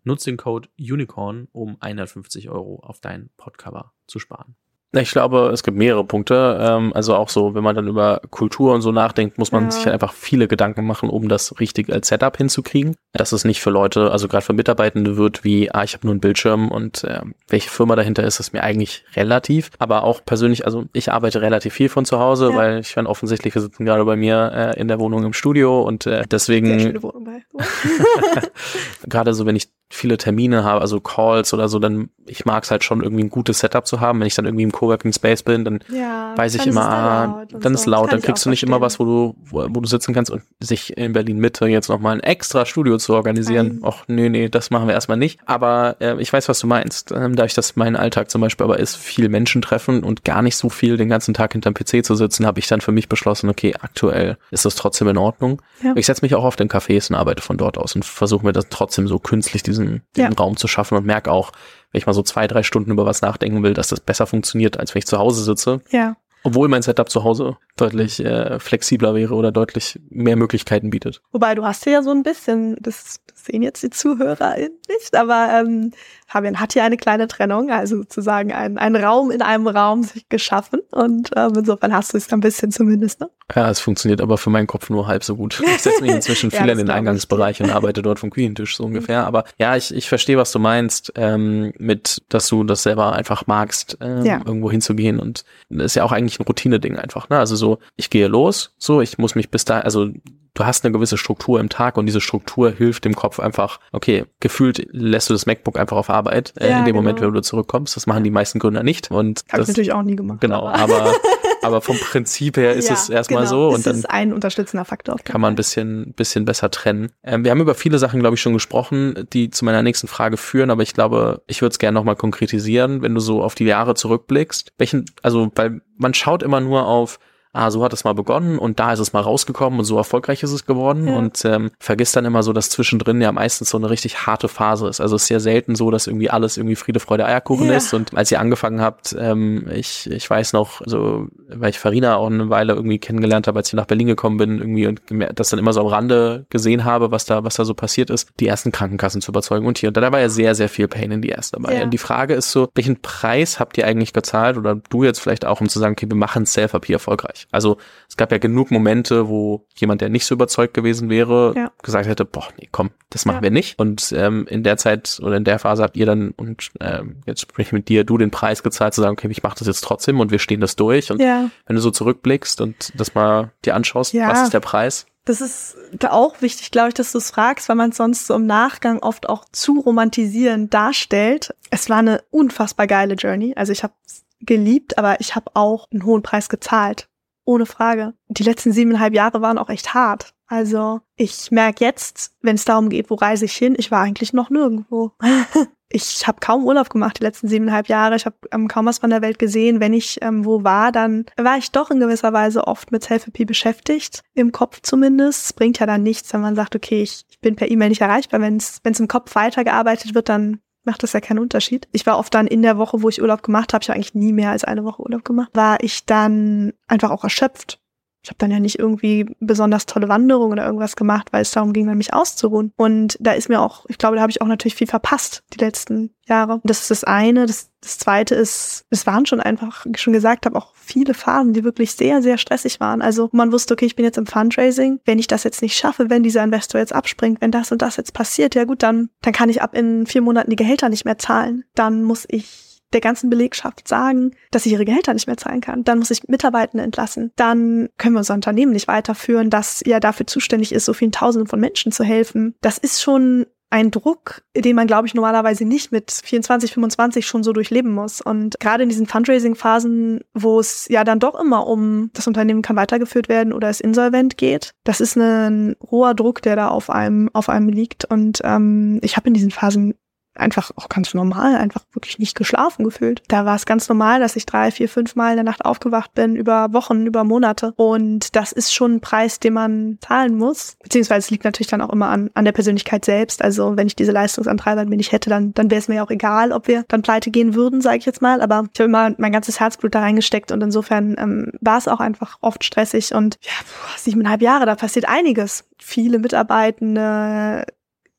Nutze 0.05 0.31
den 0.31 0.37
Code 0.37 0.69
UNICORN, 0.79 1.49
um 1.51 1.77
150 1.79 2.49
Euro 2.49 2.79
auf 2.79 2.99
dein 2.99 3.29
Podcover 3.37 3.93
zu 4.07 4.17
sparen. 4.17 4.55
Ich 4.93 5.11
glaube, 5.11 5.51
es 5.53 5.63
gibt 5.63 5.77
mehrere 5.77 6.03
Punkte. 6.03 6.57
Ähm, 6.61 6.91
also 6.93 7.15
auch 7.15 7.29
so, 7.29 7.55
wenn 7.55 7.63
man 7.63 7.75
dann 7.75 7.87
über 7.87 8.21
Kultur 8.29 8.73
und 8.73 8.81
so 8.81 8.91
nachdenkt, 8.91 9.37
muss 9.37 9.53
man 9.53 9.65
ja. 9.65 9.71
sich 9.71 9.85
halt 9.85 9.93
einfach 9.93 10.11
viele 10.13 10.49
Gedanken 10.49 10.85
machen, 10.85 11.09
um 11.09 11.29
das 11.29 11.59
richtig 11.61 11.91
als 11.91 12.09
Setup 12.09 12.35
hinzukriegen. 12.35 12.95
Dass 13.13 13.31
es 13.31 13.45
nicht 13.45 13.61
für 13.61 13.69
Leute, 13.69 14.11
also 14.11 14.27
gerade 14.27 14.45
für 14.45 14.53
Mitarbeitende 14.53 15.15
wird 15.15 15.45
wie, 15.45 15.71
ah, 15.71 15.83
ich 15.83 15.93
habe 15.93 16.07
nur 16.07 16.11
einen 16.11 16.19
Bildschirm 16.19 16.69
und 16.69 17.05
äh, 17.05 17.21
welche 17.47 17.69
Firma 17.69 17.95
dahinter 17.95 18.23
ist, 18.23 18.41
ist 18.41 18.51
mir 18.51 18.63
eigentlich 18.63 19.05
relativ. 19.15 19.71
Aber 19.79 20.03
auch 20.03 20.25
persönlich, 20.25 20.65
also 20.65 20.85
ich 20.91 21.09
arbeite 21.09 21.41
relativ 21.41 21.73
viel 21.73 21.87
von 21.87 22.03
zu 22.03 22.19
Hause, 22.19 22.49
ja. 22.49 22.55
weil 22.55 22.79
ich 22.79 22.95
meine, 22.97 23.07
offensichtlich, 23.07 23.55
wir 23.55 23.61
sitzen 23.61 23.85
gerade 23.85 24.03
bei 24.03 24.17
mir 24.17 24.51
äh, 24.53 24.79
in 24.79 24.89
der 24.89 24.99
Wohnung 24.99 25.23
im 25.23 25.33
Studio 25.33 25.83
und 25.83 26.05
äh, 26.05 26.23
deswegen. 26.29 26.67
Sehr 26.67 26.79
schöne 26.79 27.03
Wohnung 27.03 27.23
bei. 27.23 27.43
gerade 29.07 29.33
so, 29.33 29.45
wenn 29.45 29.55
ich 29.55 29.69
viele 29.91 30.17
Termine 30.17 30.63
habe, 30.63 30.81
also 30.81 30.99
Calls 30.99 31.53
oder 31.53 31.69
so, 31.69 31.79
dann 31.79 32.09
ich 32.25 32.45
mag 32.45 32.63
es 32.63 32.71
halt 32.71 32.83
schon 32.83 33.03
irgendwie 33.03 33.23
ein 33.23 33.29
gutes 33.29 33.59
Setup 33.59 33.85
zu 33.85 33.99
haben. 33.99 34.19
Wenn 34.19 34.27
ich 34.27 34.35
dann 34.35 34.45
irgendwie 34.45 34.63
im 34.63 34.71
Coworking 34.71 35.11
Space 35.13 35.43
bin, 35.43 35.65
dann 35.65 35.79
ja, 35.91 36.33
weiß 36.35 36.55
ich 36.55 36.65
immer, 36.65 36.89
ah, 36.89 37.45
dann 37.51 37.73
ist 37.73 37.85
laut, 37.85 38.11
dann 38.11 38.21
kriegst 38.21 38.45
du 38.45 38.49
nicht 38.49 38.59
verstehen. 38.59 38.69
immer 38.69 38.81
was, 38.81 38.99
wo 38.99 39.05
du, 39.05 39.35
wo, 39.43 39.67
wo, 39.69 39.81
du 39.81 39.87
sitzen 39.87 40.13
kannst 40.13 40.31
und 40.31 40.43
sich 40.59 40.97
in 40.97 41.13
Berlin 41.13 41.37
Mitte 41.37 41.67
jetzt 41.67 41.89
nochmal 41.89 42.15
ein 42.15 42.19
extra 42.21 42.65
Studio 42.65 42.97
zu 42.97 43.13
organisieren. 43.13 43.81
Ach, 43.83 44.03
nee, 44.07 44.29
nee, 44.29 44.49
das 44.49 44.69
machen 44.69 44.87
wir 44.87 44.93
erstmal 44.93 45.17
nicht. 45.17 45.39
Aber 45.45 45.97
äh, 45.99 46.21
ich 46.21 46.31
weiß, 46.31 46.47
was 46.47 46.59
du 46.59 46.67
meinst. 46.67 47.11
Ähm, 47.11 47.35
dadurch, 47.35 47.53
dass 47.53 47.75
mein 47.75 47.95
Alltag 47.95 48.29
zum 48.29 48.41
Beispiel 48.41 48.63
aber 48.63 48.79
ist, 48.79 48.95
viel 48.95 49.29
Menschen 49.29 49.61
treffen 49.61 50.03
und 50.03 50.23
gar 50.23 50.41
nicht 50.41 50.57
so 50.57 50.69
viel 50.69 50.97
den 50.97 51.09
ganzen 51.09 51.33
Tag 51.33 51.53
hinterm 51.53 51.73
PC 51.73 52.05
zu 52.05 52.15
sitzen, 52.15 52.45
habe 52.45 52.59
ich 52.59 52.67
dann 52.67 52.81
für 52.81 52.91
mich 52.91 53.09
beschlossen, 53.09 53.49
okay, 53.49 53.75
aktuell 53.81 54.37
ist 54.51 54.65
das 54.65 54.75
trotzdem 54.75 55.07
in 55.07 55.17
Ordnung. 55.17 55.61
Ja. 55.83 55.93
Ich 55.95 56.05
setze 56.05 56.23
mich 56.23 56.35
auch 56.35 56.43
auf 56.43 56.55
den 56.55 56.69
Cafés 56.69 57.09
und 57.09 57.15
arbeite 57.15 57.41
von 57.41 57.57
dort 57.57 57.77
aus 57.77 57.95
und 57.95 58.05
versuche 58.05 58.45
mir 58.45 58.53
das 58.53 58.67
trotzdem 58.69 59.07
so 59.07 59.19
künstlich 59.19 59.63
diesen, 59.63 59.80
diesen 60.15 60.31
ja. 60.31 60.37
Raum 60.37 60.57
zu 60.57 60.67
schaffen 60.67 60.97
und 60.97 61.05
merke 61.05 61.31
auch, 61.31 61.51
wenn 61.91 61.99
ich 61.99 62.05
mal 62.05 62.13
so 62.13 62.23
zwei, 62.23 62.47
drei 62.47 62.63
Stunden 62.63 62.91
über 62.91 63.05
was 63.05 63.21
nachdenken 63.21 63.63
will, 63.63 63.73
dass 63.73 63.89
das 63.89 63.99
besser 63.99 64.27
funktioniert, 64.27 64.79
als 64.79 64.93
wenn 64.93 64.99
ich 64.99 65.07
zu 65.07 65.17
Hause 65.17 65.43
sitze. 65.43 65.81
Ja. 65.91 66.15
Obwohl 66.43 66.67
mein 66.69 66.81
Setup 66.81 67.09
zu 67.09 67.23
Hause 67.23 67.57
deutlich 67.77 68.23
äh, 68.23 68.59
flexibler 68.59 69.15
wäre 69.15 69.33
oder 69.33 69.51
deutlich 69.51 69.99
mehr 70.09 70.35
Möglichkeiten 70.35 70.89
bietet. 70.89 71.21
Wobei 71.31 71.55
du 71.55 71.65
hast 71.65 71.85
ja 71.85 72.03
so 72.03 72.11
ein 72.11 72.23
bisschen, 72.23 72.77
das, 72.79 73.19
das 73.27 73.45
sehen 73.45 73.63
jetzt 73.63 73.83
die 73.83 73.89
Zuhörer 73.89 74.55
nicht, 74.57 75.15
aber 75.15 75.49
ähm, 75.53 75.91
Fabian 76.27 76.59
hat 76.59 76.73
hier 76.73 76.83
eine 76.83 76.97
kleine 76.97 77.27
Trennung, 77.27 77.71
also 77.71 77.97
sozusagen 77.97 78.53
ein, 78.53 78.77
ein 78.77 78.95
Raum 78.95 79.31
in 79.31 79.41
einem 79.41 79.67
Raum 79.67 80.03
sich 80.03 80.29
geschaffen 80.29 80.79
und 80.91 81.29
ähm, 81.35 81.53
insofern 81.57 81.93
hast 81.93 82.13
du 82.13 82.17
es 82.17 82.31
ein 82.31 82.39
bisschen 82.39 82.71
zumindest. 82.71 83.19
Ne? 83.19 83.29
Ja, 83.53 83.69
es 83.69 83.79
funktioniert 83.79 84.21
aber 84.21 84.37
für 84.37 84.49
meinen 84.49 84.67
Kopf 84.67 84.89
nur 84.89 85.07
halb 85.07 85.23
so 85.23 85.35
gut. 85.35 85.61
Ich 85.61 85.81
setze 85.81 86.01
mich 86.01 86.11
inzwischen 86.11 86.51
viel 86.51 86.65
ja, 86.65 86.71
in 86.71 86.77
den 86.77 86.89
Eingangsbereich 86.89 87.61
und 87.61 87.69
arbeite 87.69 88.01
dort 88.01 88.19
vom 88.19 88.29
Küchentisch 88.29 88.77
so 88.77 88.85
ungefähr. 88.85 89.25
Aber 89.25 89.43
ja, 89.57 89.75
ich, 89.75 89.93
ich 89.93 90.07
verstehe, 90.07 90.37
was 90.37 90.51
du 90.51 90.59
meinst, 90.59 91.11
ähm, 91.15 91.73
mit, 91.77 92.21
dass 92.29 92.47
du 92.47 92.63
das 92.63 92.83
selber 92.83 93.13
einfach 93.13 93.47
magst, 93.47 93.97
ähm, 93.99 94.25
ja. 94.25 94.37
irgendwo 94.45 94.71
hinzugehen 94.71 95.19
und 95.19 95.43
das 95.69 95.87
ist 95.87 95.95
ja 95.95 96.03
auch 96.03 96.13
eigentlich 96.13 96.39
ein 96.39 96.43
Routine-Ding 96.43 96.97
einfach. 96.97 97.29
Ne? 97.29 97.37
Also 97.37 97.55
so, 97.61 97.79
ich 97.95 98.09
gehe 98.09 98.27
los, 98.27 98.73
so, 98.77 98.99
ich 98.99 99.17
muss 99.17 99.35
mich 99.35 99.49
bis 99.49 99.63
da, 99.63 99.79
also 99.79 100.09
du 100.53 100.65
hast 100.65 100.83
eine 100.83 100.91
gewisse 100.91 101.17
Struktur 101.17 101.59
im 101.59 101.69
Tag 101.69 101.97
und 101.97 102.05
diese 102.05 102.21
Struktur 102.21 102.71
hilft 102.71 103.05
dem 103.05 103.15
Kopf 103.15 103.39
einfach, 103.39 103.79
okay, 103.91 104.25
gefühlt 104.39 104.85
lässt 104.91 105.29
du 105.29 105.33
das 105.33 105.45
MacBook 105.45 105.79
einfach 105.79 105.97
auf 105.97 106.09
Arbeit 106.09 106.53
äh, 106.57 106.69
ja, 106.69 106.79
in 106.79 106.85
dem 106.85 106.93
genau. 106.93 107.01
Moment, 107.01 107.21
wenn 107.21 107.33
du 107.33 107.41
zurückkommst. 107.41 107.95
Das 107.95 108.07
machen 108.07 108.23
die 108.23 108.31
meisten 108.31 108.59
Gründer 108.59 108.83
nicht. 108.83 109.11
Und 109.11 109.43
Habe 109.51 109.63
ich 109.63 109.67
natürlich 109.69 109.93
auch 109.93 110.03
nie 110.03 110.15
gemacht. 110.15 110.41
Genau, 110.41 110.67
aber, 110.67 111.13
aber 111.61 111.81
vom 111.81 111.97
Prinzip 111.97 112.57
her 112.57 112.73
ist 112.73 112.89
ja, 112.89 112.95
es 112.95 113.09
erstmal 113.09 113.43
genau. 113.45 113.69
so. 113.69 113.75
Und 113.75 113.85
das 113.85 113.97
ist 113.97 114.09
ein 114.09 114.33
unterstützender 114.33 114.83
Faktor. 114.83 115.17
Kann 115.23 115.39
man 115.39 115.53
ein 115.53 115.55
bisschen, 115.55 116.13
bisschen 116.13 116.43
besser 116.43 116.69
trennen. 116.69 117.11
Ähm, 117.23 117.45
wir 117.45 117.51
haben 117.51 117.61
über 117.61 117.75
viele 117.75 117.97
Sachen, 117.97 118.19
glaube 118.19 118.35
ich, 118.35 118.41
schon 118.41 118.53
gesprochen, 118.53 119.27
die 119.31 119.51
zu 119.51 119.63
meiner 119.63 119.83
nächsten 119.83 120.07
Frage 120.07 120.35
führen, 120.35 120.69
aber 120.69 120.83
ich 120.83 120.93
glaube, 120.93 121.41
ich 121.47 121.61
würde 121.61 121.71
es 121.71 121.79
gerne 121.79 121.95
nochmal 121.95 122.17
konkretisieren, 122.17 123.01
wenn 123.01 123.15
du 123.15 123.21
so 123.21 123.41
auf 123.41 123.55
die 123.55 123.65
Jahre 123.65 123.95
zurückblickst. 123.95 124.73
Welchen, 124.77 125.05
also, 125.21 125.49
weil 125.55 125.81
man 125.97 126.13
schaut 126.13 126.43
immer 126.43 126.59
nur 126.59 126.85
auf, 126.85 127.19
ah, 127.53 127.71
so 127.71 127.83
hat 127.83 127.93
es 127.93 128.03
mal 128.03 128.13
begonnen 128.13 128.57
und 128.57 128.79
da 128.79 128.93
ist 128.93 128.99
es 128.99 129.13
mal 129.13 129.21
rausgekommen 129.21 129.79
und 129.79 129.85
so 129.85 129.97
erfolgreich 129.97 130.43
ist 130.43 130.51
es 130.51 130.65
geworden 130.65 131.07
ja. 131.07 131.15
und 131.15 131.43
ähm, 131.45 131.71
vergisst 131.79 132.15
dann 132.15 132.25
immer 132.25 132.43
so, 132.43 132.53
dass 132.53 132.69
zwischendrin 132.69 133.21
ja 133.21 133.31
meistens 133.31 133.69
so 133.69 133.77
eine 133.77 133.89
richtig 133.89 134.25
harte 134.25 134.47
Phase 134.47 134.87
ist. 134.87 135.01
Also 135.01 135.15
es 135.15 135.23
ist 135.23 135.27
sehr 135.27 135.39
selten 135.39 135.75
so, 135.75 135.91
dass 135.91 136.07
irgendwie 136.07 136.29
alles 136.29 136.57
irgendwie 136.57 136.75
Friede, 136.75 136.99
Freude, 136.99 137.25
Eierkuchen 137.25 137.67
ja. 137.67 137.73
ist 137.73 137.93
und 137.93 138.15
als 138.15 138.31
ihr 138.31 138.39
angefangen 138.39 138.81
habt, 138.81 139.15
ähm, 139.17 139.67
ich, 139.73 140.09
ich 140.09 140.29
weiß 140.29 140.53
noch, 140.53 140.81
so, 140.85 141.27
weil 141.49 141.69
ich 141.69 141.79
Farina 141.79 142.15
auch 142.17 142.27
eine 142.27 142.49
Weile 142.49 142.73
irgendwie 142.73 142.99
kennengelernt 142.99 143.47
habe, 143.47 143.59
als 143.59 143.67
ich 143.67 143.73
nach 143.73 143.85
Berlin 143.85 144.07
gekommen 144.07 144.37
bin, 144.37 144.59
irgendwie 144.59 144.87
und 144.87 145.01
das 145.35 145.49
dann 145.49 145.59
immer 145.59 145.73
so 145.73 145.81
am 145.81 145.87
Rande 145.87 146.45
gesehen 146.49 146.85
habe, 146.85 147.11
was 147.11 147.25
da, 147.25 147.43
was 147.43 147.55
da 147.55 147.65
so 147.65 147.73
passiert 147.73 148.09
ist, 148.09 148.29
die 148.39 148.47
ersten 148.47 148.71
Krankenkassen 148.71 149.21
zu 149.21 149.31
überzeugen 149.31 149.65
und 149.65 149.77
hier. 149.77 149.89
Und 149.89 149.97
da 149.97 150.11
war 150.11 150.19
ja 150.19 150.29
sehr, 150.29 150.55
sehr 150.55 150.69
viel 150.69 150.87
Pain 150.87 151.11
in 151.11 151.21
die 151.21 151.29
erste 151.29 151.57
dabei. 151.57 151.77
Ja. 151.77 151.83
Und 151.83 151.91
die 151.91 151.97
Frage 151.97 152.33
ist 152.33 152.51
so, 152.51 152.69
welchen 152.75 153.01
Preis 153.01 153.59
habt 153.59 153.77
ihr 153.77 153.85
eigentlich 153.85 154.13
gezahlt 154.13 154.57
oder 154.57 154.75
du 154.89 155.03
jetzt 155.03 155.19
vielleicht 155.19 155.45
auch, 155.45 155.61
um 155.61 155.69
zu 155.69 155.79
sagen, 155.79 155.93
okay, 155.93 156.09
wir 156.09 156.17
machen 156.17 156.45
Self-Up 156.45 156.89
erfolgreich? 156.89 157.40
Also 157.51 157.77
es 158.07 158.17
gab 158.17 158.31
ja 158.31 158.37
genug 158.37 158.71
Momente, 158.71 159.27
wo 159.27 159.65
jemand, 159.75 160.01
der 160.01 160.09
nicht 160.09 160.25
so 160.25 160.35
überzeugt 160.35 160.73
gewesen 160.73 161.09
wäre, 161.09 161.53
ja. 161.55 161.71
gesagt 161.81 162.07
hätte, 162.07 162.25
boah, 162.25 162.47
nee, 162.57 162.67
komm, 162.71 162.91
das 163.09 163.25
machen 163.25 163.37
ja. 163.37 163.43
wir 163.43 163.51
nicht. 163.51 163.79
Und 163.79 164.13
ähm, 164.15 164.45
in 164.47 164.63
der 164.63 164.77
Zeit 164.77 165.19
oder 165.23 165.37
in 165.37 165.43
der 165.43 165.59
Phase 165.59 165.83
habt 165.83 165.97
ihr 165.97 166.05
dann, 166.05 166.31
und 166.31 166.71
ähm, 166.79 167.21
jetzt 167.25 167.41
spreche 167.41 167.69
ich 167.69 167.73
mit 167.73 167.89
dir, 167.89 168.03
du 168.03 168.17
den 168.17 168.31
Preis 168.31 168.63
gezahlt, 168.63 168.93
zu 168.93 169.01
sagen, 169.01 169.13
okay, 169.13 169.27
ich 169.29 169.43
mache 169.43 169.57
das 169.59 169.67
jetzt 169.67 169.81
trotzdem 169.81 170.19
und 170.19 170.31
wir 170.31 170.39
stehen 170.39 170.61
das 170.61 170.75
durch. 170.75 171.11
Und 171.11 171.21
ja. 171.21 171.49
wenn 171.65 171.75
du 171.75 171.81
so 171.81 171.91
zurückblickst 171.91 172.61
und 172.61 172.91
das 172.95 173.15
mal 173.15 173.51
dir 173.65 173.75
anschaust, 173.75 174.13
was 174.13 174.43
ist 174.43 174.53
der 174.53 174.59
Preis? 174.59 175.05
Das 175.25 175.39
ist 175.39 175.77
auch 176.07 176.41
wichtig, 176.41 176.71
glaube 176.71 176.89
ich, 176.89 176.93
dass 176.95 177.11
du 177.11 177.19
es 177.19 177.29
fragst, 177.29 177.69
weil 177.69 177.75
man 177.75 177.91
es 177.91 177.97
sonst 177.97 178.25
so 178.25 178.33
im 178.33 178.47
Nachgang 178.47 178.99
oft 178.99 179.29
auch 179.29 179.45
zu 179.51 179.79
romantisierend 179.79 180.73
darstellt. 180.73 181.53
Es 181.69 181.89
war 181.89 181.99
eine 181.99 182.23
unfassbar 182.31 182.87
geile 182.87 183.13
Journey. 183.13 183.53
Also 183.55 183.71
ich 183.71 183.83
habe 183.83 183.93
es 184.05 184.25
geliebt, 184.41 184.97
aber 184.97 185.19
ich 185.21 185.35
habe 185.35 185.51
auch 185.53 185.87
einen 185.91 186.05
hohen 186.05 186.23
Preis 186.23 186.49
gezahlt. 186.49 187.07
Ohne 187.51 187.65
Frage. 187.65 188.13
Die 188.29 188.43
letzten 188.43 188.71
siebeneinhalb 188.71 189.13
Jahre 189.13 189.41
waren 189.41 189.57
auch 189.57 189.67
echt 189.67 189.93
hart. 189.93 190.33
Also 190.47 191.01
ich 191.17 191.51
merke 191.51 191.83
jetzt, 191.83 192.31
wenn 192.41 192.55
es 192.55 192.63
darum 192.63 192.87
geht, 192.87 193.09
wo 193.09 193.15
reise 193.15 193.43
ich 193.43 193.53
hin, 193.53 193.75
ich 193.77 193.91
war 193.91 193.99
eigentlich 193.99 194.31
noch 194.31 194.49
nirgendwo. 194.49 195.11
ich 195.89 196.25
habe 196.25 196.39
kaum 196.39 196.63
Urlaub 196.63 196.89
gemacht 196.89 197.19
die 197.19 197.23
letzten 197.23 197.49
siebeneinhalb 197.49 197.89
Jahre. 197.89 198.15
Ich 198.15 198.25
habe 198.25 198.37
ähm, 198.53 198.69
kaum 198.69 198.85
was 198.85 198.99
von 198.99 199.09
der 199.09 199.21
Welt 199.21 199.37
gesehen. 199.37 199.81
Wenn 199.81 199.91
ich 199.91 200.19
ähm, 200.21 200.45
wo 200.45 200.63
war, 200.63 200.93
dann 200.93 201.25
war 201.35 201.57
ich 201.57 201.71
doch 201.71 201.91
in 201.91 201.99
gewisser 201.99 202.31
Weise 202.31 202.67
oft 202.67 202.93
mit 202.93 203.03
Selfie 203.03 203.43
beschäftigt, 203.43 204.23
im 204.33 204.53
Kopf 204.53 204.79
zumindest. 204.81 205.43
Es 205.47 205.53
bringt 205.53 205.79
ja 205.79 205.85
dann 205.85 206.03
nichts, 206.03 206.31
wenn 206.31 206.39
man 206.39 206.55
sagt, 206.55 206.73
okay, 206.73 207.01
ich, 207.01 207.25
ich 207.29 207.41
bin 207.41 207.57
per 207.57 207.69
E-Mail 207.69 207.89
nicht 207.89 208.01
erreichbar. 208.01 208.39
Wenn 208.39 208.55
es 208.55 208.79
im 208.81 209.09
Kopf 209.09 209.35
weitergearbeitet 209.35 210.15
wird, 210.15 210.29
dann 210.29 210.61
macht 210.83 211.03
das 211.03 211.13
ja 211.13 211.19
keinen 211.19 211.39
Unterschied. 211.39 211.87
Ich 211.91 212.05
war 212.05 212.17
oft 212.17 212.33
dann 212.33 212.47
in 212.47 212.61
der 212.61 212.77
Woche, 212.77 213.01
wo 213.01 213.09
ich 213.09 213.21
Urlaub 213.21 213.43
gemacht 213.43 213.73
habe, 213.73 213.83
ich 213.83 213.89
habe 213.89 213.95
eigentlich 213.95 214.15
nie 214.15 214.33
mehr 214.33 214.51
als 214.51 214.63
eine 214.63 214.83
Woche 214.83 215.01
Urlaub 215.01 215.25
gemacht, 215.25 215.51
war 215.53 215.81
ich 215.83 216.05
dann 216.05 216.73
einfach 216.87 217.11
auch 217.11 217.23
erschöpft 217.23 217.80
ich 218.23 218.29
habe 218.29 218.37
dann 218.37 218.51
ja 218.51 218.59
nicht 218.59 218.77
irgendwie 218.77 219.25
besonders 219.39 219.87
tolle 219.87 220.07
Wanderungen 220.07 220.51
oder 220.51 220.65
irgendwas 220.65 220.95
gemacht, 220.95 221.29
weil 221.31 221.41
es 221.41 221.51
darum 221.51 221.73
ging, 221.73 221.87
dann 221.87 221.97
mich 221.97 222.13
auszuruhen. 222.13 222.71
Und 222.77 223.17
da 223.19 223.31
ist 223.31 223.49
mir 223.49 223.59
auch, 223.59 223.85
ich 223.89 223.97
glaube, 223.97 224.15
da 224.15 224.21
habe 224.21 224.31
ich 224.31 224.41
auch 224.41 224.47
natürlich 224.47 224.75
viel 224.75 224.87
verpasst 224.87 225.43
die 225.53 225.59
letzten 225.59 226.13
Jahre. 226.27 226.61
Das 226.63 226.81
ist 226.81 226.91
das 226.91 227.03
eine. 227.03 227.47
Das, 227.47 227.71
das 227.81 227.97
zweite 227.97 228.35
ist, 228.35 228.85
es 228.91 229.07
waren 229.07 229.25
schon 229.25 229.41
einfach, 229.41 229.85
wie 229.85 229.91
ich 229.95 230.01
schon 230.01 230.13
gesagt 230.13 230.45
habe, 230.45 230.55
auch 230.55 230.73
viele 230.75 231.15
Phasen, 231.15 231.53
die 231.53 231.63
wirklich 231.63 231.93
sehr, 231.93 232.21
sehr 232.21 232.37
stressig 232.37 232.79
waren. 232.79 233.01
Also 233.01 233.29
man 233.31 233.51
wusste, 233.51 233.73
okay, 233.73 233.85
ich 233.85 233.95
bin 233.95 234.05
jetzt 234.05 234.19
im 234.19 234.27
Fundraising. 234.27 234.99
Wenn 235.03 235.17
ich 235.17 235.27
das 235.27 235.43
jetzt 235.43 235.63
nicht 235.63 235.75
schaffe, 235.75 236.11
wenn 236.11 236.21
dieser 236.21 236.43
Investor 236.43 236.79
jetzt 236.79 236.93
abspringt, 236.93 237.41
wenn 237.41 237.51
das 237.51 237.71
und 237.71 237.81
das 237.81 237.97
jetzt 237.97 238.13
passiert, 238.13 238.53
ja 238.53 238.65
gut, 238.65 238.83
dann, 238.83 239.09
dann 239.21 239.33
kann 239.33 239.49
ich 239.49 239.63
ab 239.63 239.75
in 239.75 240.05
vier 240.05 240.21
Monaten 240.21 240.51
die 240.51 240.55
Gehälter 240.55 240.89
nicht 240.89 241.05
mehr 241.05 241.17
zahlen. 241.17 241.63
Dann 241.73 242.03
muss 242.03 242.25
ich 242.29 242.70
der 242.93 243.01
ganzen 243.01 243.29
Belegschaft 243.29 243.87
sagen, 243.87 244.31
dass 244.51 244.65
ich 244.65 244.73
ihre 244.73 244.85
Gehälter 244.85 245.13
nicht 245.13 245.27
mehr 245.27 245.37
zahlen 245.37 245.61
kann. 245.61 245.83
Dann 245.83 245.99
muss 245.99 246.11
ich 246.11 246.27
Mitarbeitende 246.27 246.83
entlassen. 246.83 247.31
Dann 247.35 247.89
können 247.97 248.15
wir 248.15 248.19
unser 248.19 248.33
Unternehmen 248.33 248.73
nicht 248.73 248.87
weiterführen, 248.87 249.49
das 249.49 249.81
ja 249.85 249.99
dafür 249.99 250.27
zuständig 250.27 250.71
ist, 250.71 250.85
so 250.85 250.93
vielen 250.93 251.11
Tausenden 251.11 251.47
von 251.47 251.59
Menschen 251.59 251.91
zu 251.91 252.03
helfen. 252.03 252.55
Das 252.61 252.77
ist 252.77 253.01
schon 253.01 253.45
ein 253.71 253.89
Druck, 253.89 254.43
den 254.55 254.75
man, 254.75 254.85
glaube 254.85 255.07
ich, 255.07 255.13
normalerweise 255.13 255.63
nicht 255.63 255.91
mit 255.93 256.11
24, 256.11 256.73
25 256.73 257.25
schon 257.25 257.41
so 257.41 257.53
durchleben 257.53 257.91
muss. 257.91 258.19
Und 258.19 258.59
gerade 258.59 258.83
in 258.83 258.89
diesen 258.89 259.07
Fundraising-Phasen, 259.07 260.21
wo 260.33 260.59
es 260.59 260.87
ja 260.89 261.05
dann 261.05 261.19
doch 261.19 261.39
immer 261.39 261.65
um 261.65 262.11
das 262.13 262.27
Unternehmen 262.27 262.61
kann 262.61 262.75
weitergeführt 262.75 263.29
werden 263.29 263.53
oder 263.53 263.69
es 263.69 263.79
insolvent 263.79 264.37
geht, 264.37 264.73
das 264.83 264.99
ist 264.99 265.15
ein 265.15 265.77
hoher 265.89 266.13
Druck, 266.13 266.41
der 266.41 266.57
da 266.57 266.67
auf 266.67 266.89
einem, 266.89 267.29
auf 267.33 267.47
einem 267.47 267.69
liegt. 267.69 268.03
Und 268.03 268.41
ähm, 268.43 268.99
ich 269.03 269.15
habe 269.15 269.29
in 269.29 269.33
diesen 269.33 269.51
Phasen 269.51 269.93
einfach 270.35 270.71
auch 270.75 270.89
ganz 270.89 271.13
normal, 271.13 271.55
einfach 271.55 271.81
wirklich 271.93 272.19
nicht 272.19 272.35
geschlafen 272.35 272.83
gefühlt. 272.83 273.21
Da 273.27 273.45
war 273.45 273.55
es 273.55 273.65
ganz 273.65 273.89
normal, 273.89 274.19
dass 274.19 274.35
ich 274.35 274.45
drei, 274.45 274.71
vier, 274.71 274.87
fünf 274.87 275.15
Mal 275.15 275.31
in 275.31 275.37
der 275.37 275.43
Nacht 275.43 275.65
aufgewacht 275.65 276.13
bin, 276.13 276.35
über 276.35 276.73
Wochen, 276.73 277.05
über 277.05 277.23
Monate. 277.23 277.73
Und 277.75 278.35
das 278.35 278.51
ist 278.51 278.73
schon 278.73 278.95
ein 278.95 279.01
Preis, 279.01 279.39
den 279.39 279.53
man 279.53 279.97
zahlen 280.01 280.37
muss. 280.37 280.77
Beziehungsweise 280.81 281.19
es 281.19 281.31
liegt 281.31 281.43
natürlich 281.43 281.67
dann 281.67 281.81
auch 281.81 281.91
immer 281.91 282.09
an, 282.09 282.29
an 282.33 282.45
der 282.45 282.53
Persönlichkeit 282.53 283.05
selbst. 283.05 283.43
Also 283.43 283.75
wenn 283.77 283.87
ich 283.87 283.95
diese 283.95 284.11
Leistungsantreiber 284.11 284.85
mir 284.85 284.97
nicht 284.97 285.11
hätte, 285.11 285.29
dann, 285.29 285.53
dann 285.53 285.69
wäre 285.69 285.79
es 285.79 285.87
mir 285.87 285.95
ja 285.95 286.03
auch 286.03 286.11
egal, 286.11 286.51
ob 286.51 286.67
wir 286.67 286.83
dann 286.87 287.01
pleite 287.01 287.31
gehen 287.31 287.53
würden, 287.53 287.81
sage 287.81 287.97
ich 287.97 288.05
jetzt 288.05 288.21
mal. 288.21 288.41
Aber 288.41 288.65
ich 288.73 288.79
habe 288.79 288.89
immer 288.89 289.13
mein 289.17 289.31
ganzes 289.31 289.59
Herzblut 289.59 289.93
da 289.95 289.99
reingesteckt 289.99 290.51
und 290.51 290.61
insofern 290.61 291.15
ähm, 291.17 291.51
war 291.59 291.77
es 291.77 291.87
auch 291.87 291.99
einfach 291.99 292.37
oft 292.41 292.63
stressig 292.63 293.13
und 293.13 293.37
ja, 293.41 293.51
siebeneinhalb 293.97 294.41
Jahre, 294.41 294.65
da 294.65 294.75
passiert 294.75 295.07
einiges. 295.07 295.65
Viele 295.77 296.19
Mitarbeitende, 296.19 297.65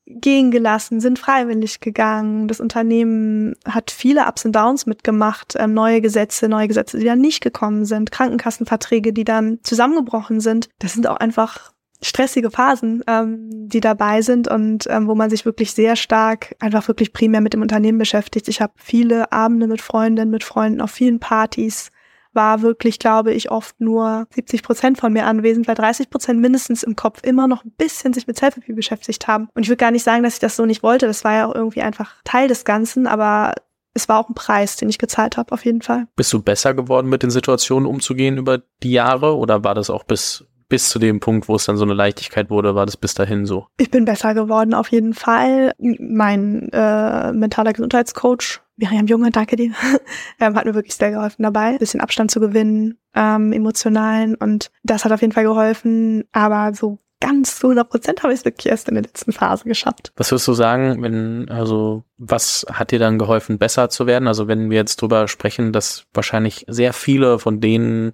gehen 0.05 0.51
gelassen, 0.51 0.99
sind 0.99 1.19
freiwillig 1.19 1.79
gegangen. 1.79 2.47
Das 2.47 2.59
Unternehmen 2.59 3.55
hat 3.65 3.91
viele 3.91 4.27
Ups 4.27 4.45
und 4.45 4.55
Downs 4.55 4.85
mitgemacht, 4.85 5.55
ähm, 5.57 5.73
neue 5.73 6.01
Gesetze, 6.01 6.49
neue 6.49 6.67
Gesetze, 6.67 6.99
die 6.99 7.05
dann 7.05 7.21
nicht 7.21 7.41
gekommen 7.41 7.85
sind, 7.85 8.11
Krankenkassenverträge, 8.11 9.13
die 9.13 9.23
dann 9.23 9.59
zusammengebrochen 9.63 10.39
sind. 10.41 10.69
Das 10.79 10.93
sind 10.93 11.07
auch 11.07 11.17
einfach 11.17 11.71
stressige 12.01 12.51
Phasen, 12.51 13.03
ähm, 13.07 13.69
die 13.69 13.79
dabei 13.79 14.21
sind 14.21 14.49
und 14.49 14.87
ähm, 14.89 15.07
wo 15.07 15.15
man 15.15 15.29
sich 15.29 15.45
wirklich 15.45 15.71
sehr 15.71 15.95
stark 15.95 16.55
einfach 16.59 16.87
wirklich 16.87 17.13
primär 17.13 17.39
mit 17.39 17.53
dem 17.53 17.61
Unternehmen 17.61 17.97
beschäftigt. 17.97 18.49
Ich 18.49 18.61
habe 18.61 18.73
viele 18.75 19.31
Abende 19.31 19.67
mit 19.67 19.81
Freundinnen, 19.81 20.31
mit 20.31 20.43
Freunden 20.43 20.81
auf 20.81 20.91
vielen 20.91 21.19
Partys, 21.19 21.91
war 22.33 22.61
wirklich, 22.61 22.99
glaube 22.99 23.33
ich, 23.33 23.51
oft 23.51 23.79
nur 23.79 24.27
70 24.33 24.63
Prozent 24.63 24.97
von 24.97 25.13
mir 25.13 25.25
anwesend, 25.25 25.67
weil 25.67 25.75
30 25.75 26.09
Prozent 26.09 26.39
mindestens 26.39 26.83
im 26.83 26.95
Kopf 26.95 27.21
immer 27.23 27.47
noch 27.47 27.63
ein 27.63 27.71
bisschen 27.77 28.13
sich 28.13 28.27
mit 28.27 28.37
Selfie 28.37 28.73
beschäftigt 28.73 29.27
haben. 29.27 29.49
Und 29.53 29.63
ich 29.63 29.69
würde 29.69 29.77
gar 29.77 29.91
nicht 29.91 30.03
sagen, 30.03 30.23
dass 30.23 30.35
ich 30.35 30.39
das 30.39 30.55
so 30.55 30.65
nicht 30.65 30.83
wollte. 30.83 31.07
Das 31.07 31.23
war 31.23 31.33
ja 31.33 31.45
auch 31.47 31.55
irgendwie 31.55 31.81
einfach 31.81 32.15
Teil 32.23 32.47
des 32.47 32.65
Ganzen, 32.65 33.07
aber 33.07 33.53
es 33.93 34.09
war 34.09 34.19
auch 34.19 34.29
ein 34.29 34.35
Preis, 34.35 34.75
den 34.75 34.89
ich 34.89 34.97
gezahlt 34.97 35.37
habe, 35.37 35.51
auf 35.51 35.65
jeden 35.65 35.81
Fall. 35.81 36.07
Bist 36.15 36.33
du 36.33 36.41
besser 36.41 36.73
geworden, 36.73 37.09
mit 37.09 37.23
den 37.23 37.29
Situationen 37.29 37.87
umzugehen 37.87 38.37
über 38.37 38.61
die 38.81 38.91
Jahre 38.91 39.37
oder 39.37 39.63
war 39.63 39.75
das 39.75 39.89
auch 39.89 40.03
bis 40.03 40.45
bis 40.73 40.89
zu 40.89 40.97
dem 40.97 41.19
Punkt, 41.19 41.47
wo 41.47 41.55
es 41.55 41.65
dann 41.65 41.77
so 41.77 41.83
eine 41.83 41.93
Leichtigkeit 41.93 42.49
wurde, 42.49 42.73
war 42.73 42.87
das 42.87 42.97
bis 42.97 43.13
dahin 43.13 43.45
so? 43.45 43.67
Ich 43.77 43.91
bin 43.91 44.05
besser 44.05 44.33
geworden, 44.33 44.73
auf 44.73 44.87
jeden 44.87 45.13
Fall. 45.13 45.73
Mein 45.77 46.69
äh, 46.73 47.31
mentaler 47.31 47.73
Gesundheitscoach 47.73 48.62
Miriam 48.77 49.07
Junge, 49.07 49.29
danke 49.31 49.55
dir, 49.55 49.71
ähm, 50.39 50.55
hat 50.55 50.65
mir 50.65 50.73
wirklich 50.73 50.95
sehr 50.95 51.11
geholfen 51.11 51.43
dabei, 51.43 51.67
ein 51.67 51.77
bisschen 51.77 52.01
Abstand 52.01 52.31
zu 52.31 52.39
gewinnen, 52.39 52.97
ähm, 53.13 53.53
emotionalen 53.53 54.35
und 54.35 54.71
das 54.83 55.05
hat 55.05 55.11
auf 55.11 55.21
jeden 55.21 55.33
Fall 55.33 55.43
geholfen, 55.43 56.23
aber 56.31 56.73
so 56.73 56.99
ganz 57.23 57.59
zu 57.59 57.67
100 57.67 57.89
Prozent 57.89 58.23
habe 58.23 58.33
ich 58.33 58.39
es 58.39 58.45
wirklich 58.45 58.69
erst 58.69 58.89
in 58.89 58.95
der 58.95 59.03
letzten 59.03 59.31
Phase 59.31 59.63
geschafft. 59.63 60.11
Was 60.17 60.31
würdest 60.31 60.47
du 60.47 60.53
sagen, 60.53 61.01
wenn, 61.01 61.49
also, 61.49 62.03
was 62.17 62.65
hat 62.69 62.91
dir 62.91 62.99
dann 62.99 63.17
geholfen, 63.17 63.57
besser 63.57 63.89
zu 63.89 64.07
werden? 64.07 64.27
Also, 64.27 64.49
wenn 64.49 64.69
wir 64.69 64.75
jetzt 64.75 65.01
drüber 65.01 65.29
sprechen, 65.29 65.71
dass 65.71 66.05
wahrscheinlich 66.13 66.65
sehr 66.67 66.91
viele 66.91 67.39
von 67.39 67.61
denen, 67.61 68.11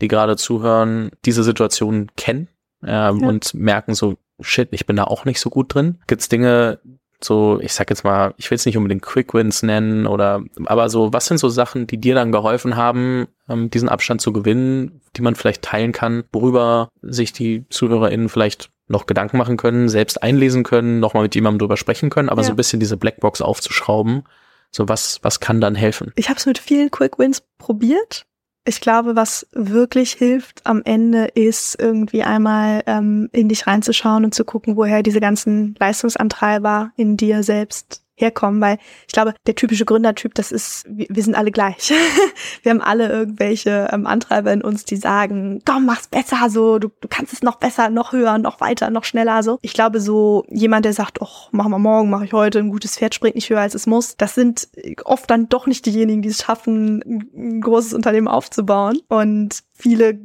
die 0.00 0.06
gerade 0.06 0.36
zuhören, 0.36 1.10
diese 1.24 1.42
Situation 1.42 2.12
kennen 2.16 2.48
ähm, 2.84 3.18
ja. 3.18 3.28
und 3.28 3.52
merken 3.54 3.94
so, 3.94 4.16
shit, 4.40 4.68
ich 4.70 4.86
bin 4.86 4.94
da 4.94 5.04
auch 5.04 5.24
nicht 5.24 5.40
so 5.40 5.50
gut 5.50 5.74
drin. 5.74 5.98
Gibt 6.06 6.22
es 6.22 6.28
Dinge, 6.28 6.78
so, 7.24 7.58
ich 7.60 7.72
sag 7.72 7.90
jetzt 7.90 8.04
mal, 8.04 8.34
ich 8.36 8.50
will 8.50 8.56
es 8.56 8.66
nicht 8.66 8.76
unbedingt 8.76 9.02
Quick 9.02 9.34
Wins 9.34 9.62
nennen 9.62 10.06
oder, 10.06 10.42
aber 10.66 10.88
so, 10.88 11.12
was 11.12 11.26
sind 11.26 11.38
so 11.38 11.48
Sachen, 11.48 11.86
die 11.86 11.98
dir 11.98 12.14
dann 12.14 12.32
geholfen 12.32 12.76
haben, 12.76 13.28
ähm, 13.48 13.70
diesen 13.70 13.88
Abstand 13.88 14.20
zu 14.20 14.32
gewinnen, 14.32 15.00
die 15.16 15.22
man 15.22 15.34
vielleicht 15.34 15.62
teilen 15.62 15.92
kann, 15.92 16.24
worüber 16.32 16.88
sich 17.02 17.32
die 17.32 17.68
ZuhörerInnen 17.68 18.28
vielleicht 18.28 18.70
noch 18.88 19.06
Gedanken 19.06 19.38
machen 19.38 19.56
können, 19.56 19.88
selbst 19.88 20.22
einlesen 20.22 20.64
können, 20.64 21.00
nochmal 21.00 21.24
mit 21.24 21.34
jemandem 21.34 21.60
drüber 21.60 21.76
sprechen 21.76 22.10
können, 22.10 22.28
aber 22.28 22.42
ja. 22.42 22.46
so 22.46 22.52
ein 22.52 22.56
bisschen 22.56 22.80
diese 22.80 22.96
Blackbox 22.96 23.40
aufzuschrauben. 23.40 24.24
So, 24.70 24.88
was, 24.88 25.18
was 25.22 25.40
kann 25.40 25.60
dann 25.60 25.74
helfen? 25.74 26.12
Ich 26.16 26.28
habe 26.30 26.38
es 26.38 26.46
mit 26.46 26.58
vielen 26.58 26.90
Quick 26.90 27.18
Wins 27.18 27.42
probiert 27.58 28.26
ich 28.64 28.80
glaube, 28.80 29.16
was 29.16 29.46
wirklich 29.52 30.12
hilft 30.12 30.64
am 30.64 30.82
Ende 30.84 31.24
ist 31.26 31.80
irgendwie 31.80 32.22
einmal 32.22 32.82
ähm, 32.86 33.28
in 33.32 33.48
dich 33.48 33.66
reinzuschauen 33.66 34.24
und 34.24 34.34
zu 34.34 34.44
gucken, 34.44 34.76
woher 34.76 35.02
diese 35.02 35.20
ganzen 35.20 35.74
Leistungsantreiber 35.78 36.92
in 36.96 37.16
dir 37.16 37.42
selbst 37.42 38.02
herkommen, 38.22 38.60
weil 38.60 38.78
ich 39.06 39.12
glaube, 39.12 39.34
der 39.46 39.54
typische 39.54 39.84
Gründertyp, 39.84 40.34
das 40.34 40.52
ist, 40.52 40.86
wir, 40.88 41.22
sind 41.22 41.34
alle 41.34 41.50
gleich. 41.50 41.92
wir 42.62 42.70
haben 42.70 42.80
alle 42.80 43.08
irgendwelche 43.08 43.88
ähm, 43.92 44.06
Antreiber 44.06 44.52
in 44.52 44.62
uns, 44.62 44.84
die 44.84 44.96
sagen, 44.96 45.60
komm, 45.66 45.86
mach's 45.86 46.08
besser, 46.08 46.48
so, 46.48 46.78
du, 46.78 46.88
du 47.00 47.08
kannst 47.08 47.32
es 47.32 47.42
noch 47.42 47.56
besser, 47.56 47.90
noch 47.90 48.12
höher, 48.12 48.38
noch 48.38 48.60
weiter, 48.60 48.90
noch 48.90 49.04
schneller, 49.04 49.42
so. 49.42 49.58
Ich 49.62 49.74
glaube, 49.74 50.00
so 50.00 50.44
jemand, 50.48 50.84
der 50.84 50.92
sagt, 50.92 51.20
oh, 51.20 51.48
machen 51.50 51.70
wir 51.70 51.78
morgen, 51.78 52.08
mache 52.10 52.24
ich 52.24 52.32
heute, 52.32 52.58
ein 52.58 52.70
gutes 52.70 52.96
Pferd 52.96 53.14
springt 53.14 53.34
nicht 53.34 53.50
höher, 53.50 53.60
als 53.60 53.74
es 53.74 53.86
muss, 53.86 54.16
das 54.16 54.34
sind 54.34 54.68
oft 55.04 55.30
dann 55.30 55.48
doch 55.48 55.66
nicht 55.66 55.84
diejenigen, 55.86 56.22
die 56.22 56.28
es 56.28 56.42
schaffen, 56.42 57.28
ein 57.34 57.60
großes 57.60 57.92
Unternehmen 57.94 58.28
aufzubauen. 58.28 59.00
Und 59.08 59.62
viele 59.72 60.18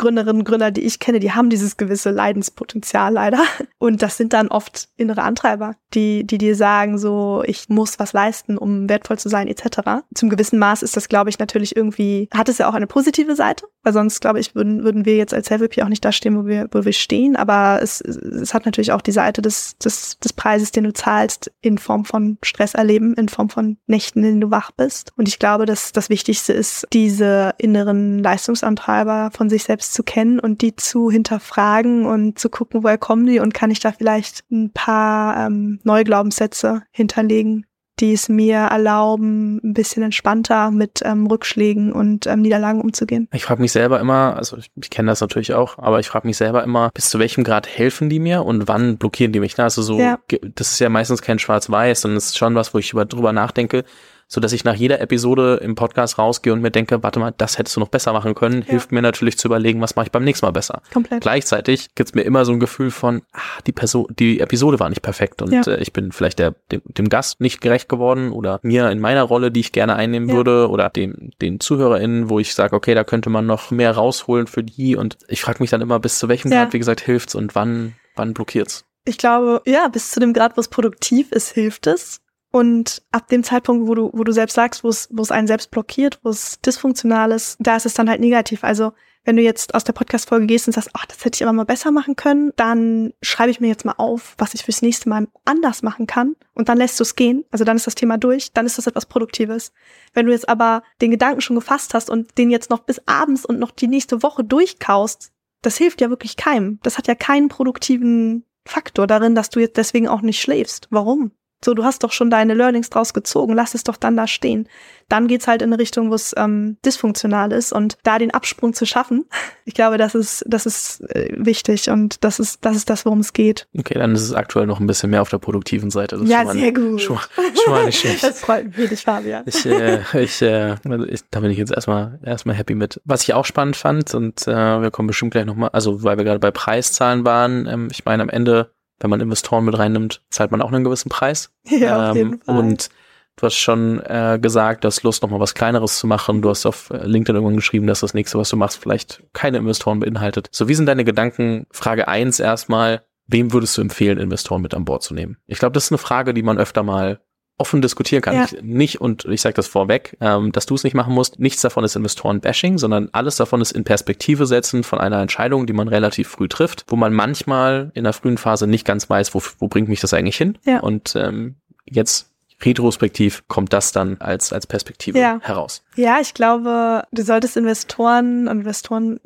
Gründerinnen 0.00 0.40
und 0.40 0.44
Gründer, 0.44 0.70
die 0.70 0.80
ich 0.80 0.98
kenne, 0.98 1.20
die 1.20 1.32
haben 1.32 1.50
dieses 1.50 1.76
gewisse 1.76 2.10
Leidenspotenzial 2.10 3.12
leider. 3.12 3.40
Und 3.78 4.02
das 4.02 4.16
sind 4.16 4.32
dann 4.32 4.48
oft 4.48 4.88
innere 4.96 5.22
Antreiber, 5.22 5.74
die, 5.94 6.26
die 6.26 6.38
dir 6.38 6.56
sagen, 6.56 6.98
so, 6.98 7.42
ich 7.46 7.68
muss 7.68 7.98
was 7.98 8.12
leisten, 8.12 8.56
um 8.56 8.88
wertvoll 8.88 9.18
zu 9.18 9.28
sein, 9.28 9.46
etc. 9.46 10.02
Zum 10.14 10.30
gewissen 10.30 10.58
Maß 10.58 10.82
ist 10.82 10.96
das, 10.96 11.08
glaube 11.08 11.30
ich, 11.30 11.38
natürlich 11.38 11.76
irgendwie, 11.76 12.28
hat 12.32 12.48
es 12.48 12.58
ja 12.58 12.68
auch 12.68 12.74
eine 12.74 12.86
positive 12.86 13.36
Seite, 13.36 13.66
weil 13.82 13.92
sonst, 13.92 14.20
glaube 14.20 14.40
ich, 14.40 14.54
würden, 14.54 14.84
würden 14.84 15.04
wir 15.04 15.16
jetzt 15.16 15.32
als 15.32 15.46
Selfie 15.46 15.82
auch 15.82 15.88
nicht 15.88 16.04
da 16.04 16.12
stehen, 16.12 16.36
wo 16.36 16.46
wir, 16.46 16.68
wo 16.70 16.84
wir 16.84 16.92
stehen. 16.92 17.36
Aber 17.36 17.80
es, 17.82 18.00
es 18.00 18.52
hat 18.52 18.66
natürlich 18.66 18.92
auch 18.92 19.00
die 19.00 19.12
Seite 19.12 19.42
des, 19.42 19.76
des, 19.78 20.18
des 20.18 20.32
Preises, 20.32 20.72
den 20.72 20.84
du 20.84 20.92
zahlst, 20.92 21.50
in 21.62 21.78
Form 21.78 22.04
von 22.04 22.38
Stress 22.42 22.74
erleben, 22.74 23.14
in 23.14 23.28
Form 23.28 23.48
von 23.48 23.78
Nächten, 23.86 24.20
in 24.20 24.24
denen 24.24 24.40
du 24.40 24.50
wach 24.50 24.70
bist. 24.72 25.12
Und 25.16 25.28
ich 25.28 25.38
glaube, 25.38 25.66
dass 25.66 25.92
das 25.92 26.10
Wichtigste 26.10 26.52
ist, 26.52 26.86
diese 26.92 27.54
inneren 27.58 28.18
Leistungsantreiber 28.18 29.30
von 29.32 29.48
sich 29.48 29.64
selbst 29.64 29.94
zu 29.94 30.02
kennen 30.02 30.40
und 30.40 30.62
die 30.62 30.76
zu 30.76 31.10
hinterfragen 31.10 32.06
und 32.06 32.38
zu 32.38 32.50
gucken, 32.50 32.82
woher 32.82 32.98
kommen 32.98 33.26
die 33.26 33.40
und 33.40 33.54
kann 33.54 33.70
ich 33.70 33.80
da 33.80 33.92
vielleicht 33.92 34.44
ein 34.50 34.72
paar 34.72 35.46
ähm, 35.46 35.80
Neuglaubenssätze 35.84 36.82
hinterlegen, 36.90 37.66
die 38.00 38.12
es 38.12 38.28
mir 38.28 38.56
erlauben, 38.56 39.60
ein 39.62 39.74
bisschen 39.74 40.02
entspannter 40.02 40.70
mit 40.70 41.00
ähm, 41.04 41.26
Rückschlägen 41.26 41.92
und 41.92 42.26
ähm, 42.26 42.40
Niederlagen 42.40 42.80
umzugehen. 42.80 43.28
Ich 43.32 43.44
frage 43.44 43.60
mich 43.60 43.72
selber 43.72 44.00
immer, 44.00 44.36
also 44.36 44.56
ich, 44.56 44.70
ich 44.80 44.90
kenne 44.90 45.10
das 45.10 45.20
natürlich 45.20 45.54
auch, 45.54 45.78
aber 45.78 46.00
ich 46.00 46.08
frage 46.08 46.26
mich 46.26 46.36
selber 46.36 46.64
immer, 46.64 46.90
bis 46.94 47.10
zu 47.10 47.18
welchem 47.18 47.44
Grad 47.44 47.68
helfen 47.68 48.08
die 48.08 48.18
mir 48.18 48.44
und 48.44 48.68
wann 48.68 48.96
blockieren 48.96 49.32
die 49.32 49.40
mich? 49.40 49.56
Ne? 49.56 49.64
Also 49.64 49.82
so, 49.82 49.98
ja. 49.98 50.18
das 50.54 50.72
ist 50.72 50.78
ja 50.80 50.88
meistens 50.88 51.22
kein 51.22 51.38
Schwarz-Weiß, 51.38 52.00
sondern 52.00 52.18
es 52.18 52.26
ist 52.26 52.38
schon 52.38 52.54
was, 52.54 52.74
wo 52.74 52.78
ich 52.78 52.92
über, 52.92 53.04
drüber 53.04 53.32
nachdenke, 53.32 53.84
so 54.32 54.40
dass 54.40 54.52
ich 54.52 54.62
nach 54.62 54.76
jeder 54.76 55.00
Episode 55.00 55.56
im 55.56 55.74
Podcast 55.74 56.16
rausgehe 56.16 56.52
und 56.52 56.62
mir 56.62 56.70
denke, 56.70 57.02
warte 57.02 57.18
mal, 57.18 57.34
das 57.36 57.58
hättest 57.58 57.74
du 57.74 57.80
noch 57.80 57.88
besser 57.88 58.12
machen 58.12 58.36
können, 58.36 58.60
ja. 58.60 58.68
hilft 58.68 58.92
mir 58.92 59.02
natürlich 59.02 59.36
zu 59.36 59.48
überlegen, 59.48 59.80
was 59.80 59.96
mache 59.96 60.06
ich 60.06 60.12
beim 60.12 60.22
nächsten 60.22 60.46
Mal 60.46 60.52
besser. 60.52 60.82
Komplett. 60.92 61.20
Gleichzeitig 61.20 61.96
gibt's 61.96 62.14
mir 62.14 62.22
immer 62.22 62.44
so 62.44 62.52
ein 62.52 62.60
Gefühl 62.60 62.92
von, 62.92 63.22
ah, 63.32 63.40
die 63.66 63.72
Person, 63.72 64.06
die 64.10 64.38
Episode 64.38 64.78
war 64.78 64.88
nicht 64.88 65.02
perfekt 65.02 65.42
und 65.42 65.52
ja. 65.52 65.62
äh, 65.62 65.82
ich 65.82 65.92
bin 65.92 66.12
vielleicht 66.12 66.38
der, 66.38 66.54
dem, 66.70 66.80
dem 66.84 67.08
Gast 67.08 67.40
nicht 67.40 67.60
gerecht 67.60 67.88
geworden 67.88 68.30
oder 68.30 68.60
mir 68.62 68.88
in 68.90 69.00
meiner 69.00 69.24
Rolle, 69.24 69.50
die 69.50 69.60
ich 69.60 69.72
gerne 69.72 69.96
einnehmen 69.96 70.28
ja. 70.28 70.36
würde 70.36 70.68
oder 70.70 70.90
dem, 70.90 71.32
den 71.42 71.58
ZuhörerInnen, 71.58 72.30
wo 72.30 72.38
ich 72.38 72.54
sage, 72.54 72.76
okay, 72.76 72.94
da 72.94 73.02
könnte 73.02 73.30
man 73.30 73.46
noch 73.46 73.72
mehr 73.72 73.90
rausholen 73.96 74.46
für 74.46 74.62
die 74.62 74.94
und 74.94 75.18
ich 75.26 75.40
frage 75.40 75.60
mich 75.60 75.70
dann 75.70 75.80
immer, 75.80 75.98
bis 75.98 76.20
zu 76.20 76.28
welchem 76.28 76.52
Grad, 76.52 76.72
wie 76.72 76.78
gesagt, 76.78 77.00
hilft's 77.00 77.34
und 77.34 77.56
wann, 77.56 77.96
wann 78.14 78.32
blockiert's? 78.32 78.84
Ich 79.04 79.18
glaube, 79.18 79.60
ja, 79.66 79.88
bis 79.88 80.12
zu 80.12 80.20
dem 80.20 80.32
Grad, 80.32 80.56
wo 80.56 80.60
es 80.60 80.68
produktiv 80.68 81.32
ist, 81.32 81.50
hilft 81.50 81.88
es. 81.88 82.20
Und 82.52 83.02
ab 83.12 83.28
dem 83.28 83.44
Zeitpunkt, 83.44 83.86
wo 83.86 83.94
du, 83.94 84.10
wo 84.12 84.24
du 84.24 84.32
selbst 84.32 84.54
sagst, 84.54 84.82
wo 84.82 84.88
es, 84.88 85.08
wo 85.12 85.22
es 85.22 85.30
einen 85.30 85.46
selbst 85.46 85.70
blockiert, 85.70 86.18
wo 86.22 86.30
es 86.30 86.60
dysfunktional 86.60 87.30
ist, 87.30 87.56
da 87.60 87.76
ist 87.76 87.86
es 87.86 87.94
dann 87.94 88.10
halt 88.10 88.20
negativ. 88.20 88.64
Also 88.64 88.92
wenn 89.24 89.36
du 89.36 89.42
jetzt 89.42 89.74
aus 89.74 89.84
der 89.84 89.92
Podcast-Folge 89.92 90.46
gehst 90.46 90.66
und 90.66 90.72
sagst, 90.72 90.90
ach, 90.94 91.04
das 91.06 91.24
hätte 91.24 91.36
ich 91.36 91.42
aber 91.42 91.52
mal 91.52 91.64
besser 91.64 91.90
machen 91.90 92.16
können, 92.16 92.52
dann 92.56 93.12
schreibe 93.22 93.50
ich 93.50 93.60
mir 93.60 93.68
jetzt 93.68 93.84
mal 93.84 93.94
auf, 93.98 94.34
was 94.38 94.54
ich 94.54 94.64
fürs 94.64 94.82
nächste 94.82 95.08
Mal 95.08 95.28
anders 95.44 95.82
machen 95.82 96.06
kann. 96.06 96.36
Und 96.54 96.68
dann 96.68 96.78
lässt 96.78 96.98
du 96.98 97.02
es 97.02 97.16
gehen. 97.16 97.44
Also 97.50 97.64
dann 97.64 97.76
ist 97.76 97.86
das 97.86 97.94
Thema 97.94 98.18
durch, 98.18 98.52
dann 98.52 98.66
ist 98.66 98.78
das 98.78 98.86
etwas 98.86 99.06
Produktives. 99.06 99.72
Wenn 100.14 100.26
du 100.26 100.32
jetzt 100.32 100.48
aber 100.48 100.82
den 101.00 101.10
Gedanken 101.10 101.42
schon 101.42 101.56
gefasst 101.56 101.94
hast 101.94 102.08
und 102.08 102.36
den 102.38 102.50
jetzt 102.50 102.70
noch 102.70 102.80
bis 102.80 103.00
abends 103.06 103.44
und 103.44 103.58
noch 103.58 103.70
die 103.70 103.88
nächste 103.88 104.22
Woche 104.22 104.42
durchkaust, 104.42 105.32
das 105.62 105.76
hilft 105.76 106.00
ja 106.00 106.08
wirklich 106.08 106.36
keinem. 106.36 106.80
Das 106.82 106.96
hat 106.96 107.06
ja 107.06 107.14
keinen 107.14 107.48
produktiven 107.48 108.44
Faktor 108.64 109.06
darin, 109.06 109.34
dass 109.34 109.50
du 109.50 109.60
jetzt 109.60 109.76
deswegen 109.76 110.08
auch 110.08 110.22
nicht 110.22 110.40
schläfst. 110.40 110.88
Warum? 110.90 111.32
So, 111.64 111.74
du 111.74 111.84
hast 111.84 112.02
doch 112.02 112.12
schon 112.12 112.30
deine 112.30 112.54
Learnings 112.54 112.88
draus 112.88 113.12
gezogen, 113.12 113.52
lass 113.52 113.74
es 113.74 113.84
doch 113.84 113.96
dann 113.96 114.16
da 114.16 114.26
stehen. 114.26 114.66
Dann 115.08 115.26
geht's 115.26 115.46
halt 115.46 115.60
in 115.60 115.70
eine 115.70 115.80
Richtung, 115.80 116.10
wo 116.10 116.14
es 116.14 116.34
ähm, 116.36 116.78
dysfunktional 116.86 117.52
ist 117.52 117.72
und 117.72 117.98
da 118.02 118.18
den 118.18 118.30
Absprung 118.30 118.72
zu 118.72 118.86
schaffen, 118.86 119.26
ich 119.64 119.74
glaube, 119.74 119.98
das 119.98 120.14
ist, 120.14 120.44
das 120.46 120.66
ist 120.66 121.02
äh, 121.14 121.28
wichtig 121.36 121.90
und 121.90 122.24
das 122.24 122.38
ist, 122.38 122.64
das 122.64 122.76
ist 122.76 122.88
das, 122.88 123.04
worum 123.04 123.20
es 123.20 123.32
geht. 123.32 123.66
Okay, 123.78 123.98
dann 123.98 124.14
ist 124.14 124.22
es 124.22 124.32
aktuell 124.32 124.66
noch 124.66 124.80
ein 124.80 124.86
bisschen 124.86 125.10
mehr 125.10 125.20
auf 125.20 125.28
der 125.28 125.38
produktiven 125.38 125.90
Seite. 125.90 126.16
Das 126.16 126.28
ja, 126.28 126.46
sehr 126.46 126.72
gut. 126.72 127.00
Schon, 127.00 127.18
schon 127.64 127.72
mal 127.72 127.84
nicht 127.84 127.98
schlecht. 128.00 128.22
Das 128.22 128.40
freut 128.40 128.76
mich 128.76 129.00
Fabian. 129.00 129.42
Ich, 129.46 129.66
äh, 129.66 130.00
ich, 130.14 130.40
äh, 130.40 130.76
also 130.88 131.06
ich, 131.06 131.20
da 131.30 131.40
bin 131.40 131.50
ich 131.50 131.58
jetzt 131.58 131.72
erstmal, 131.72 132.18
erstmal 132.24 132.54
happy 132.56 132.74
mit. 132.74 133.00
Was 133.04 133.22
ich 133.22 133.34
auch 133.34 133.44
spannend 133.44 133.76
fand 133.76 134.14
und 134.14 134.46
äh, 134.48 134.80
wir 134.80 134.90
kommen 134.90 135.08
bestimmt 135.08 135.32
gleich 135.32 135.44
nochmal, 135.44 135.70
also 135.72 136.02
weil 136.02 136.16
wir 136.16 136.24
gerade 136.24 136.40
bei 136.40 136.50
Preiszahlen 136.50 137.24
waren, 137.24 137.66
ähm, 137.66 137.88
ich 137.90 138.04
meine 138.04 138.22
am 138.22 138.28
Ende 138.28 138.70
wenn 139.00 139.10
man 139.10 139.20
Investoren 139.20 139.64
mit 139.64 139.76
reinnimmt, 139.76 140.22
zahlt 140.30 140.50
man 140.50 140.62
auch 140.62 140.72
einen 140.72 140.84
gewissen 140.84 141.08
Preis. 141.08 141.52
Ja, 141.70 142.10
auf 142.10 142.16
jeden 142.16 142.34
ähm, 142.34 142.40
Fall. 142.40 142.58
Und 142.58 142.88
du 143.36 143.46
hast 143.46 143.56
schon 143.56 144.00
äh, 144.00 144.38
gesagt, 144.40 144.84
du 144.84 144.86
hast 144.86 145.02
Lust, 145.02 145.22
noch 145.22 145.30
mal 145.30 145.40
was 145.40 145.54
Kleineres 145.54 145.98
zu 145.98 146.06
machen. 146.06 146.42
Du 146.42 146.50
hast 146.50 146.66
auf 146.66 146.90
äh, 146.90 147.06
LinkedIn 147.06 147.34
irgendwann 147.36 147.56
geschrieben, 147.56 147.86
dass 147.86 148.00
das 148.00 148.14
nächste, 148.14 148.38
was 148.38 148.50
du 148.50 148.56
machst, 148.56 148.78
vielleicht 148.78 149.22
keine 149.32 149.58
Investoren 149.58 150.00
beinhaltet. 150.00 150.48
So, 150.52 150.68
wie 150.68 150.74
sind 150.74 150.86
deine 150.86 151.04
Gedanken? 151.04 151.66
Frage 151.70 152.08
eins 152.08 152.38
erstmal, 152.38 153.02
wem 153.26 153.52
würdest 153.52 153.76
du 153.78 153.82
empfehlen, 153.82 154.18
Investoren 154.18 154.62
mit 154.62 154.74
an 154.74 154.84
Bord 154.84 155.02
zu 155.02 155.14
nehmen? 155.14 155.38
Ich 155.46 155.58
glaube, 155.58 155.72
das 155.72 155.84
ist 155.84 155.92
eine 155.92 155.98
Frage, 155.98 156.34
die 156.34 156.42
man 156.42 156.58
öfter 156.58 156.82
mal 156.82 157.20
offen 157.60 157.82
diskutieren 157.82 158.22
kann. 158.22 158.34
Ja. 158.34 158.44
Ich, 158.44 158.62
nicht, 158.62 159.00
und 159.00 159.26
ich 159.26 159.40
sage 159.40 159.54
das 159.54 159.68
vorweg, 159.68 160.16
ähm, 160.20 160.50
dass 160.50 160.66
du 160.66 160.74
es 160.74 160.82
nicht 160.82 160.94
machen 160.94 161.14
musst, 161.14 161.38
nichts 161.38 161.60
davon 161.60 161.84
ist 161.84 161.94
Investoren-Bashing, 161.94 162.78
sondern 162.78 163.10
alles 163.12 163.36
davon 163.36 163.60
ist 163.60 163.72
in 163.72 163.84
Perspektive 163.84 164.46
setzen 164.46 164.82
von 164.82 164.98
einer 164.98 165.20
Entscheidung, 165.20 165.66
die 165.66 165.72
man 165.72 165.86
relativ 165.86 166.28
früh 166.28 166.48
trifft, 166.48 166.84
wo 166.88 166.96
man 166.96 167.12
manchmal 167.12 167.90
in 167.94 168.04
der 168.04 168.14
frühen 168.14 168.38
Phase 168.38 168.66
nicht 168.66 168.86
ganz 168.86 169.08
weiß, 169.08 169.34
wo, 169.34 169.42
wo 169.58 169.68
bringt 169.68 169.88
mich 169.88 170.00
das 170.00 170.14
eigentlich 170.14 170.38
hin. 170.38 170.58
Ja. 170.64 170.80
Und 170.80 171.14
ähm, 171.16 171.56
jetzt 171.84 172.30
retrospektiv 172.62 173.44
kommt 173.48 173.72
das 173.72 173.92
dann 173.92 174.16
als, 174.20 174.52
als 174.52 174.66
Perspektive 174.66 175.18
ja. 175.18 175.38
heraus. 175.42 175.82
Ja, 175.96 176.18
ich 176.20 176.34
glaube, 176.34 177.04
du 177.10 177.22
solltest 177.22 177.56
Investoren 177.56 178.48
und 178.48 178.60
Investorinnen 178.60 179.20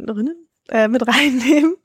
äh, 0.69 0.89
mit 0.89 1.07
reinnehmen, 1.07 1.77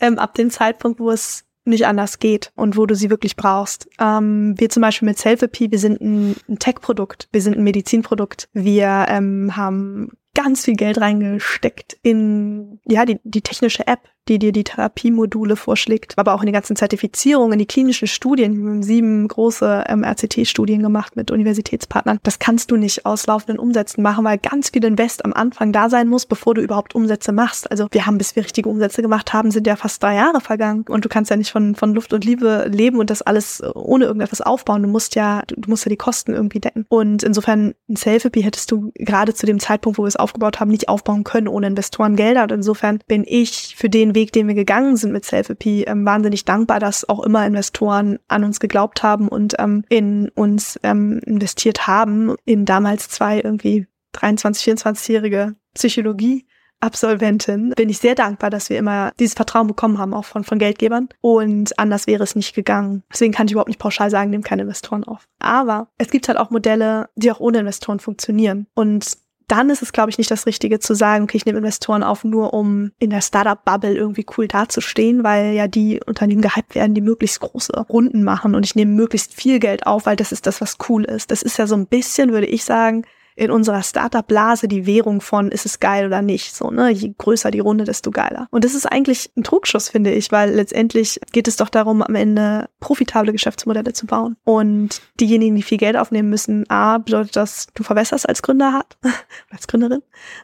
ähm, 0.00 0.18
ab 0.18 0.34
dem 0.34 0.50
Zeitpunkt, 0.50 1.00
wo 1.00 1.10
es 1.10 1.44
nicht 1.64 1.86
anders 1.86 2.18
geht 2.18 2.52
und 2.56 2.76
wo 2.76 2.86
du 2.86 2.94
sie 2.94 3.10
wirklich 3.10 3.36
brauchst. 3.36 3.88
Ähm, 3.98 4.54
wir 4.58 4.68
zum 4.68 4.82
Beispiel 4.82 5.06
mit 5.06 5.18
Selfie, 5.18 5.70
wir 5.70 5.78
sind 5.78 6.00
ein, 6.00 6.36
ein 6.48 6.58
Tech-Produkt, 6.58 7.28
wir 7.32 7.42
sind 7.42 7.56
ein 7.56 7.64
Medizinprodukt. 7.64 8.48
Wir 8.52 9.06
ähm, 9.08 9.56
haben 9.56 10.10
ganz 10.34 10.64
viel 10.64 10.74
Geld 10.74 11.00
reingesteckt 11.00 11.96
in 12.02 12.80
ja 12.86 13.04
die, 13.04 13.20
die 13.24 13.40
technische 13.40 13.86
App, 13.86 14.00
die 14.28 14.38
dir 14.38 14.52
die 14.52 14.64
Therapiemodule 14.64 15.56
vorschlägt, 15.56 16.14
aber 16.16 16.34
auch 16.34 16.40
in 16.40 16.46
die 16.46 16.52
ganzen 16.52 16.76
Zertifizierungen, 16.76 17.54
in 17.54 17.58
die 17.58 17.66
klinischen 17.66 18.08
Studien. 18.08 18.56
Wir 18.56 18.70
haben 18.70 18.82
sieben 18.82 19.28
große 19.28 19.84
ähm, 19.88 20.04
RCT-Studien 20.04 20.82
gemacht 20.82 21.16
mit 21.16 21.30
Universitätspartnern. 21.30 22.18
Das 22.22 22.38
kannst 22.38 22.70
du 22.70 22.76
nicht 22.76 23.04
aus 23.04 23.26
laufenden 23.26 23.58
Umsätzen 23.58 24.02
machen, 24.02 24.24
weil 24.24 24.38
ganz 24.38 24.70
viel 24.70 24.84
Invest 24.84 25.24
am 25.24 25.32
Anfang 25.32 25.72
da 25.72 25.90
sein 25.90 26.08
muss, 26.08 26.26
bevor 26.26 26.54
du 26.54 26.62
überhaupt 26.62 26.94
Umsätze 26.94 27.32
machst. 27.32 27.70
Also 27.70 27.88
wir 27.90 28.06
haben, 28.06 28.18
bis 28.18 28.34
wir 28.36 28.44
richtige 28.44 28.68
Umsätze 28.68 29.02
gemacht 29.02 29.32
haben, 29.32 29.50
sind 29.50 29.66
ja 29.66 29.76
fast 29.76 30.02
drei 30.02 30.14
Jahre 30.14 30.40
vergangen 30.40 30.84
und 30.88 31.04
du 31.04 31.08
kannst 31.08 31.30
ja 31.30 31.36
nicht 31.36 31.50
von, 31.50 31.74
von 31.74 31.94
Luft 31.94 32.12
und 32.12 32.24
Liebe 32.24 32.66
leben 32.70 32.98
und 32.98 33.10
das 33.10 33.22
alles 33.22 33.62
ohne 33.74 34.06
irgendetwas 34.06 34.40
aufbauen. 34.40 34.82
Du 34.82 34.88
musst 34.88 35.14
ja, 35.14 35.42
du 35.46 35.68
musst 35.68 35.84
ja 35.84 35.90
die 35.90 35.96
Kosten 35.96 36.32
irgendwie 36.32 36.60
decken. 36.60 36.86
Und 36.88 37.22
insofern 37.22 37.74
ein 37.88 37.96
Selfie 37.96 38.42
hättest 38.42 38.70
du 38.70 38.92
gerade 38.94 39.34
zu 39.34 39.46
dem 39.46 39.60
Zeitpunkt, 39.60 39.98
wo 39.98 40.04
wir 40.04 40.08
es 40.08 40.16
aufgebaut 40.16 40.60
haben, 40.60 40.70
nicht 40.70 40.88
aufbauen 40.88 41.24
können 41.24 41.48
ohne 41.48 41.66
Investorengelder. 41.66 42.44
Und 42.44 42.52
insofern 42.52 43.00
bin 43.06 43.24
ich 43.26 43.74
für 43.76 43.90
den 43.90 44.13
Weg, 44.14 44.32
den 44.32 44.48
wir 44.48 44.54
gegangen 44.54 44.96
sind 44.96 45.12
mit 45.12 45.24
Selfie, 45.24 45.84
ähm, 45.84 46.04
wahnsinnig 46.04 46.44
dankbar, 46.44 46.80
dass 46.80 47.08
auch 47.08 47.22
immer 47.22 47.46
Investoren 47.46 48.18
an 48.28 48.44
uns 48.44 48.60
geglaubt 48.60 49.02
haben 49.02 49.28
und 49.28 49.54
ähm, 49.58 49.84
in 49.88 50.28
uns 50.30 50.78
ähm, 50.82 51.20
investiert 51.24 51.86
haben. 51.86 52.34
In 52.44 52.64
damals 52.64 53.08
zwei 53.08 53.40
irgendwie 53.40 53.86
23, 54.12 54.74
24-jährige 54.74 55.56
Psychologie. 55.74 56.46
Absolventin 56.80 57.70
bin 57.70 57.88
ich 57.88 57.98
sehr 57.98 58.14
dankbar, 58.14 58.50
dass 58.50 58.68
wir 58.68 58.78
immer 58.78 59.12
dieses 59.18 59.34
Vertrauen 59.34 59.66
bekommen 59.66 59.96
haben, 59.96 60.12
auch 60.12 60.26
von, 60.26 60.44
von 60.44 60.58
Geldgebern. 60.58 61.08
Und 61.22 61.78
anders 61.78 62.06
wäre 62.06 62.22
es 62.22 62.36
nicht 62.36 62.54
gegangen. 62.54 63.02
Deswegen 63.10 63.32
kann 63.32 63.46
ich 63.46 63.52
überhaupt 63.52 63.68
nicht 63.68 63.80
pauschal 63.80 64.10
sagen, 64.10 64.30
nimm 64.30 64.42
keine 64.42 64.62
Investoren 64.62 65.04
auf. 65.04 65.26
Aber 65.38 65.88
es 65.96 66.10
gibt 66.10 66.28
halt 66.28 66.38
auch 66.38 66.50
Modelle, 66.50 67.08
die 67.16 67.32
auch 67.32 67.40
ohne 67.40 67.60
Investoren 67.60 68.00
funktionieren. 68.00 68.66
Und 68.74 69.16
dann 69.48 69.70
ist 69.70 69.82
es, 69.82 69.92
glaube 69.92 70.10
ich, 70.10 70.18
nicht 70.18 70.30
das 70.30 70.46
Richtige 70.46 70.78
zu 70.78 70.94
sagen, 70.94 71.24
okay, 71.24 71.36
ich 71.36 71.46
nehme 71.46 71.58
Investoren 71.58 72.02
auf, 72.02 72.24
nur 72.24 72.54
um 72.54 72.92
in 72.98 73.10
der 73.10 73.20
Startup-Bubble 73.20 73.94
irgendwie 73.94 74.26
cool 74.36 74.48
dazustehen, 74.48 75.24
weil 75.24 75.52
ja 75.52 75.68
die 75.68 76.00
Unternehmen 76.06 76.42
gehypt 76.42 76.74
werden, 76.74 76.94
die 76.94 77.00
möglichst 77.00 77.40
große 77.40 77.72
Runden 77.88 78.22
machen 78.22 78.54
und 78.54 78.64
ich 78.64 78.74
nehme 78.74 78.92
möglichst 78.92 79.34
viel 79.34 79.58
Geld 79.58 79.86
auf, 79.86 80.06
weil 80.06 80.16
das 80.16 80.32
ist 80.32 80.46
das, 80.46 80.60
was 80.60 80.78
cool 80.88 81.04
ist. 81.04 81.30
Das 81.30 81.42
ist 81.42 81.58
ja 81.58 81.66
so 81.66 81.74
ein 81.74 81.86
bisschen, 81.86 82.32
würde 82.32 82.46
ich 82.46 82.64
sagen, 82.64 83.04
in 83.36 83.50
unserer 83.50 83.82
Startup-Blase 83.82 84.68
die 84.68 84.86
Währung 84.86 85.20
von, 85.20 85.50
ist 85.50 85.66
es 85.66 85.80
geil 85.80 86.06
oder 86.06 86.22
nicht. 86.22 86.54
So, 86.54 86.70
ne? 86.70 86.90
Je 86.90 87.14
größer 87.16 87.50
die 87.50 87.60
Runde, 87.60 87.84
desto 87.84 88.10
geiler. 88.10 88.46
Und 88.50 88.64
das 88.64 88.74
ist 88.74 88.86
eigentlich 88.86 89.30
ein 89.36 89.42
Trugschuss, 89.42 89.88
finde 89.88 90.12
ich, 90.12 90.30
weil 90.30 90.54
letztendlich 90.54 91.20
geht 91.32 91.48
es 91.48 91.56
doch 91.56 91.68
darum, 91.68 92.02
am 92.02 92.14
Ende 92.14 92.68
profitable 92.78 93.32
Geschäftsmodelle 93.32 93.92
zu 93.92 94.06
bauen. 94.06 94.36
Und 94.44 95.02
diejenigen, 95.18 95.56
die 95.56 95.62
viel 95.62 95.78
Geld 95.78 95.96
aufnehmen 95.96 96.30
müssen, 96.30 96.68
A, 96.70 96.98
bedeutet 96.98 97.34
das, 97.34 97.66
du 97.74 97.82
verwässerst 97.82 98.28
als 98.28 98.42
Gründer 98.42 98.72
hart, 98.72 98.96
als 99.50 99.66
Gründerin. 99.66 100.02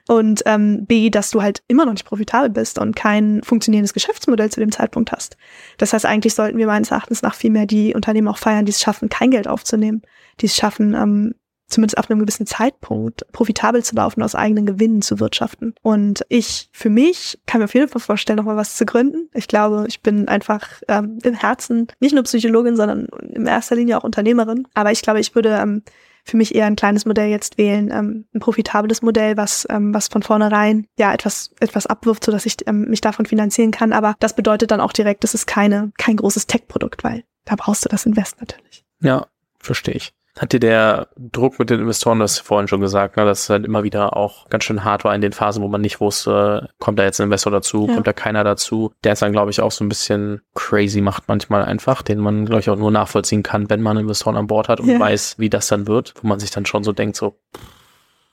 Und 0.08 0.42
ähm, 0.46 0.86
B, 0.86 1.10
dass 1.10 1.30
du 1.30 1.42
halt 1.42 1.62
immer 1.68 1.84
noch 1.84 1.92
nicht 1.92 2.06
profitabel 2.06 2.50
bist 2.50 2.78
und 2.78 2.96
kein 2.96 3.42
funktionierendes 3.44 3.94
Geschäftsmodell 3.94 4.50
zu 4.50 4.58
dem 4.58 4.72
Zeitpunkt 4.72 5.12
hast. 5.12 5.36
Das 5.78 5.92
heißt, 5.92 6.06
eigentlich 6.06 6.34
sollten 6.34 6.58
wir 6.58 6.66
meines 6.66 6.90
Erachtens 6.90 7.22
nach 7.22 7.34
viel 7.34 7.50
mehr 7.50 7.66
die 7.66 7.94
Unternehmen 7.94 8.28
auch 8.28 8.38
feiern, 8.38 8.64
die 8.64 8.70
es 8.70 8.80
schaffen, 8.80 9.08
kein 9.08 9.30
Geld 9.30 9.46
aufzunehmen, 9.46 10.02
die 10.40 10.46
es 10.46 10.56
schaffen, 10.56 10.94
ähm, 10.94 11.34
zumindest 11.70 11.98
auf 11.98 12.10
einem 12.10 12.20
gewissen 12.20 12.46
Zeitpunkt 12.46 13.24
profitabel 13.32 13.82
zu 13.82 13.96
laufen, 13.96 14.22
aus 14.22 14.34
eigenen 14.34 14.66
Gewinnen 14.66 15.02
zu 15.02 15.20
wirtschaften. 15.20 15.74
Und 15.82 16.24
ich 16.28 16.68
für 16.72 16.90
mich 16.90 17.38
kann 17.46 17.60
mir 17.60 17.64
auf 17.64 17.74
jeden 17.74 17.88
Fall 17.88 18.00
vorstellen, 18.00 18.36
nochmal 18.36 18.56
was 18.56 18.76
zu 18.76 18.84
gründen. 18.84 19.28
Ich 19.34 19.48
glaube, 19.48 19.84
ich 19.88 20.02
bin 20.02 20.28
einfach 20.28 20.68
ähm, 20.88 21.18
im 21.22 21.34
Herzen 21.34 21.88
nicht 22.00 22.14
nur 22.14 22.24
Psychologin, 22.24 22.76
sondern 22.76 23.06
in 23.32 23.46
erster 23.46 23.76
Linie 23.76 23.98
auch 23.98 24.04
Unternehmerin. 24.04 24.66
Aber 24.74 24.92
ich 24.92 25.02
glaube, 25.02 25.20
ich 25.20 25.34
würde 25.34 25.50
ähm, 25.50 25.82
für 26.24 26.36
mich 26.36 26.54
eher 26.54 26.66
ein 26.66 26.76
kleines 26.76 27.06
Modell 27.06 27.28
jetzt 27.28 27.58
wählen, 27.58 27.90
ähm, 27.92 28.26
ein 28.34 28.40
profitables 28.40 29.02
Modell, 29.02 29.36
was 29.36 29.66
ähm, 29.70 29.94
was 29.94 30.08
von 30.08 30.22
vornherein 30.22 30.86
ja 30.98 31.12
etwas 31.12 31.50
etwas 31.60 31.86
abwirft, 31.86 32.24
so 32.24 32.32
dass 32.32 32.46
ich 32.46 32.56
ähm, 32.66 32.88
mich 32.88 33.00
davon 33.00 33.26
finanzieren 33.26 33.70
kann. 33.70 33.92
Aber 33.92 34.14
das 34.20 34.34
bedeutet 34.34 34.70
dann 34.70 34.80
auch 34.80 34.92
direkt, 34.92 35.24
es 35.24 35.34
ist 35.34 35.46
keine 35.46 35.92
kein 35.98 36.16
großes 36.16 36.46
Tech-Produkt, 36.46 37.04
weil 37.04 37.24
da 37.44 37.54
brauchst 37.56 37.84
du 37.84 37.88
das 37.88 38.06
Invest 38.06 38.40
natürlich. 38.40 38.84
Ja, 39.00 39.26
verstehe 39.58 39.94
ich. 39.94 40.12
Hat 40.40 40.54
dir 40.54 40.58
der 40.58 41.08
Druck 41.18 41.58
mit 41.58 41.68
den 41.68 41.80
Investoren, 41.80 42.18
das 42.18 42.38
vorhin 42.38 42.66
schon 42.66 42.80
gesagt, 42.80 43.18
ne, 43.18 43.26
dass 43.26 43.42
es 43.42 43.50
halt 43.50 43.66
immer 43.66 43.82
wieder 43.82 44.16
auch 44.16 44.48
ganz 44.48 44.64
schön 44.64 44.84
hart 44.84 45.04
war 45.04 45.14
in 45.14 45.20
den 45.20 45.34
Phasen, 45.34 45.62
wo 45.62 45.68
man 45.68 45.82
nicht 45.82 46.00
wusste, 46.00 46.70
kommt 46.78 46.98
da 46.98 47.04
jetzt 47.04 47.20
ein 47.20 47.24
Investor 47.24 47.52
dazu, 47.52 47.86
ja. 47.86 47.92
kommt 47.92 48.06
da 48.06 48.14
keiner 48.14 48.42
dazu. 48.42 48.90
Der 49.04 49.12
ist 49.12 49.20
dann, 49.20 49.32
glaube 49.32 49.50
ich, 49.50 49.60
auch 49.60 49.70
so 49.70 49.84
ein 49.84 49.90
bisschen 49.90 50.40
crazy 50.54 51.02
macht 51.02 51.24
manchmal 51.28 51.62
einfach, 51.66 52.00
den 52.00 52.20
man, 52.20 52.46
glaube 52.46 52.60
ich, 52.60 52.70
auch 52.70 52.78
nur 52.78 52.90
nachvollziehen 52.90 53.42
kann, 53.42 53.68
wenn 53.68 53.82
man 53.82 53.98
Investoren 53.98 54.38
an 54.38 54.46
Bord 54.46 54.70
hat 54.70 54.80
und 54.80 54.88
ja. 54.88 54.98
weiß, 54.98 55.38
wie 55.38 55.50
das 55.50 55.68
dann 55.68 55.86
wird, 55.86 56.14
wo 56.22 56.26
man 56.26 56.40
sich 56.40 56.50
dann 56.50 56.64
schon 56.64 56.84
so 56.84 56.92
denkt, 56.92 57.16
so, 57.16 57.36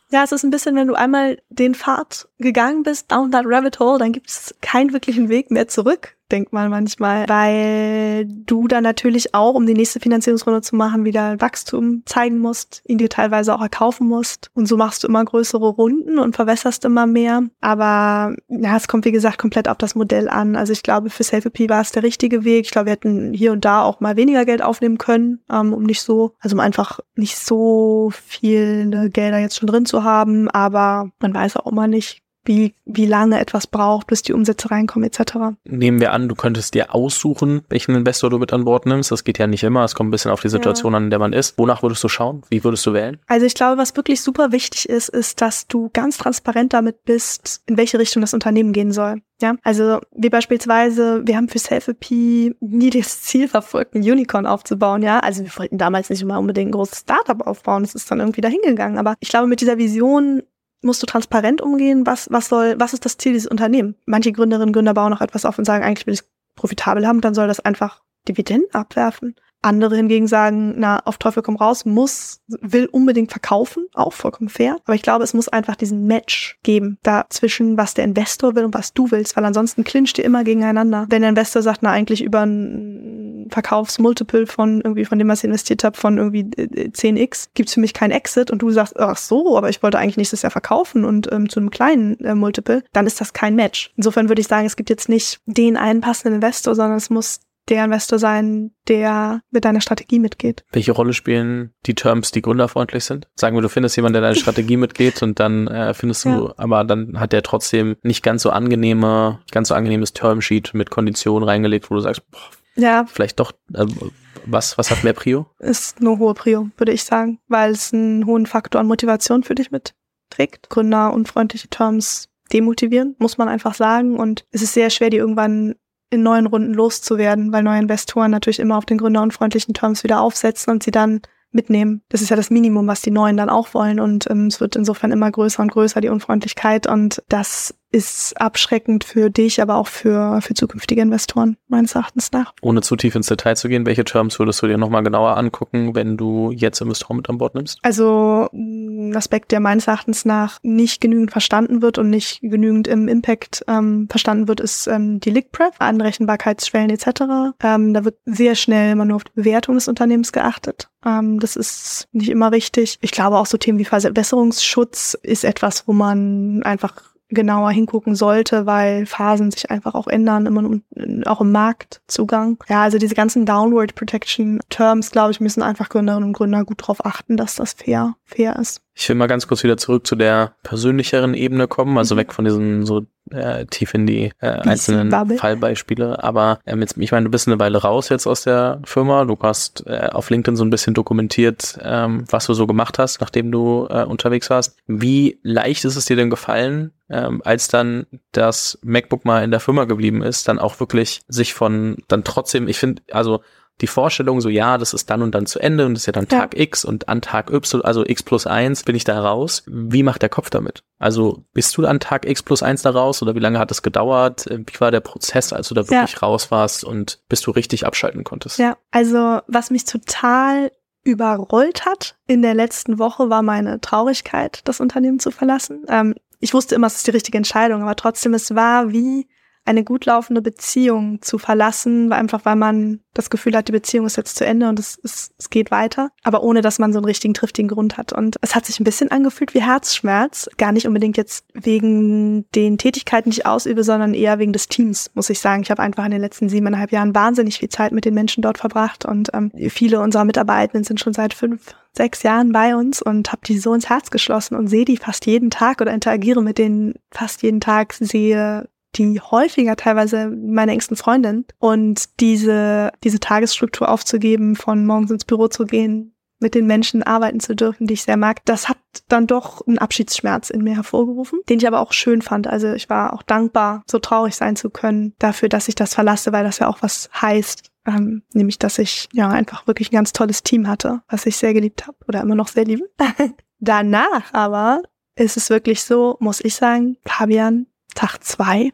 ja, 0.10 0.24
es 0.24 0.32
ist 0.32 0.45
ein 0.45 0.51
bisschen, 0.51 0.78
wenn 0.78 0.88
du 0.88 0.93
einmal 0.93 1.39
den 1.49 1.76
Pfad 1.76 2.30
gegangen 2.38 2.84
bist, 2.84 3.12
down 3.12 3.32
that 3.32 3.43
rabbit 3.45 3.82
hole, 3.82 3.99
dann 3.99 4.14
gibt 4.14 4.30
es 4.30 4.55
keinen 4.62 4.93
wirklichen 4.93 5.28
Weg 5.28 5.51
mehr 5.51 5.68
zurück 5.68 6.16
denkt 6.32 6.54
man 6.54 6.70
manchmal, 6.70 7.28
weil 7.28 8.26
du 8.26 8.68
dann 8.68 8.84
natürlich 8.84 9.34
auch, 9.34 9.54
um 9.54 9.66
die 9.66 9.74
nächste 9.74 10.00
Finanzierungsrunde 10.00 10.62
zu 10.62 10.76
machen, 10.76 11.06
wieder 11.06 11.40
Wachstum 11.40 12.04
zeigen 12.06 12.40
musst, 12.40 12.82
ihn 12.88 12.98
dir 12.98 13.10
teilweise 13.10 13.54
auch 13.54 13.62
erkaufen 13.62 14.08
musst. 14.08 14.52
Und 14.54 14.68
so 14.68 14.78
machst 14.78 15.04
du 15.04 15.08
immer 15.08 15.24
größere 15.24 15.68
Runden 15.68 16.20
und 16.20 16.36
verwässerst 16.36 16.86
immer 16.86 17.06
mehr. 17.06 17.44
Aber 17.62 18.36
ja, 18.48 18.76
es 18.76 18.88
kommt 18.88 19.06
wie 19.06 19.12
gesagt 19.12 19.38
komplett 19.38 19.70
auf 19.70 19.78
das 19.78 19.96
Modell 19.96 20.30
an. 20.30 20.56
Also 20.56 20.74
ich 20.74 20.84
glaube, 20.84 21.10
für 21.10 21.24
Selfie 21.24 21.70
war 21.70 21.82
es 21.82 21.92
der 21.92 22.04
richtige 22.04 22.44
Weg. 22.44 22.66
Ich 22.66 22.72
glaube, 22.72 22.88
wir 22.88 22.94
hätten 22.94 23.34
hier 23.34 23.52
und 23.52 23.66
da 23.66 23.84
auch 23.84 24.00
mal 24.00 24.16
weniger 24.18 24.46
Geld 24.46 24.62
aufnehmen 24.62 24.98
können, 24.98 25.40
ähm, 25.52 25.74
um 25.74 25.84
nicht 25.84 26.02
so, 26.02 26.34
also 26.40 26.56
um 26.56 26.60
einfach 26.60 27.00
nicht 27.16 27.38
so 27.38 28.12
viele 28.14 29.10
Gelder 29.10 29.40
jetzt 29.40 29.58
schon 29.58 29.68
drin 29.68 29.86
zu 29.86 30.04
haben. 30.04 30.50
Aber 30.50 31.10
man 31.20 31.34
weiß 31.34 31.58
auch 31.58 31.68
immer 31.68 31.88
nicht, 31.88 32.22
wie, 32.48 32.74
wie 32.86 33.06
lange 33.06 33.39
etwas 33.39 33.68
braucht, 33.68 34.08
bis 34.08 34.22
die 34.22 34.34
Umsätze 34.34 34.72
reinkommen 34.72 35.10
etc. 35.10 35.36
Nehmen 35.66 36.00
wir 36.00 36.14
an, 36.14 36.28
du 36.28 36.36
könntest 36.36 36.74
dir 36.74 36.93
aussuchen, 36.93 37.62
welchen 37.70 37.95
Investor 37.95 38.30
du 38.30 38.39
mit 38.39 38.54
an 38.54 38.66
Bord 38.66 38.86
nimmst. 38.86 39.12
Das 39.12 39.24
geht 39.24 39.38
ja 39.38 39.48
nicht 39.48 39.64
immer. 39.64 39.84
Es 39.84 39.95
kommt 39.95 40.10
ein 40.10 40.12
bisschen 40.12 40.32
auf 40.32 40.41
die 40.41 40.50
Situation 40.50 40.93
ja. 40.93 40.98
an, 40.98 41.04
in 41.06 41.10
der 41.10 41.20
man 41.20 41.34
ist. 41.34 41.58
Wonach 41.58 41.84
würdest 41.84 42.04
du 42.04 42.10
schauen? 42.10 42.43
Wie 42.50 42.64
würdest 42.64 42.86
du 42.86 42.93
wählen? 42.93 43.20
Also 43.28 43.45
ich 43.45 43.54
glaube, 43.54 43.78
was 43.78 43.95
wirklich 43.95 44.22
super 44.22 44.52
wichtig 44.52 44.89
ist, 44.89 45.10
ist, 45.10 45.41
dass 45.41 45.68
du 45.68 45.89
ganz 45.93 46.18
transparent 46.18 46.74
damit 46.74 47.04
bist, 47.06 47.62
in 47.68 47.78
welche 47.78 48.00
Richtung 48.00 48.22
das 48.22 48.34
Unternehmen 48.34 48.74
gehen 48.74 48.91
soll. 48.91 49.22
Ja, 49.39 49.56
also 49.64 50.00
wie 50.16 50.30
beispielsweise, 50.30 51.22
wir 51.26 51.38
haben 51.38 51.48
für 51.48 51.60
Selfie 51.60 52.56
nie 52.60 52.89
das 52.89 53.22
Ziel 53.22 53.48
verfolgt, 53.48 53.93
ein 53.93 54.02
Unicorn 54.02 54.48
aufzubauen, 54.48 55.04
ja. 55.04 55.20
Also 55.20 55.43
wir 55.43 55.52
wollten 55.58 55.78
damals 55.78 56.10
nicht 56.10 56.24
immer 56.24 56.39
unbedingt 56.39 56.70
ein 56.70 56.72
großes 56.72 57.00
Startup 57.02 57.45
aufbauen, 57.45 57.84
das 57.84 57.93
ist 57.93 58.10
dann 58.10 58.20
irgendwie 58.20 58.41
dahingegangen. 58.41 58.98
Aber 58.98 59.14
ich 59.20 59.30
glaube, 59.30 59.45
mit 59.48 59.62
dieser 59.62 59.78
Vision 59.78 60.41
musst 60.82 61.02
du 61.02 61.06
transparent 61.06 61.62
umgehen, 61.62 62.06
was, 62.06 62.28
was 62.32 62.50
soll, 62.50 62.76
was 62.80 62.94
ist 62.94 63.06
das 63.06 63.18
Ziel 63.18 63.34
dieses 63.34 63.50
Unternehmens? 63.50 63.96
Manche 64.06 64.32
Gründerinnen 64.32 64.70
und 64.70 64.74
Gründer 64.74 64.94
bauen 64.94 65.14
auch 65.14 65.22
etwas 65.22 65.46
auf 65.46 65.58
und 65.58 65.66
sagen, 65.66 65.84
eigentlich 65.84 66.08
will 66.08 66.14
ich 66.14 66.22
es 66.22 66.30
profitabel 66.56 67.08
haben, 67.08 67.22
dann 67.22 67.34
soll 67.34 67.48
das 67.48 67.60
einfach 67.60 68.04
Dividenden 68.28 68.74
abwerfen. 68.74 69.36
Andere 69.62 69.95
hingegen 69.95 70.28
sagen, 70.28 70.76
na, 70.78 70.99
auf 71.05 71.18
Teufel 71.18 71.43
komm 71.43 71.55
raus, 71.55 71.86
muss, 71.86 72.41
will 72.47 72.86
unbedingt 72.86 73.32
verkaufen, 73.32 73.88
auch 73.93 74.14
vollkommen 74.14 74.49
fair. 74.49 74.78
Aber 74.86 74.95
ich 74.95 75.01
glaube, 75.01 75.24
es 75.24 75.34
muss 75.34 75.49
einfach 75.49 75.76
diesen 75.76 76.05
Match 76.05 76.58
geben, 76.64 76.97
dazwischen, 77.03 77.78
was 77.78 77.93
der 77.93 78.05
Investor 78.05 78.55
will 78.55 78.66
und 78.66 78.74
was 78.74 78.93
du 78.93 79.12
willst, 79.12 79.36
weil 79.36 79.45
ansonsten 79.45 79.84
clincht 79.84 80.18
ihr 80.20 80.26
immer 80.26 80.43
gegeneinander. 80.43 81.08
Wenn 81.10 81.22
der 81.22 81.30
Investor 81.30 81.62
sagt, 81.62 81.82
na, 81.82 81.91
eigentlich 81.91 82.24
über 82.24 82.45
ein 82.45 83.47
Verkaufsmultiple 83.49 84.47
von 84.47 84.82
irgendwie, 84.82 85.05
von 85.05 85.20
dem, 85.20 85.28
was 85.28 85.39
ich 85.39 85.45
investiert 85.45 85.84
habe, 85.84 85.97
von 85.97 86.18
irgendwie 86.18 86.43
10x, 86.43 87.45
äh, 87.45 87.49
gibt's 87.53 87.74
für 87.74 87.80
mich 87.80 87.93
keinen 87.93 88.12
Exit 88.12 88.51
und 88.51 88.62
du 88.62 88.72
sagst, 88.72 88.97
ach 88.99 89.18
so, 89.18 89.58
aber 89.58 89.70
ich 89.70 89.82
wollte 89.84 89.97
eigentlich 89.97 90.18
nächstes 90.18 90.41
Jahr 90.41 90.51
verkaufen 90.51 91.05
und 91.05 91.32
ähm, 91.32 91.49
zu 91.49 91.60
einem 91.60 91.72
kleinen 91.72 92.20
äh, 92.24 92.36
Multiple, 92.36 92.84
dann 92.93 93.08
ist 93.08 93.22
das 93.22 93.34
kein 93.34 93.55
Match. 93.55 93.91
Insofern 93.97 94.30
würde 94.30 94.41
ich 94.41 94.47
sagen, 94.47 94.66
es 94.66 94.76
gibt 94.76 94.89
jetzt 94.89 95.10
nicht 95.10 95.39
den 95.45 95.78
einen 95.78 96.01
passenden 96.01 96.36
Investor, 96.36 96.76
sondern 96.76 96.97
es 96.97 97.10
muss 97.10 97.39
der 97.70 97.86
Investor 97.86 98.20
sein, 98.20 98.72
der 98.88 99.41
mit 99.51 99.65
deiner 99.65 99.82
Strategie 99.82 100.20
mitgeht. 100.20 100.63
Welche 100.72 100.91
Rolle 100.91 101.13
spielen 101.13 101.74
die 101.86 101.95
Terms, 101.95 102.32
die 102.32 102.41
gründerfreundlich 102.41 103.03
sind? 103.03 103.28
Sagen 103.36 103.55
wir, 103.55 103.61
du 103.61 103.70
findest 103.70 103.95
jemanden, 103.95 104.13
der 104.13 104.22
deine 104.22 104.36
Strategie 104.36 104.78
mitgeht 104.78 105.22
und 105.22 105.39
dann 105.39 105.68
äh, 105.68 105.93
findest 105.93 106.26
du, 106.26 106.30
ja. 106.30 106.53
aber 106.57 106.84
dann 106.84 107.20
hat 107.20 107.34
der 107.34 107.43
trotzdem 107.43 107.97
nicht 108.03 108.24
ganz 108.24 108.43
so 108.43 108.49
angenehme, 108.49 109.39
ganz 109.51 109.70
so 109.70 109.76
angenehmes 109.76 110.13
Termsheet 110.13 110.74
mit 110.74 110.89
Konditionen 110.89 111.47
reingelegt, 111.47 111.89
wo 111.91 111.95
du 111.95 112.01
sagst, 112.01 112.30
boah, 112.32 112.39
ja. 112.76 113.05
vielleicht 113.07 113.39
doch, 113.39 113.51
also, 113.74 114.11
was, 114.45 114.78
was 114.78 114.91
hat 114.91 115.03
mehr 115.03 115.13
Prio? 115.13 115.47
Ist 115.59 116.01
nur 116.01 116.20
hohe 116.20 116.34
Prio, 116.34 116.70
würde 116.78 116.93
ich 116.93 117.03
sagen, 117.03 117.39
weil 117.47 117.72
es 117.72 117.93
einen 117.93 118.26
hohen 118.26 118.45
Faktor 118.45 118.80
an 118.80 118.88
Motivation 118.88 119.43
für 119.43 119.55
dich 119.55 119.72
mitträgt. 119.72 120.70
Gründer 120.70 121.11
unfreundliche 121.11 121.68
Terms 121.68 122.30
demotivieren, 122.53 123.15
muss 123.20 123.38
man 123.38 123.49
einfach 123.49 123.74
sagen. 123.74 124.18
Und 124.18 124.45
es 124.51 124.61
ist 124.61 124.74
sehr 124.74 124.89
schwer, 124.89 125.09
die 125.09 125.18
irgendwann 125.18 125.76
in 126.10 126.24
neuen 126.24 126.45
Runden 126.47 126.74
loszuwerden, 126.74 127.51
weil 127.51 127.64
neue 127.64 127.80
Investoren 127.80 128.32
natürlich 128.32 128.60
immer 128.60 128.78
auf 128.78 128.86
den 128.86 128.97
gründerunfreundlichen 128.97 129.74
Terms 129.74 130.03
wieder 130.03 130.22
aufsetzen 130.22 130.72
und 130.72 130.84
sie 130.84 130.91
dann 130.91 131.22
mitnehmen. 131.51 132.01
Das 132.10 132.22
ist 132.22 132.30
ja 132.30 132.36
das 132.36 132.49
Minimum, 132.49 132.88
was 132.88 133.01
die 133.01 133.12
Neuen 133.12 133.38
dann 133.38 133.49
auch 133.49 133.74
wollen. 133.74 133.99
Und 133.99 134.30
ähm, 134.30 134.47
es 134.47 134.62
wird 134.62 134.76
insofern 134.76 135.12
immer 135.12 135.30
größer 135.32 135.62
und 135.62 135.72
größer, 135.72 136.01
die 136.01 136.10
Unfreundlichkeit. 136.10 136.88
Und 136.88 137.24
das 137.30 137.76
ist 137.92 138.40
abschreckend 138.40 139.04
für 139.04 139.30
dich, 139.30 139.62
aber 139.62 139.76
auch 139.76 139.88
für, 139.88 140.42
für 140.42 140.54
zukünftige 140.54 141.02
Investoren, 141.02 141.58
meines 141.68 141.96
Erachtens 141.96 142.32
nach. 142.32 142.54
Ohne 142.62 142.82
zu 142.82 142.96
tief 142.96 143.16
ins 143.16 143.28
Detail 143.28 143.56
zu 143.56 143.70
gehen, 143.70 143.86
welche 143.86 144.04
Terms 144.04 144.38
würdest 144.40 144.62
du 144.62 144.68
dir 144.68 144.78
nochmal 144.78 145.04
genauer 145.04 145.38
angucken, 145.38 145.96
wenn 145.96 146.18
du 146.18 146.52
jetzt 146.52 146.82
Investoren 146.82 147.18
mit 147.18 147.30
an 147.30 147.38
Bord 147.38 147.56
nimmst? 147.56 147.80
Also 147.84 148.50
ein 148.54 149.16
Aspekt, 149.16 149.52
der 149.52 149.60
meines 149.60 149.88
Erachtens 149.88 150.26
nach 150.26 150.60
nicht 150.64 151.00
genügend 151.00 151.32
verstanden 151.32 151.82
wird 151.82 151.98
und 151.98 152.10
nicht 152.10 152.42
genügend 152.42 152.88
im 152.88 153.08
Impact 153.08 153.64
ähm, 153.68 154.08
verstanden 154.10 154.48
wird, 154.48 154.60
ist 154.60 154.88
ähm, 154.88 155.20
die 155.20 155.32
Lick 155.32 155.52
Prep, 155.52 155.76
Anrechenbarkeitsschwellen 155.80 156.90
etc. 156.90 157.56
Ähm, 157.64 157.94
da 157.94 158.04
wird 158.04 158.18
sehr 158.26 158.56
schnell 158.56 158.92
immer 158.92 159.06
nur 159.06 159.18
auf 159.18 159.24
die 159.24 159.34
Bewertung 159.36 159.76
des 159.76 159.88
Unternehmens 159.88 160.32
geachtet. 160.32 160.90
Ähm, 161.06 161.40
das 161.40 161.56
ist 161.56 162.08
nicht 162.12 162.30
immer 162.30 162.52
richtig. 162.52 162.98
Ich 163.02 163.12
glaube 163.12 163.38
auch 163.38 163.46
so 163.46 163.58
Themen 163.58 163.80
wie 163.80 163.86
Verbesserungsschutz 163.86 165.18
ist 165.24 165.46
etwas, 165.46 165.88
wo 165.88 165.94
man 165.94 166.64
einfach 166.64 167.16
genauer 167.30 167.72
hingucken 167.72 168.16
sollte, 168.16 168.66
weil 168.66 169.06
Phasen 169.06 169.52
sich 169.52 169.70
einfach 169.70 169.96
auch 169.96 170.08
ändern, 170.08 170.46
immer 170.46 170.80
auch 171.26 171.42
im 171.42 171.52
Marktzugang. 171.52 172.58
Ja, 172.70 172.84
also 172.84 172.98
diese 172.98 173.16
ganzen 173.16 173.46
Downward 173.46 173.96
Protection 173.96 174.60
Terms, 174.70 175.12
glaube 175.12 175.32
ich, 175.32 175.40
müssen 175.40 175.62
einfach 175.62 175.90
Gründerinnen 175.90 176.30
und 176.30 176.34
Gründer 176.34 176.64
gut 176.64 176.82
darauf 176.82 177.06
achten, 177.06 177.38
dass 177.38 177.56
das 177.56 177.74
fair, 177.74 178.16
fair 178.24 178.58
ist. 178.58 178.82
Ich 179.00 179.08
will 179.08 179.16
mal 179.16 179.28
ganz 179.28 179.48
kurz 179.48 179.64
wieder 179.64 179.78
zurück 179.78 180.08
zu 180.08 180.16
der 180.16 180.54
persönlicheren 180.64 181.36
Ebene 181.36 181.68
kommen, 181.68 182.00
also 182.00 182.16
mhm. 182.16 182.20
weg 182.20 182.34
von 182.34 182.45
diesen 182.45 182.84
so 182.84 183.06
äh, 183.30 183.68
tief 183.68 183.93
in 183.93 184.08
die 184.08 184.32
äh, 184.39 184.48
einzelnen 184.48 185.10
Bubble. 185.10 185.38
Fallbeispiele. 185.38 186.24
Aber 186.24 186.60
ähm, 186.66 186.82
jetzt, 186.82 186.98
ich 186.98 187.12
meine, 187.12 187.26
du 187.26 187.30
bist 187.30 187.48
eine 187.48 187.60
Weile 187.60 187.78
raus 187.78 188.10
jetzt 188.10 188.26
aus 188.26 188.41
der 188.41 188.82
Firma. 188.86 189.26
Du 189.26 189.38
hast 189.39 189.86
äh, 189.86 190.10
auf 190.12 190.32
LinkedIn 190.32 190.56
so 190.56 190.66
ein 190.66 190.72
bisschen 190.72 190.95
dokumentiert, 190.95 191.78
ähm, 191.84 192.24
was 192.28 192.48
du 192.48 192.56
so 192.56 192.66
gemacht 192.66 192.98
hast, 192.98 193.22
nachdem 193.22 193.52
du 193.52 193.86
äh, 193.88 194.04
unterwegs 194.04 194.50
warst. 194.50 194.76
Wie 194.88 195.39
leicht 195.43 195.86
ist 195.86 195.95
es 195.95 196.06
dir 196.06 196.16
denn 196.16 196.32
gefallen, 196.32 196.91
ähm, 197.08 197.43
als 197.45 197.68
dann 197.68 198.08
das 198.32 198.80
MacBook 198.84 199.26
mal 199.26 199.43
in 199.43 199.52
der 199.52 199.60
Firma 199.60 199.86
geblieben 199.86 200.24
ist, 200.24 200.48
dann 200.48 200.58
auch 200.58 200.80
wirklich 200.80 201.22
sich 201.28 201.54
von 201.54 201.98
dann 202.08 202.24
trotzdem, 202.24 202.68
ich 202.68 202.80
finde, 202.80 203.04
also 203.12 203.41
die 203.82 203.88
Vorstellung 203.88 204.42
so, 204.42 204.50
ja, 204.50 204.78
das 204.78 204.94
ist 204.94 205.10
dann 205.10 205.22
und 205.22 205.34
dann 205.36 205.46
zu 205.46 205.60
Ende 205.60 205.86
und 205.86 205.94
das 205.94 206.04
ist 206.04 206.06
ja 206.08 206.14
dann 206.14 206.28
Tag 206.28 206.56
ja. 206.56 206.64
X 206.64 206.84
und 206.84 207.08
an 207.10 207.22
Tag 207.22 207.52
Y, 207.52 207.84
also 207.84 208.04
X 208.06 208.24
plus 208.24 208.48
eins 208.48 208.84
bin 208.84 208.96
ich 208.96 209.04
da 209.04 209.20
raus. 209.20 209.64
Wie 209.68 210.04
macht 210.04 210.22
der 210.22 210.30
Kopf 210.30 210.50
damit? 210.50 210.84
Also 210.98 211.46
bist 211.54 211.78
du 211.78 211.86
an 211.86 212.00
Tag 212.00 212.28
X 212.28 212.42
plus 212.42 212.64
eins 212.64 212.82
da 212.82 212.90
raus 212.90 213.22
oder 213.22 213.36
wie 213.36 213.40
lange 213.40 213.60
hat 213.60 213.70
es 213.70 213.84
gedauert? 213.84 214.46
Wie 214.50 214.80
war 214.80 214.92
der 214.92 215.02
Prozess, 215.02 215.54
als 215.54 215.68
du 215.68 215.76
da 215.76 215.88
wirklich 215.88 216.14
ja. 216.14 216.20
raus 216.20 216.50
warst 216.50 216.84
und 216.84 217.20
bis 217.30 217.42
du 217.42 217.52
richtig 217.52 217.86
abschalten 217.86 218.24
konntest? 218.24 218.58
Ja, 218.58 218.78
also 218.92 219.42
was 219.48 219.70
mich 219.70 219.86
total 219.86 220.72
überrollt 221.04 221.86
hat 221.86 222.18
in 222.28 222.42
der 222.42 222.54
letzten 222.54 223.00
Woche 223.00 223.30
war 223.30 223.42
meine 223.42 223.80
Traurigkeit, 223.80 224.62
das 224.66 224.82
Unternehmen 224.82 225.20
zu 225.20 225.32
verlassen. 225.32 225.86
Ähm, 225.88 226.16
ich 226.40 226.54
wusste 226.54 226.76
immer, 226.76 226.88
es 226.88 226.98
ist 226.98 227.08
die 227.08 227.12
richtige 227.12 227.38
Entscheidung, 227.38 227.82
aber 227.82 227.96
trotzdem, 227.96 228.34
es 228.34 228.54
war 228.54 228.92
wie 228.92 229.28
eine 229.68 229.84
gut 229.84 230.05
laufende 230.05 230.41
Beziehung 230.41 231.22
zu 231.22 231.38
verlassen, 231.38 232.11
einfach 232.13 232.45
weil 232.45 232.55
man 232.55 233.01
das 233.13 233.30
Gefühl 233.30 233.55
hat, 233.55 233.68
die 233.68 233.74
Beziehung 233.74 234.05
ist 234.05 234.15
jetzt 234.15 234.38
zu 234.38 234.45
Ende 234.45 234.70
und 234.70 234.80
es, 234.80 234.99
es, 235.03 235.32
es 235.38 235.49
geht 235.49 235.72
weiter, 235.72 236.11
aber 236.24 236.43
ohne 236.43 236.61
dass 236.61 236.80
man 236.80 236.93
so 236.93 236.99
einen 236.99 237.05
richtigen, 237.05 237.34
triftigen 237.34 237.68
Grund 237.68 237.97
hat. 237.97 238.13
Und 238.13 238.38
es 238.41 238.55
hat 238.55 238.65
sich 238.65 238.80
ein 238.80 238.84
bisschen 238.84 239.11
angefühlt 239.11 239.53
wie 239.53 239.61
Herzschmerz, 239.61 240.49
gar 240.57 240.72
nicht 240.72 240.88
unbedingt 240.88 241.18
jetzt 241.18 241.45
wegen 241.53 242.49
den 242.51 242.78
Tätigkeiten, 242.78 243.32
die 243.32 243.39
ich 243.39 243.45
ausübe, 243.45 243.84
sondern 243.84 244.13
eher 244.13 244.39
wegen 244.39 244.53
des 244.53 244.68
Teams, 244.68 245.11
muss 245.15 245.30
ich 245.30 245.39
sagen. 245.39 245.63
Ich 245.63 245.72
habe 245.72 245.82
einfach 245.82 246.05
in 246.05 246.11
den 246.11 246.22
letzten 246.22 246.47
siebeneinhalb 246.47 246.91
Jahren 246.91 247.15
wahnsinnig 247.15 247.57
viel 247.57 247.70
Zeit 247.70 247.91
mit 247.91 248.05
den 248.05 248.13
Menschen 248.13 248.41
dort 248.41 248.57
verbracht 248.57 249.05
und 249.05 249.30
ähm, 249.34 249.51
viele 249.70 249.99
unserer 249.99 250.26
Mitarbeitenden 250.26 250.84
sind 250.84 250.99
schon 250.99 251.13
seit 251.13 251.34
fünf, 251.34 251.76
sechs 251.93 252.24
Jahren 252.24 252.51
bei 252.51 252.76
uns 252.76 253.01
und 253.01 253.32
habe 253.32 253.41
die 253.45 253.57
so 253.57 253.74
ins 253.74 253.89
Herz 253.89 254.11
geschlossen 254.11 254.55
und 254.55 254.68
sehe 254.68 254.86
die 254.86 254.97
fast 254.97 255.26
jeden 255.26 255.49
Tag 255.49 255.82
oder 255.82 255.93
interagiere 255.93 256.43
mit 256.43 256.57
denen 256.57 256.93
fast 257.11 257.41
jeden 257.41 257.59
Tag, 257.59 257.93
sehe 257.93 258.70
die 258.98 259.20
häufiger 259.20 259.76
teilweise 259.76 260.28
meine 260.28 260.72
engsten 260.72 260.98
Freundin. 260.98 261.45
Und 261.60 262.20
diese, 262.20 262.91
diese 263.04 263.20
Tagesstruktur 263.20 263.89
aufzugeben, 263.89 264.56
von 264.56 264.86
morgens 264.86 265.12
ins 265.12 265.26
Büro 265.26 265.48
zu 265.48 265.66
gehen, 265.66 266.14
mit 266.39 266.54
den 266.54 266.68
Menschen 266.68 267.02
arbeiten 267.02 267.39
zu 267.39 267.56
dürfen, 267.56 267.88
die 267.88 267.95
ich 267.95 268.04
sehr 268.04 268.18
mag, 268.18 268.45
das 268.45 268.70
hat 268.70 268.78
dann 269.08 269.26
doch 269.26 269.66
einen 269.66 269.80
Abschiedsschmerz 269.80 270.52
in 270.52 270.64
mir 270.64 270.76
hervorgerufen, 270.76 271.39
den 271.50 271.58
ich 271.58 271.68
aber 271.68 271.80
auch 271.80 271.93
schön 271.93 272.22
fand. 272.22 272.45
Also 272.45 272.74
ich 272.74 272.89
war 272.89 273.14
auch 273.14 273.24
dankbar, 273.24 273.84
so 273.89 273.98
traurig 273.98 274.36
sein 274.36 274.56
zu 274.56 274.70
können 274.70 275.14
dafür, 275.18 275.50
dass 275.50 275.68
ich 275.68 275.76
das 275.76 275.95
verlasse, 275.95 276.32
weil 276.34 276.43
das 276.43 276.60
ja 276.60 276.68
auch 276.68 276.82
was 276.82 277.10
heißt, 277.20 277.72
Ähm, 277.88 278.24
nämlich, 278.34 278.60
dass 278.60 278.80
ich 278.80 279.08
ja 279.14 279.30
einfach 279.30 279.66
wirklich 279.66 279.91
ein 279.91 279.95
ganz 279.95 280.12
tolles 280.12 280.43
Team 280.43 280.68
hatte, 280.68 281.02
was 281.08 281.26
ich 281.26 281.38
sehr 281.38 281.54
geliebt 281.54 281.88
habe 281.88 281.98
oder 282.08 282.20
immer 282.22 282.36
noch 282.36 282.50
sehr 282.50 282.66
liebe. 282.66 282.84
Danach 283.60 284.34
aber 284.34 284.82
ist 285.16 285.38
es 285.38 285.50
wirklich 285.50 285.84
so, 285.84 286.18
muss 286.20 286.41
ich 286.43 286.56
sagen, 286.56 286.98
Fabian, 287.06 287.68
Tag 287.95 288.24
zwei, 288.24 288.74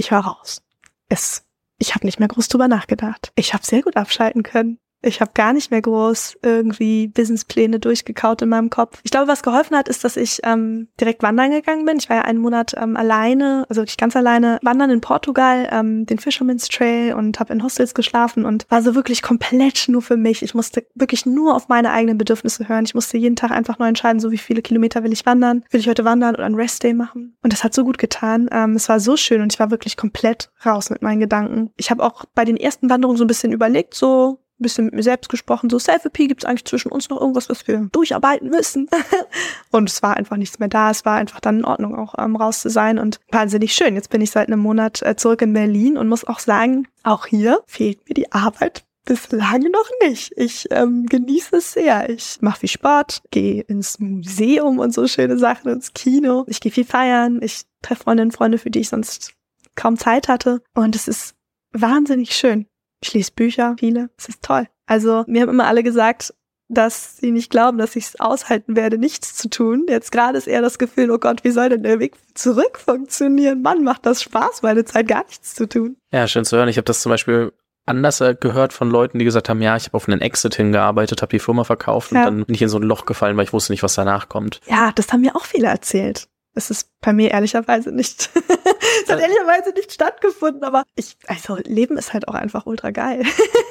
ich 0.00 0.10
war 0.10 0.26
raus. 0.26 0.62
Es, 1.08 1.44
ich 1.78 1.94
habe 1.94 2.06
nicht 2.06 2.18
mehr 2.18 2.28
groß 2.28 2.48
drüber 2.48 2.68
nachgedacht. 2.68 3.32
Ich 3.36 3.54
habe 3.54 3.64
sehr 3.64 3.82
gut 3.82 3.96
abschalten 3.96 4.42
können. 4.42 4.80
Ich 5.02 5.20
habe 5.20 5.30
gar 5.34 5.52
nicht 5.52 5.70
mehr 5.70 5.80
groß 5.80 6.38
irgendwie 6.42 7.08
Businesspläne 7.08 7.80
durchgekaut 7.80 8.42
in 8.42 8.50
meinem 8.50 8.70
Kopf. 8.70 9.00
Ich 9.02 9.10
glaube, 9.10 9.28
was 9.28 9.42
geholfen 9.42 9.76
hat, 9.76 9.88
ist, 9.88 10.04
dass 10.04 10.16
ich 10.16 10.40
ähm, 10.44 10.88
direkt 11.00 11.22
wandern 11.22 11.50
gegangen 11.50 11.86
bin. 11.86 11.96
Ich 11.98 12.08
war 12.08 12.16
ja 12.16 12.22
einen 12.22 12.40
Monat 12.40 12.74
ähm, 12.76 12.96
alleine, 12.96 13.64
also 13.68 13.80
wirklich 13.80 13.96
ganz 13.96 14.14
alleine, 14.14 14.58
wandern 14.62 14.90
in 14.90 15.00
Portugal, 15.00 15.68
ähm, 15.72 16.04
den 16.04 16.18
Fisherman's 16.18 16.68
Trail 16.68 17.14
und 17.14 17.40
habe 17.40 17.52
in 17.52 17.62
Hostels 17.62 17.94
geschlafen 17.94 18.44
und 18.44 18.66
war 18.68 18.82
so 18.82 18.94
wirklich 18.94 19.22
komplett 19.22 19.86
nur 19.88 20.02
für 20.02 20.16
mich. 20.16 20.42
Ich 20.42 20.54
musste 20.54 20.86
wirklich 20.94 21.24
nur 21.24 21.54
auf 21.54 21.68
meine 21.68 21.92
eigenen 21.92 22.18
Bedürfnisse 22.18 22.68
hören. 22.68 22.84
Ich 22.84 22.94
musste 22.94 23.16
jeden 23.16 23.36
Tag 23.36 23.52
einfach 23.52 23.78
neu 23.78 23.88
entscheiden, 23.88 24.20
so 24.20 24.30
wie 24.30 24.38
viele 24.38 24.60
Kilometer 24.60 25.02
will 25.02 25.12
ich 25.12 25.24
wandern, 25.24 25.64
will 25.70 25.80
ich 25.80 25.88
heute 25.88 26.04
wandern 26.04 26.34
oder 26.34 26.44
einen 26.44 26.56
Restday 26.56 26.92
machen. 26.92 27.36
Und 27.42 27.52
das 27.52 27.64
hat 27.64 27.72
so 27.74 27.84
gut 27.84 27.98
getan. 27.98 28.48
Ähm, 28.52 28.76
es 28.76 28.88
war 28.88 29.00
so 29.00 29.16
schön 29.16 29.40
und 29.40 29.52
ich 29.52 29.60
war 29.60 29.70
wirklich 29.70 29.96
komplett 29.96 30.50
raus 30.64 30.90
mit 30.90 31.00
meinen 31.00 31.20
Gedanken. 31.20 31.70
Ich 31.76 31.90
habe 31.90 32.02
auch 32.02 32.24
bei 32.34 32.44
den 32.44 32.58
ersten 32.58 32.90
Wanderungen 32.90 33.16
so 33.16 33.24
ein 33.24 33.28
bisschen 33.28 33.52
überlegt, 33.52 33.94
so 33.94 34.40
ein 34.60 34.62
bisschen 34.62 34.84
mit 34.84 34.94
mir 34.94 35.02
selbst 35.02 35.28
gesprochen, 35.28 35.70
so 35.70 35.78
Selfie 35.78 36.28
gibt 36.28 36.42
es 36.42 36.48
eigentlich 36.48 36.64
zwischen 36.64 36.92
uns 36.92 37.08
noch 37.08 37.20
irgendwas, 37.20 37.48
was 37.48 37.66
wir 37.66 37.88
durcharbeiten 37.92 38.50
müssen. 38.50 38.88
und 39.70 39.88
es 39.88 40.02
war 40.02 40.16
einfach 40.16 40.36
nichts 40.36 40.58
mehr 40.58 40.68
da. 40.68 40.90
Es 40.90 41.04
war 41.04 41.16
einfach 41.16 41.40
dann 41.40 41.60
in 41.60 41.64
Ordnung, 41.64 41.96
auch 41.96 42.14
ähm, 42.18 42.36
raus 42.36 42.60
zu 42.60 42.70
sein 42.70 42.98
und 42.98 43.20
wahnsinnig 43.30 43.74
schön. 43.74 43.94
Jetzt 43.94 44.10
bin 44.10 44.20
ich 44.20 44.30
seit 44.30 44.48
einem 44.48 44.60
Monat 44.60 45.02
äh, 45.02 45.16
zurück 45.16 45.42
in 45.42 45.52
Berlin 45.52 45.96
und 45.96 46.08
muss 46.08 46.26
auch 46.26 46.38
sagen, 46.38 46.86
auch 47.02 47.26
hier 47.26 47.60
fehlt 47.66 48.08
mir 48.08 48.14
die 48.14 48.32
Arbeit 48.32 48.84
bislang 49.04 49.62
noch 49.62 49.90
nicht. 50.02 50.32
Ich 50.36 50.66
ähm, 50.70 51.06
genieße 51.06 51.56
es 51.56 51.72
sehr. 51.72 52.08
Ich 52.10 52.38
mache 52.40 52.60
viel 52.60 52.68
Sport, 52.68 53.22
gehe 53.30 53.62
ins 53.62 53.98
Museum 53.98 54.78
und 54.78 54.94
so 54.94 55.08
schöne 55.08 55.38
Sachen, 55.38 55.72
ins 55.72 55.92
Kino. 55.92 56.44
Ich 56.48 56.60
gehe 56.60 56.72
viel 56.72 56.84
feiern. 56.84 57.40
Ich 57.42 57.62
treffe 57.82 58.04
Freundinnen 58.04 58.30
und 58.30 58.36
Freunde, 58.36 58.58
für 58.58 58.70
die 58.70 58.80
ich 58.80 58.88
sonst 58.88 59.32
kaum 59.74 59.96
Zeit 59.96 60.28
hatte. 60.28 60.62
Und 60.74 60.94
es 60.94 61.08
ist 61.08 61.34
wahnsinnig 61.72 62.34
schön. 62.34 62.66
Ich 63.02 63.14
lese 63.14 63.32
Bücher, 63.34 63.76
viele. 63.78 64.10
Es 64.18 64.28
ist 64.28 64.42
toll. 64.42 64.68
Also 64.86 65.24
mir 65.26 65.42
haben 65.42 65.50
immer 65.50 65.66
alle 65.66 65.82
gesagt, 65.82 66.34
dass 66.68 67.16
sie 67.16 67.32
nicht 67.32 67.50
glauben, 67.50 67.78
dass 67.78 67.96
ich 67.96 68.06
es 68.06 68.20
aushalten 68.20 68.76
werde, 68.76 68.96
nichts 68.96 69.34
zu 69.34 69.50
tun. 69.50 69.86
Jetzt 69.88 70.12
gerade 70.12 70.38
ist 70.38 70.46
eher 70.46 70.62
das 70.62 70.78
Gefühl, 70.78 71.10
oh 71.10 71.18
Gott, 71.18 71.42
wie 71.42 71.50
soll 71.50 71.68
denn 71.68 71.82
der 71.82 71.98
Weg 71.98 72.16
zurück 72.34 72.78
funktionieren? 72.78 73.60
Mann, 73.62 73.82
macht 73.82 74.06
das 74.06 74.22
Spaß, 74.22 74.62
meine 74.62 74.84
Zeit 74.84 75.08
gar 75.08 75.24
nichts 75.24 75.54
zu 75.54 75.68
tun. 75.68 75.96
Ja, 76.12 76.28
schön 76.28 76.44
zu 76.44 76.56
hören. 76.56 76.68
Ich 76.68 76.76
habe 76.76 76.84
das 76.84 77.00
zum 77.00 77.10
Beispiel 77.10 77.52
anders 77.86 78.22
gehört 78.40 78.72
von 78.72 78.88
Leuten, 78.88 79.18
die 79.18 79.24
gesagt 79.24 79.48
haben, 79.48 79.60
ja, 79.60 79.76
ich 79.76 79.86
habe 79.86 79.96
auf 79.96 80.08
einen 80.08 80.20
Exit 80.20 80.54
hingearbeitet, 80.54 81.22
habe 81.22 81.30
die 81.30 81.40
Firma 81.40 81.64
verkauft 81.64 82.12
ja. 82.12 82.20
und 82.20 82.24
dann 82.24 82.44
bin 82.44 82.54
ich 82.54 82.62
in 82.62 82.68
so 82.68 82.78
ein 82.78 82.84
Loch 82.84 83.04
gefallen, 83.04 83.36
weil 83.36 83.44
ich 83.44 83.52
wusste 83.52 83.72
nicht, 83.72 83.82
was 83.82 83.94
danach 83.94 84.28
kommt. 84.28 84.60
Ja, 84.68 84.92
das 84.94 85.12
haben 85.12 85.22
mir 85.22 85.34
auch 85.34 85.44
viele 85.44 85.66
erzählt. 85.66 86.28
Es 86.54 86.70
ist 86.70 86.90
bei 87.00 87.12
mir 87.12 87.30
ehrlicherweise 87.30 87.92
nicht. 87.92 88.30
es 89.04 89.08
hat 89.10 89.20
ehrlicherweise 89.20 89.70
nicht 89.74 89.92
stattgefunden, 89.92 90.64
aber 90.64 90.84
ich, 90.96 91.16
also 91.26 91.56
Leben 91.64 91.96
ist 91.96 92.12
halt 92.12 92.28
auch 92.28 92.34
einfach 92.34 92.66
ultra 92.66 92.90
geil. 92.90 93.22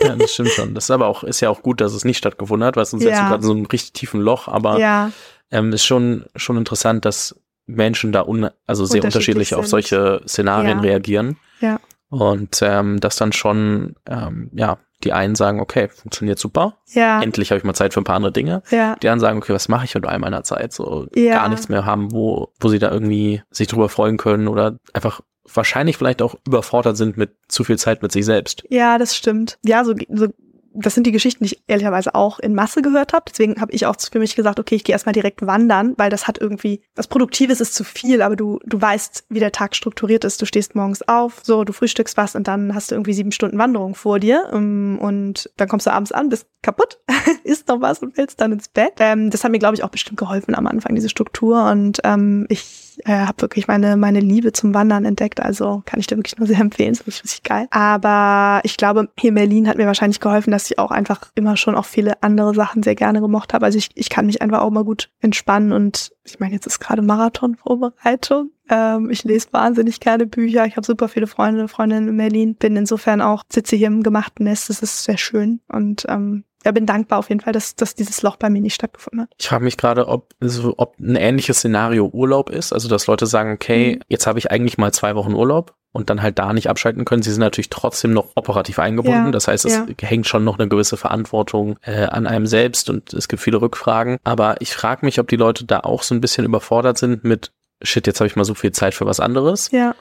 ja, 0.02 0.16
das 0.16 0.34
stimmt 0.34 0.52
schon. 0.52 0.74
Das 0.74 0.86
ist 0.86 0.92
aber 0.92 1.08
auch, 1.08 1.24
ist 1.24 1.42
ja 1.42 1.50
auch 1.50 1.62
gut, 1.62 1.82
dass 1.82 1.94
es 1.94 2.06
nicht 2.06 2.18
stattgefunden 2.18 2.66
hat, 2.66 2.78
weil 2.78 2.86
sonst 2.86 3.04
ja. 3.04 3.24
du 3.24 3.30
gerade 3.30 3.44
so 3.44 3.52
einem 3.52 3.66
richtig 3.66 3.94
tiefen 3.94 4.22
Loch, 4.22 4.48
aber 4.48 4.80
ja. 4.80 5.12
ähm, 5.52 5.74
ist 5.74 5.86
schon, 5.86 6.26
schon 6.36 6.58
interessant, 6.58 7.06
dass 7.06 7.36
Menschen 7.66 8.12
da 8.12 8.22
un, 8.22 8.50
also 8.66 8.86
sehr 8.86 9.04
unterschiedlich, 9.04 9.54
unterschiedlich 9.54 9.56
auf 9.56 9.68
solche 9.68 10.22
Szenarien 10.28 10.78
ja. 10.78 10.84
reagieren. 10.84 11.38
Ja. 11.62 11.80
Und 12.10 12.60
ähm, 12.62 13.00
das 13.00 13.18
dann 13.18 13.32
schon, 13.32 13.96
ähm, 14.08 14.50
ja, 14.54 14.80
die 15.04 15.14
einen 15.14 15.36
sagen, 15.36 15.62
okay, 15.62 15.88
funktioniert 15.90 16.40
super. 16.40 16.78
Ja. 16.88 17.22
Endlich 17.22 17.52
habe 17.52 17.60
ich 17.60 17.64
mal 17.64 17.74
Zeit 17.74 17.94
für 17.94 18.02
ein 18.02 18.06
paar 18.06 18.18
andere 18.18 18.34
Dinge. 18.34 18.64
Ja. 18.70 18.96
Die 18.96 19.08
anderen 19.08 19.20
sagen, 19.22 19.38
okay, 19.38 19.54
was 19.54 19.70
mache 19.70 19.86
ich 19.86 19.96
mit 19.96 20.06
all 20.06 20.20
meiner 20.20 20.44
Zeit? 20.44 20.74
So 20.74 21.08
ja. 21.16 21.36
gar 21.36 21.50
nichts 21.50 21.70
mehr 21.70 21.86
haben, 21.86 22.12
wo, 22.12 22.52
wo 22.60 22.68
sie 22.68 22.80
da 22.80 22.92
irgendwie 22.92 23.42
sich 23.50 23.68
drüber 23.68 23.88
freuen 23.88 24.18
können 24.18 24.48
oder 24.48 24.78
einfach 24.94 25.22
wahrscheinlich 25.52 25.98
vielleicht 25.98 26.22
auch 26.22 26.36
überfordert 26.46 26.98
sind 26.98 27.18
mit 27.18 27.32
zu 27.48 27.64
viel 27.64 27.78
Zeit 27.78 28.02
mit 28.02 28.12
sich 28.12 28.26
selbst. 28.26 28.64
Ja, 28.70 28.98
das 28.98 29.16
stimmt. 29.16 29.58
Ja, 29.64 29.84
so, 29.86 29.96
so 30.10 30.28
das 30.74 30.96
sind 30.96 31.06
die 31.08 31.12
Geschichten, 31.12 31.44
die 31.44 31.54
ich 31.54 31.64
ehrlicherweise 31.68 32.16
auch 32.16 32.40
in 32.40 32.54
Masse 32.54 32.82
gehört 32.82 33.14
habe. 33.14 33.26
Deswegen 33.30 33.60
habe 33.60 33.72
ich 33.72 33.86
auch 33.86 33.96
für 34.00 34.20
mich 34.20 34.36
gesagt, 34.36 34.60
okay, 34.60 34.76
ich 34.76 34.84
gehe 34.84 34.94
erstmal 34.94 35.14
direkt 35.14 35.46
wandern, 35.46 35.94
weil 35.98 36.10
das 36.10 36.28
hat 36.28 36.38
irgendwie, 36.40 36.82
was 36.96 37.08
Produktives 37.08 37.62
ist 37.62 37.74
zu 37.74 37.84
viel, 37.84 38.22
aber 38.22 38.36
du, 38.36 38.60
du 38.66 38.82
weißt, 38.82 39.26
wie 39.30 39.40
der 39.40 39.52
Tag 39.52 39.76
strukturiert 39.76 40.24
ist. 40.24 40.42
Du 40.42 40.46
stehst 40.46 40.76
morgens 40.76 41.08
auf, 41.08 41.42
so, 41.44 41.64
du 41.64 41.74
frühstückst 41.74 42.18
was 42.18 42.36
und 42.36 42.48
dann 42.48 42.76
hast 42.76 42.92
du 42.92 42.96
irgendwie 42.96 43.14
sieben 43.14 43.32
Stunden 43.32 43.58
Wanderung 43.58 43.96
vor 43.96 44.20
dir 44.20 44.50
um, 44.52 45.00
und 45.00 45.50
dann 45.58 45.68
kommst 45.68 45.88
du 45.88 45.92
abends 45.92 46.12
an, 46.12 46.30
bist 46.30 46.48
kaputt, 46.62 47.00
isst 47.44 47.68
noch 47.68 47.82
was 47.82 48.00
und 48.00 48.16
fällst 48.16 48.42
dann 48.42 48.52
ins 48.52 48.70
Bett. 48.70 48.94
Ähm, 49.00 49.30
das 49.30 49.44
hat 49.44 49.52
mir, 49.52 49.60
glaube 49.60 49.76
ich, 49.76 49.84
auch 49.84 49.90
bestimmt 49.90 50.18
geholfen 50.18 50.56
am 50.56 50.68
Anfang, 50.68 50.96
diese 50.96 51.10
Struktur 51.10 51.70
und 51.70 52.00
ähm, 52.04 52.46
ich 52.50 52.89
äh, 53.06 53.26
habe 53.26 53.42
wirklich 53.42 53.68
meine, 53.68 53.98
meine 53.98 54.20
Liebe 54.20 54.52
zum 54.52 54.74
Wandern 54.74 55.06
entdeckt. 55.06 55.42
Also 55.42 55.82
kann 55.86 56.00
ich 56.00 56.08
dir 56.08 56.18
wirklich 56.18 56.38
nur 56.38 56.48
sehr 56.48 56.60
empfehlen. 56.62 56.92
Das 56.92 57.00
ist 57.02 57.08
wirklich 57.08 57.24
richtig 57.24 57.44
geil. 57.44 57.68
Aber 57.72 58.62
ich 58.64 58.78
glaube, 58.78 59.10
hier 59.18 59.30
in 59.30 59.36
Berlin 59.36 59.68
hat 59.68 59.78
mir 59.78 59.88
wahrscheinlich 59.88 60.20
geholfen, 60.20 60.52
dass 60.52 60.70
ich 60.70 60.80
auch 60.80 60.92
einfach 60.92 61.32
immer 61.36 61.58
schon 61.58 61.76
auch 61.76 61.86
viele 61.86 62.22
andere 62.24 62.54
Sachen 62.54 62.84
sehr 62.84 62.96
gerne 62.96 63.22
gemocht 63.22 63.54
habe. 63.54 63.66
Also 63.66 63.78
ich, 63.78 63.90
ich 63.96 64.10
kann 64.10 64.26
mich 64.26 64.42
einfach 64.42 64.62
auch 64.62 64.72
mal 64.72 64.84
gut 64.84 65.10
entspannen 65.20 65.72
und 65.72 66.12
ich 66.24 66.40
meine, 66.40 66.54
jetzt 66.54 66.68
ist 66.68 66.80
gerade 66.80 67.02
Marathonvorbereitung. 67.02 68.52
Ähm, 68.70 69.10
ich 69.10 69.24
lese 69.24 69.48
wahnsinnig 69.52 70.00
gerne 70.00 70.28
Bücher. 70.28 70.66
Ich 70.66 70.76
habe 70.76 70.86
super 70.86 71.08
viele 71.08 71.28
Freunde, 71.28 71.68
Freundinnen 71.68 72.10
in 72.10 72.18
Berlin. 72.18 72.56
Bin 72.56 72.76
insofern 72.76 73.22
auch, 73.22 73.44
sitze 73.52 73.76
hier 73.76 73.88
im 73.88 74.04
gemachten 74.04 74.44
Nest. 74.44 74.70
Das 74.70 74.82
ist 74.82 75.04
sehr 75.04 75.18
schön. 75.18 75.62
Und 75.68 76.06
ähm, 76.08 76.44
ja, 76.66 76.72
bin 76.72 76.86
dankbar 76.86 77.20
auf 77.20 77.30
jeden 77.30 77.42
Fall, 77.42 77.54
dass, 77.54 77.76
dass 77.76 77.96
dieses 77.96 78.22
Loch 78.22 78.36
bei 78.36 78.50
mir 78.50 78.62
nicht 78.62 78.76
stattgefunden 78.76 79.22
hat. 79.22 79.30
Ich 79.38 79.48
frage 79.48 79.64
mich 79.64 79.78
gerade, 79.78 80.08
ob, 80.08 80.34
also, 80.42 80.74
ob 80.78 81.00
ein 81.00 81.16
ähnliches 81.16 81.60
Szenario 81.60 82.10
Urlaub 82.12 82.50
ist. 82.50 82.74
Also, 82.74 82.90
dass 82.90 83.08
Leute 83.08 83.26
sagen, 83.28 83.54
okay, 83.54 83.96
mhm. 83.96 84.02
jetzt 84.10 84.28
habe 84.28 84.40
ich 84.40 84.52
eigentlich 84.52 84.78
mal 84.78 84.94
zwei 84.94 85.16
Wochen 85.16 85.34
Urlaub 85.34 85.74
und 85.92 86.10
dann 86.10 86.22
halt 86.22 86.38
da 86.38 86.54
nicht 86.54 86.70
abschalten 86.70 87.06
können. 87.06 87.24
Sie 87.24 87.32
sind 87.32 87.40
natürlich 87.40 87.70
trotzdem 87.70 88.14
noch 88.14 88.32
operativ 88.36 88.78
eingebunden. 88.78 89.26
Ja, 89.26 89.32
das 89.32 89.48
heißt, 89.48 89.66
es 89.66 89.76
ja. 89.76 89.86
hängt 90.02 90.28
schon 90.28 90.44
noch 90.44 90.60
eine 90.60 90.68
gewisse 90.68 90.98
Verantwortung 90.98 91.78
äh, 91.82 92.06
an 92.06 92.28
einem 92.28 92.46
selbst 92.46 92.90
und 92.90 93.14
es 93.14 93.28
gibt 93.28 93.42
viele 93.42 93.62
Rückfragen. 93.62 94.18
Aber 94.24 94.58
ich 94.60 94.74
frage 94.74 95.06
mich, 95.06 95.20
ob 95.20 95.28
die 95.30 95.38
Leute 95.38 95.66
da 95.66 95.80
auch 95.80 96.04
so 96.04 96.14
ein 96.14 96.22
bisschen 96.22 96.46
überfordert 96.46 96.98
sind 96.98 97.24
mit, 97.24 97.52
shit, 97.82 98.06
jetzt 98.06 98.20
habe 98.20 98.28
ich 98.28 98.36
mal 98.36 98.44
so 98.44 98.54
viel 98.54 98.72
Zeit 98.72 98.94
für 98.94 99.06
was 99.06 99.20
anderes. 99.20 99.72
Ja 99.72 99.96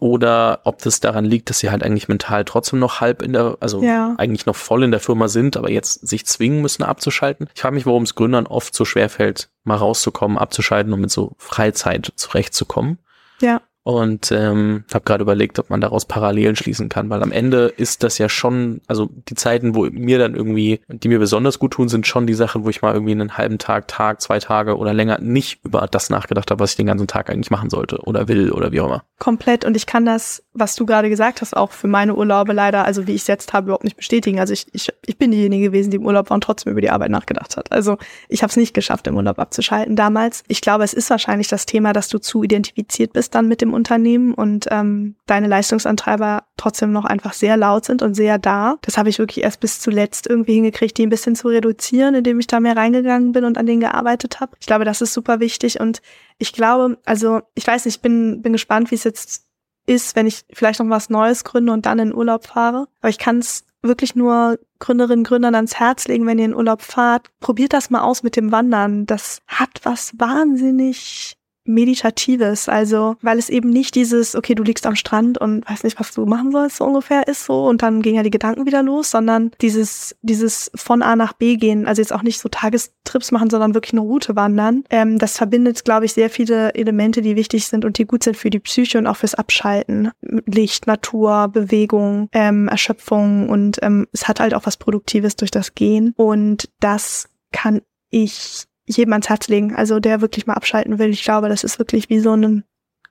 oder 0.00 0.60
ob 0.64 0.78
das 0.78 1.00
daran 1.00 1.24
liegt, 1.24 1.50
dass 1.50 1.58
sie 1.58 1.70
halt 1.70 1.82
eigentlich 1.82 2.08
mental 2.08 2.44
trotzdem 2.44 2.78
noch 2.78 3.00
halb 3.00 3.22
in 3.22 3.32
der, 3.32 3.56
also 3.60 3.82
ja. 3.82 4.14
eigentlich 4.16 4.46
noch 4.46 4.56
voll 4.56 4.84
in 4.84 4.90
der 4.90 5.00
Firma 5.00 5.28
sind, 5.28 5.56
aber 5.56 5.70
jetzt 5.70 6.06
sich 6.06 6.24
zwingen 6.26 6.62
müssen 6.62 6.82
abzuschalten. 6.82 7.48
Ich 7.54 7.60
frage 7.60 7.74
mich, 7.74 7.86
warum 7.86 8.04
es 8.04 8.14
Gründern 8.14 8.46
oft 8.46 8.74
so 8.74 8.84
schwer 8.84 9.08
fällt, 9.08 9.50
mal 9.64 9.76
rauszukommen, 9.76 10.38
abzuschalten 10.38 10.92
und 10.92 11.00
mit 11.00 11.10
so 11.10 11.32
Freizeit 11.38 12.12
zurechtzukommen. 12.14 12.98
Ja. 13.40 13.60
Und 13.88 14.30
ähm, 14.32 14.84
habe 14.92 15.04
gerade 15.06 15.22
überlegt, 15.22 15.58
ob 15.58 15.70
man 15.70 15.80
daraus 15.80 16.04
Parallelen 16.04 16.56
schließen 16.56 16.90
kann, 16.90 17.08
weil 17.08 17.22
am 17.22 17.32
Ende 17.32 17.72
ist 17.74 18.02
das 18.02 18.18
ja 18.18 18.28
schon, 18.28 18.82
also 18.86 19.08
die 19.30 19.34
Zeiten, 19.34 19.74
wo 19.74 19.86
mir 19.86 20.18
dann 20.18 20.34
irgendwie, 20.34 20.80
die 20.88 21.08
mir 21.08 21.18
besonders 21.18 21.58
gut 21.58 21.70
tun, 21.70 21.88
sind 21.88 22.06
schon 22.06 22.26
die 22.26 22.34
Sachen, 22.34 22.66
wo 22.66 22.68
ich 22.68 22.82
mal 22.82 22.92
irgendwie 22.92 23.12
einen 23.12 23.38
halben 23.38 23.56
Tag, 23.56 23.88
Tag, 23.88 24.20
zwei 24.20 24.40
Tage 24.40 24.76
oder 24.76 24.92
länger 24.92 25.20
nicht 25.22 25.64
über 25.64 25.88
das 25.90 26.10
nachgedacht 26.10 26.50
habe, 26.50 26.60
was 26.60 26.72
ich 26.72 26.76
den 26.76 26.84
ganzen 26.84 27.06
Tag 27.06 27.30
eigentlich 27.30 27.50
machen 27.50 27.70
sollte 27.70 27.96
oder 28.00 28.28
will 28.28 28.52
oder 28.52 28.72
wie 28.72 28.80
auch 28.82 28.88
immer. 28.88 29.04
Komplett. 29.18 29.64
Und 29.64 29.74
ich 29.74 29.86
kann 29.86 30.04
das, 30.04 30.42
was 30.52 30.76
du 30.76 30.84
gerade 30.84 31.08
gesagt 31.08 31.40
hast, 31.40 31.56
auch 31.56 31.72
für 31.72 31.88
meine 31.88 32.14
Urlaube 32.14 32.52
leider, 32.52 32.84
also 32.84 33.06
wie 33.06 33.14
ich 33.14 33.22
es 33.22 33.26
jetzt 33.26 33.54
habe, 33.54 33.68
überhaupt 33.68 33.84
nicht 33.84 33.96
bestätigen. 33.96 34.38
Also 34.38 34.52
ich, 34.52 34.66
ich, 34.72 34.92
ich 35.06 35.16
bin 35.16 35.30
diejenige 35.30 35.68
gewesen, 35.68 35.90
die 35.90 35.96
im 35.96 36.04
Urlaub 36.04 36.28
war 36.28 36.34
und 36.34 36.44
trotzdem 36.44 36.72
über 36.72 36.82
die 36.82 36.90
Arbeit 36.90 37.10
nachgedacht 37.10 37.56
hat. 37.56 37.72
Also 37.72 37.96
ich 38.28 38.42
habe 38.42 38.50
es 38.50 38.58
nicht 38.58 38.74
geschafft, 38.74 39.06
im 39.06 39.16
Urlaub 39.16 39.38
abzuschalten 39.38 39.96
damals. 39.96 40.44
Ich 40.46 40.60
glaube, 40.60 40.84
es 40.84 40.92
ist 40.92 41.08
wahrscheinlich 41.08 41.48
das 41.48 41.64
Thema, 41.64 41.94
dass 41.94 42.08
du 42.08 42.18
zu 42.18 42.42
identifiziert 42.42 43.14
bist 43.14 43.34
dann 43.34 43.48
mit 43.48 43.62
dem 43.62 43.77
Unternehmen 43.78 44.34
und 44.34 44.66
ähm, 44.70 45.14
deine 45.26 45.46
Leistungsantreiber 45.46 46.44
trotzdem 46.56 46.92
noch 46.92 47.04
einfach 47.04 47.32
sehr 47.32 47.56
laut 47.56 47.84
sind 47.84 48.02
und 48.02 48.14
sehr 48.14 48.38
da. 48.38 48.76
Das 48.82 48.98
habe 48.98 49.08
ich 49.08 49.18
wirklich 49.18 49.44
erst 49.44 49.60
bis 49.60 49.80
zuletzt 49.80 50.26
irgendwie 50.26 50.54
hingekriegt, 50.54 50.98
die 50.98 51.06
ein 51.06 51.10
bisschen 51.10 51.36
zu 51.36 51.48
reduzieren, 51.48 52.14
indem 52.14 52.40
ich 52.40 52.48
da 52.48 52.60
mehr 52.60 52.76
reingegangen 52.76 53.32
bin 53.32 53.44
und 53.44 53.56
an 53.56 53.66
denen 53.66 53.80
gearbeitet 53.80 54.40
habe. 54.40 54.56
Ich 54.60 54.66
glaube, 54.66 54.84
das 54.84 55.00
ist 55.00 55.14
super 55.14 55.40
wichtig 55.40 55.80
und 55.80 56.02
ich 56.38 56.52
glaube, 56.52 56.98
also 57.04 57.40
ich 57.54 57.66
weiß 57.66 57.84
nicht, 57.84 57.96
ich 57.96 58.02
bin, 58.02 58.42
bin 58.42 58.52
gespannt, 58.52 58.90
wie 58.90 58.96
es 58.96 59.04
jetzt 59.04 59.44
ist, 59.86 60.16
wenn 60.16 60.26
ich 60.26 60.44
vielleicht 60.52 60.80
noch 60.80 60.90
was 60.90 61.08
Neues 61.08 61.44
gründe 61.44 61.72
und 61.72 61.86
dann 61.86 61.98
in 61.98 62.14
Urlaub 62.14 62.46
fahre. 62.46 62.88
Aber 63.00 63.08
ich 63.08 63.18
kann 63.18 63.38
es 63.38 63.64
wirklich 63.82 64.14
nur 64.14 64.58
Gründerinnen, 64.80 65.24
Gründern 65.24 65.54
ans 65.54 65.76
Herz 65.76 66.06
legen, 66.08 66.26
wenn 66.26 66.38
ihr 66.38 66.44
in 66.44 66.54
Urlaub 66.54 66.82
fahrt. 66.82 67.28
Probiert 67.40 67.72
das 67.72 67.90
mal 67.90 68.02
aus 68.02 68.22
mit 68.22 68.36
dem 68.36 68.52
Wandern. 68.52 69.06
Das 69.06 69.40
hat 69.46 69.80
was 69.84 70.12
wahnsinnig 70.18 71.37
Meditatives, 71.68 72.68
also 72.68 73.16
weil 73.22 73.38
es 73.38 73.48
eben 73.48 73.70
nicht 73.70 73.94
dieses, 73.94 74.34
okay, 74.34 74.54
du 74.54 74.62
liegst 74.62 74.86
am 74.86 74.96
Strand 74.96 75.38
und 75.38 75.68
weißt 75.68 75.84
nicht, 75.84 76.00
was 76.00 76.12
du 76.12 76.26
machen 76.26 76.52
sollst, 76.52 76.76
so 76.76 76.84
ungefähr 76.84 77.28
ist 77.28 77.44
so. 77.44 77.66
Und 77.66 77.82
dann 77.82 78.02
gehen 78.02 78.14
ja 78.14 78.22
die 78.22 78.30
Gedanken 78.30 78.66
wieder 78.66 78.82
los, 78.82 79.10
sondern 79.10 79.50
dieses, 79.60 80.16
dieses 80.22 80.70
von 80.74 81.02
A 81.02 81.16
nach 81.16 81.32
B 81.32 81.56
gehen, 81.56 81.86
also 81.86 82.00
jetzt 82.02 82.12
auch 82.12 82.22
nicht 82.22 82.40
so 82.40 82.48
Tagestrips 82.48 83.30
machen, 83.30 83.50
sondern 83.50 83.74
wirklich 83.74 83.92
eine 83.92 84.00
Route 84.00 84.36
wandern, 84.36 84.84
ähm, 84.90 85.18
das 85.18 85.36
verbindet, 85.36 85.84
glaube 85.84 86.06
ich, 86.06 86.12
sehr 86.12 86.30
viele 86.30 86.74
Elemente, 86.74 87.22
die 87.22 87.36
wichtig 87.36 87.66
sind 87.66 87.84
und 87.84 87.98
die 87.98 88.06
gut 88.06 88.24
sind 88.24 88.36
für 88.36 88.50
die 88.50 88.60
Psyche 88.60 88.98
und 88.98 89.06
auch 89.06 89.16
fürs 89.16 89.34
Abschalten. 89.34 90.10
Licht, 90.46 90.86
Natur, 90.86 91.48
Bewegung, 91.48 92.28
ähm, 92.32 92.68
Erschöpfung 92.68 93.48
und 93.48 93.78
ähm, 93.82 94.06
es 94.12 94.28
hat 94.28 94.40
halt 94.40 94.54
auch 94.54 94.66
was 94.66 94.76
Produktives 94.76 95.36
durch 95.36 95.50
das 95.50 95.74
Gehen. 95.74 96.12
Und 96.16 96.70
das 96.80 97.28
kann 97.52 97.82
ich 98.10 98.67
jedem 98.96 99.12
ans 99.12 99.28
Herz 99.28 99.48
legen, 99.48 99.74
also 99.74 100.00
der 100.00 100.20
wirklich 100.20 100.46
mal 100.46 100.54
abschalten 100.54 100.98
will. 100.98 101.10
Ich 101.10 101.22
glaube, 101.22 101.48
das 101.48 101.64
ist 101.64 101.78
wirklich 101.78 102.08
wie 102.08 102.20
so 102.20 102.34
ein 102.34 102.64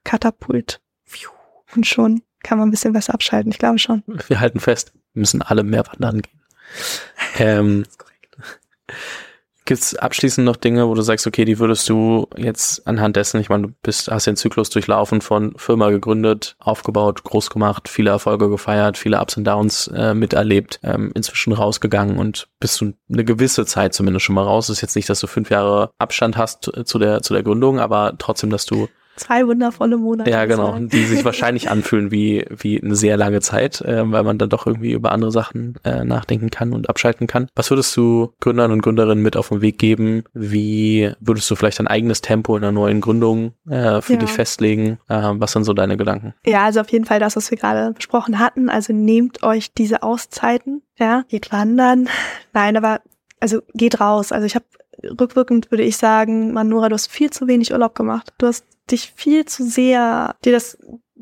Katapult. 0.03 0.81
Und 1.75 1.85
schon 1.85 2.21
kann 2.43 2.57
man 2.57 2.67
ein 2.67 2.71
bisschen 2.71 2.93
besser 2.93 3.13
abschalten. 3.13 3.51
Ich 3.51 3.59
glaube 3.59 3.79
schon. 3.79 4.03
Wir 4.27 4.39
halten 4.39 4.59
fest, 4.59 4.93
wir 5.13 5.19
müssen 5.19 5.41
alle 5.41 5.63
mehr 5.63 5.85
wandern 5.87 6.21
gehen. 6.21 6.33
Ähm, 7.39 7.85
Gibt 8.21 8.37
es 9.71 9.95
abschließend 9.95 10.45
noch 10.45 10.55
Dinge, 10.55 10.87
wo 10.87 10.93
du 10.93 11.01
sagst, 11.01 11.27
okay, 11.27 11.45
die 11.45 11.59
würdest 11.59 11.87
du 11.89 12.27
jetzt 12.37 12.87
anhand 12.87 13.15
dessen, 13.15 13.39
ich 13.39 13.49
meine, 13.49 13.67
du 13.67 13.73
bist, 13.81 14.09
hast 14.09 14.27
den 14.27 14.35
Zyklus 14.35 14.69
durchlaufen 14.69 15.21
von 15.21 15.53
Firma 15.57 15.89
gegründet, 15.89 16.55
aufgebaut, 16.59 17.23
groß 17.23 17.49
gemacht, 17.49 17.89
viele 17.89 18.09
Erfolge 18.09 18.49
gefeiert, 18.49 18.97
viele 18.97 19.19
Ups 19.19 19.37
und 19.37 19.45
Downs 19.45 19.87
äh, 19.87 20.13
miterlebt, 20.13 20.79
ähm, 20.83 21.11
inzwischen 21.15 21.53
rausgegangen 21.53 22.17
und 22.17 22.47
bist 22.59 22.79
du 22.81 22.93
eine 23.11 23.25
gewisse 23.25 23.65
Zeit 23.65 23.93
zumindest 23.93 24.25
schon 24.25 24.35
mal 24.35 24.43
raus. 24.43 24.69
ist 24.69 24.81
jetzt 24.81 24.95
nicht, 24.95 25.09
dass 25.09 25.19
du 25.19 25.27
fünf 25.27 25.49
Jahre 25.49 25.91
Abstand 25.97 26.37
hast 26.37 26.71
zu 26.85 26.99
der, 26.99 27.21
zu 27.21 27.33
der 27.33 27.43
Gründung, 27.43 27.79
aber 27.79 28.15
trotzdem, 28.17 28.49
dass 28.49 28.65
du 28.65 28.87
Zwei 29.17 29.45
wundervolle 29.45 29.97
Monate. 29.97 30.29
Ja, 30.29 30.45
genau. 30.45 30.77
Die 30.79 31.03
sich 31.03 31.25
wahrscheinlich 31.25 31.69
anfühlen 31.69 32.11
wie, 32.11 32.45
wie 32.49 32.81
eine 32.81 32.95
sehr 32.95 33.17
lange 33.17 33.41
Zeit, 33.41 33.81
äh, 33.81 34.09
weil 34.11 34.23
man 34.23 34.37
dann 34.37 34.49
doch 34.49 34.65
irgendwie 34.67 34.91
über 34.91 35.11
andere 35.11 35.31
Sachen 35.31 35.75
äh, 35.83 36.03
nachdenken 36.05 36.49
kann 36.49 36.73
und 36.73 36.89
abschalten 36.89 37.27
kann. 37.27 37.47
Was 37.55 37.69
würdest 37.71 37.95
du 37.97 38.33
Gründern 38.39 38.71
und 38.71 38.81
Gründerinnen 38.81 39.23
mit 39.23 39.35
auf 39.35 39.49
den 39.49 39.61
Weg 39.61 39.79
geben? 39.79 40.23
Wie 40.33 41.11
würdest 41.19 41.49
du 41.49 41.55
vielleicht 41.55 41.79
dein 41.79 41.87
eigenes 41.87 42.21
Tempo 42.21 42.55
in 42.55 42.63
einer 42.63 42.71
neuen 42.71 43.01
Gründung 43.01 43.53
äh, 43.69 44.01
für 44.01 44.13
ja. 44.13 44.19
dich 44.19 44.31
festlegen? 44.31 44.99
Äh, 45.09 45.33
was 45.33 45.51
sind 45.51 45.63
so 45.63 45.73
deine 45.73 45.97
Gedanken? 45.97 46.33
Ja, 46.45 46.65
also 46.65 46.79
auf 46.81 46.91
jeden 46.91 47.05
Fall 47.05 47.19
das, 47.19 47.35
was 47.35 47.51
wir 47.51 47.57
gerade 47.57 47.93
besprochen 47.93 48.39
hatten. 48.39 48.69
Also 48.69 48.93
nehmt 48.93 49.43
euch 49.43 49.73
diese 49.73 50.03
Auszeiten, 50.03 50.83
ja, 50.97 51.23
geht 51.27 51.51
wandern. 51.51 52.07
Nein, 52.53 52.77
aber 52.77 53.01
also 53.39 53.61
geht 53.73 53.99
raus. 53.99 54.31
Also 54.31 54.45
ich 54.45 54.55
habe 54.55 54.65
rückwirkend 55.03 55.71
würde 55.71 55.83
ich 55.83 55.97
sagen, 55.97 56.53
Manora, 56.53 56.89
du 56.89 56.95
hast 56.95 57.07
viel 57.07 57.29
zu 57.29 57.47
wenig 57.47 57.71
Urlaub 57.71 57.95
gemacht. 57.95 58.33
Du 58.37 58.47
hast 58.47 58.65
dich 58.89 59.11
viel 59.15 59.45
zu 59.45 59.63
sehr 59.63 60.35
dir 60.43 60.51
das 60.53 60.77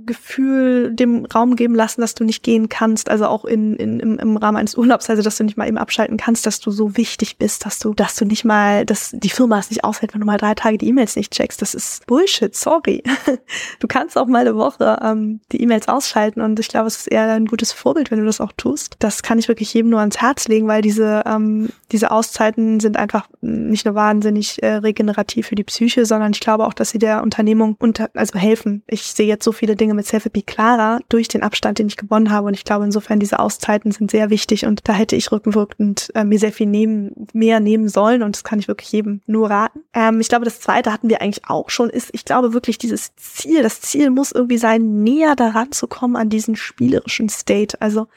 Gefühl 0.06 0.94
dem 0.94 1.26
Raum 1.26 1.56
geben 1.56 1.76
lassen, 1.76 2.02
dass 2.02 2.16
du 2.16 2.24
nicht 2.24 2.44
gehen 2.44 2.70
kannst, 2.70 3.10
also 3.10 3.28
auch 3.28 3.46
in, 3.46 3.76
in, 3.76 4.00
im, 4.00 4.20
im 4.20 4.38
Rahmen 4.38 4.58
eines 4.58 4.76
Urlaubs, 4.76 5.10
also 5.10 5.22
dass 5.22 5.38
du 5.38 5.44
nicht 5.44 5.58
mal 5.58 5.68
eben 5.68 5.78
abschalten 5.78 6.18
kannst, 6.18 6.46
dass 6.46 6.60
du 6.60 6.72
so 6.72 6.98
wichtig 6.98 7.38
bist, 7.38 7.66
dass 7.66 7.80
du, 7.80 7.94
dass 7.94 8.16
du 8.16 8.26
nicht 8.26 8.46
mal, 8.46 8.86
dass 8.86 9.12
die 9.14 9.30
Firma 9.30 9.60
es 9.60 9.70
nicht 9.70 9.84
aushält, 9.84 10.14
wenn 10.14 10.22
du 10.22 10.26
mal 10.26 10.38
drei 10.38 10.54
Tage 10.54 10.78
die 10.78 10.88
E-Mails 10.88 11.16
nicht 11.16 11.34
checkst. 11.34 11.62
Das 11.62 11.74
ist 11.74 12.06
Bullshit, 12.08 12.56
sorry. 12.56 13.04
Du 13.80 13.88
kannst 13.88 14.18
auch 14.18 14.28
mal 14.28 14.40
eine 14.40 14.56
Woche 14.56 15.00
ähm, 15.02 15.40
die 15.52 15.62
E-Mails 15.62 15.88
ausschalten 15.88 16.42
und 16.42 16.60
ich 16.60 16.68
glaube, 16.68 16.88
es 16.88 16.98
ist 16.98 17.08
eher 17.08 17.34
ein 17.34 17.46
gutes 17.46 17.72
Vorbild, 17.72 18.10
wenn 18.10 18.20
du 18.20 18.26
das 18.26 18.42
auch 18.42 18.52
tust. 18.58 18.96
Das 19.00 19.22
kann 19.24 19.38
ich 19.38 19.48
wirklich 19.48 19.74
jedem 19.74 19.92
nur 19.92 20.00
ans 20.00 20.22
Herz 20.22 20.48
legen, 20.48 20.68
weil 20.68 20.82
diese, 20.82 21.24
ähm, 21.26 21.70
diese 21.92 22.12
Auszeiten 22.12 22.80
sind 22.80 22.98
einfach 22.98 23.28
nicht 23.42 23.86
nur 23.86 23.96
wahnsinnig 23.96 24.62
äh, 24.64 24.76
regenerativ 24.76 25.48
für 25.48 25.56
die 25.56 25.64
Psyche, 25.64 26.06
sondern 26.06 26.32
ich 26.32 26.40
glaube 26.40 26.66
auch, 26.66 26.74
dass 26.74 26.90
sie 26.90 27.00
der 27.00 27.22
Unternehmung 27.22 27.76
unter, 27.80 28.10
also 28.14 28.38
helfen. 28.40 28.84
Ich 28.88 29.04
sehe 29.04 29.28
jetzt 29.28 29.44
so 29.44 29.52
viele 29.52 29.76
Dinge 29.76 29.85
mit 29.94 30.06
Selfie 30.06 30.42
klarer 30.42 31.00
durch 31.10 31.28
den 31.28 31.44
Abstand, 31.44 31.80
den 31.80 31.88
ich 31.88 31.98
gewonnen 31.98 32.32
habe. 32.32 32.48
Und 32.48 32.54
ich 32.54 32.64
glaube, 32.64 32.86
insofern 32.86 33.20
diese 33.20 33.40
Auszeiten 33.40 33.92
sind 33.92 34.12
sehr 34.12 34.30
wichtig 34.30 34.66
und 34.66 34.88
da 34.88 34.94
hätte 34.94 35.16
ich 35.16 35.32
rückenwirkend 35.32 36.12
äh, 36.16 36.24
mir 36.24 36.40
sehr 36.40 36.52
viel 36.52 36.68
nehmen, 36.68 37.28
mehr 37.34 37.60
nehmen 37.60 37.90
sollen 37.90 38.24
und 38.24 38.36
das 38.36 38.44
kann 38.44 38.60
ich 38.60 38.68
wirklich 38.68 38.92
jedem 38.92 39.22
nur 39.26 39.50
raten. 39.50 39.82
Ähm, 39.94 40.20
ich 40.20 40.30
glaube, 40.30 40.46
das 40.46 40.60
zweite 40.60 40.92
hatten 40.92 41.10
wir 41.10 41.22
eigentlich 41.22 41.48
auch 41.48 41.70
schon, 41.70 41.90
ist, 41.90 42.10
ich 42.14 42.26
glaube 42.26 42.54
wirklich 42.54 42.78
dieses 42.78 43.16
Ziel, 43.16 43.64
das 43.64 43.82
Ziel 43.82 44.10
muss 44.10 44.32
irgendwie 44.32 44.58
sein, 44.58 45.04
näher 45.04 45.36
daran 45.36 45.72
zu 45.72 45.88
kommen 45.88 46.16
an 46.16 46.30
diesen 46.30 46.56
spielerischen 46.56 47.30
State. 47.30 47.82
Also 47.82 48.08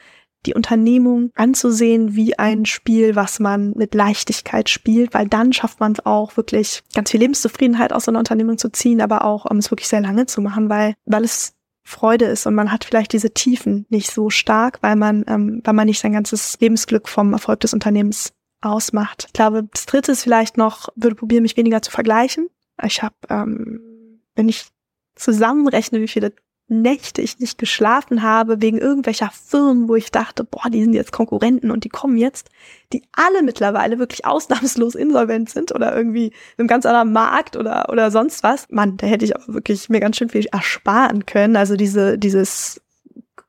die 0.45 0.53
Unternehmung 0.53 1.31
anzusehen 1.35 2.15
wie 2.15 2.37
ein 2.39 2.65
Spiel, 2.65 3.15
was 3.15 3.39
man 3.39 3.71
mit 3.75 3.93
Leichtigkeit 3.93 4.69
spielt, 4.69 5.13
weil 5.13 5.27
dann 5.27 5.51
schafft 5.51 5.79
man 5.79 5.93
es 5.93 6.05
auch 6.05 6.37
wirklich 6.37 6.81
ganz 6.93 7.11
viel 7.11 7.19
Lebenszufriedenheit 7.19 7.91
aus 7.91 8.05
so 8.05 8.11
einer 8.11 8.19
Unternehmung 8.19 8.57
zu 8.57 8.71
ziehen, 8.71 9.01
aber 9.01 9.25
auch 9.25 9.45
um 9.45 9.57
es 9.57 9.69
wirklich 9.69 9.89
sehr 9.89 10.01
lange 10.01 10.25
zu 10.27 10.41
machen, 10.41 10.69
weil, 10.69 10.95
weil 11.05 11.23
es 11.23 11.55
Freude 11.89 12.25
ist 12.25 12.45
und 12.45 12.55
man 12.55 12.71
hat 12.71 12.85
vielleicht 12.85 13.13
diese 13.13 13.33
Tiefen 13.33 13.85
nicht 13.89 14.11
so 14.11 14.29
stark, 14.29 14.77
weil 14.81 14.95
man, 14.95 15.25
ähm, 15.27 15.61
weil 15.63 15.73
man 15.73 15.87
nicht 15.87 15.99
sein 15.99 16.13
ganzes 16.13 16.59
Lebensglück 16.59 17.09
vom 17.09 17.33
Erfolg 17.33 17.59
des 17.61 17.73
Unternehmens 17.73 18.33
ausmacht. 18.61 19.25
Ich 19.27 19.33
glaube, 19.33 19.67
das 19.71 19.85
dritte 19.85 20.11
ist 20.11 20.23
vielleicht 20.23 20.57
noch, 20.57 20.89
würde 20.95 21.15
probieren, 21.15 21.43
mich 21.43 21.57
weniger 21.57 21.81
zu 21.81 21.91
vergleichen. 21.91 22.49
Ich 22.83 23.01
habe, 23.01 23.15
ähm, 23.29 24.21
wenn 24.35 24.49
ich 24.49 24.67
zusammenrechne, 25.15 25.99
wie 25.99 26.07
viele 26.07 26.33
Nächte 26.69 27.21
ich 27.21 27.39
nicht 27.39 27.57
geschlafen 27.57 28.21
habe 28.21 28.61
wegen 28.61 28.77
irgendwelcher 28.77 29.31
Firmen, 29.31 29.89
wo 29.89 29.95
ich 29.95 30.11
dachte, 30.11 30.43
boah, 30.43 30.69
die 30.69 30.83
sind 30.83 30.93
jetzt 30.93 31.11
Konkurrenten 31.11 31.71
und 31.71 31.83
die 31.83 31.89
kommen 31.89 32.17
jetzt, 32.17 32.49
die 32.93 33.03
alle 33.11 33.43
mittlerweile 33.43 33.99
wirklich 33.99 34.25
ausnahmslos 34.25 34.95
insolvent 34.95 35.49
sind 35.49 35.73
oder 35.73 35.95
irgendwie 35.95 36.31
im 36.57 36.67
ganz 36.67 36.85
anderen 36.85 37.11
Markt 37.11 37.57
oder, 37.57 37.89
oder 37.89 38.11
sonst 38.11 38.43
was. 38.43 38.67
Mann, 38.69 38.97
da 38.97 39.07
hätte 39.07 39.25
ich 39.25 39.35
aber 39.35 39.53
wirklich 39.53 39.89
mir 39.89 39.99
ganz 39.99 40.17
schön 40.17 40.29
viel 40.29 40.45
ersparen 40.45 41.25
können. 41.25 41.55
Also 41.55 41.75
diese, 41.75 42.17
dieses 42.17 42.81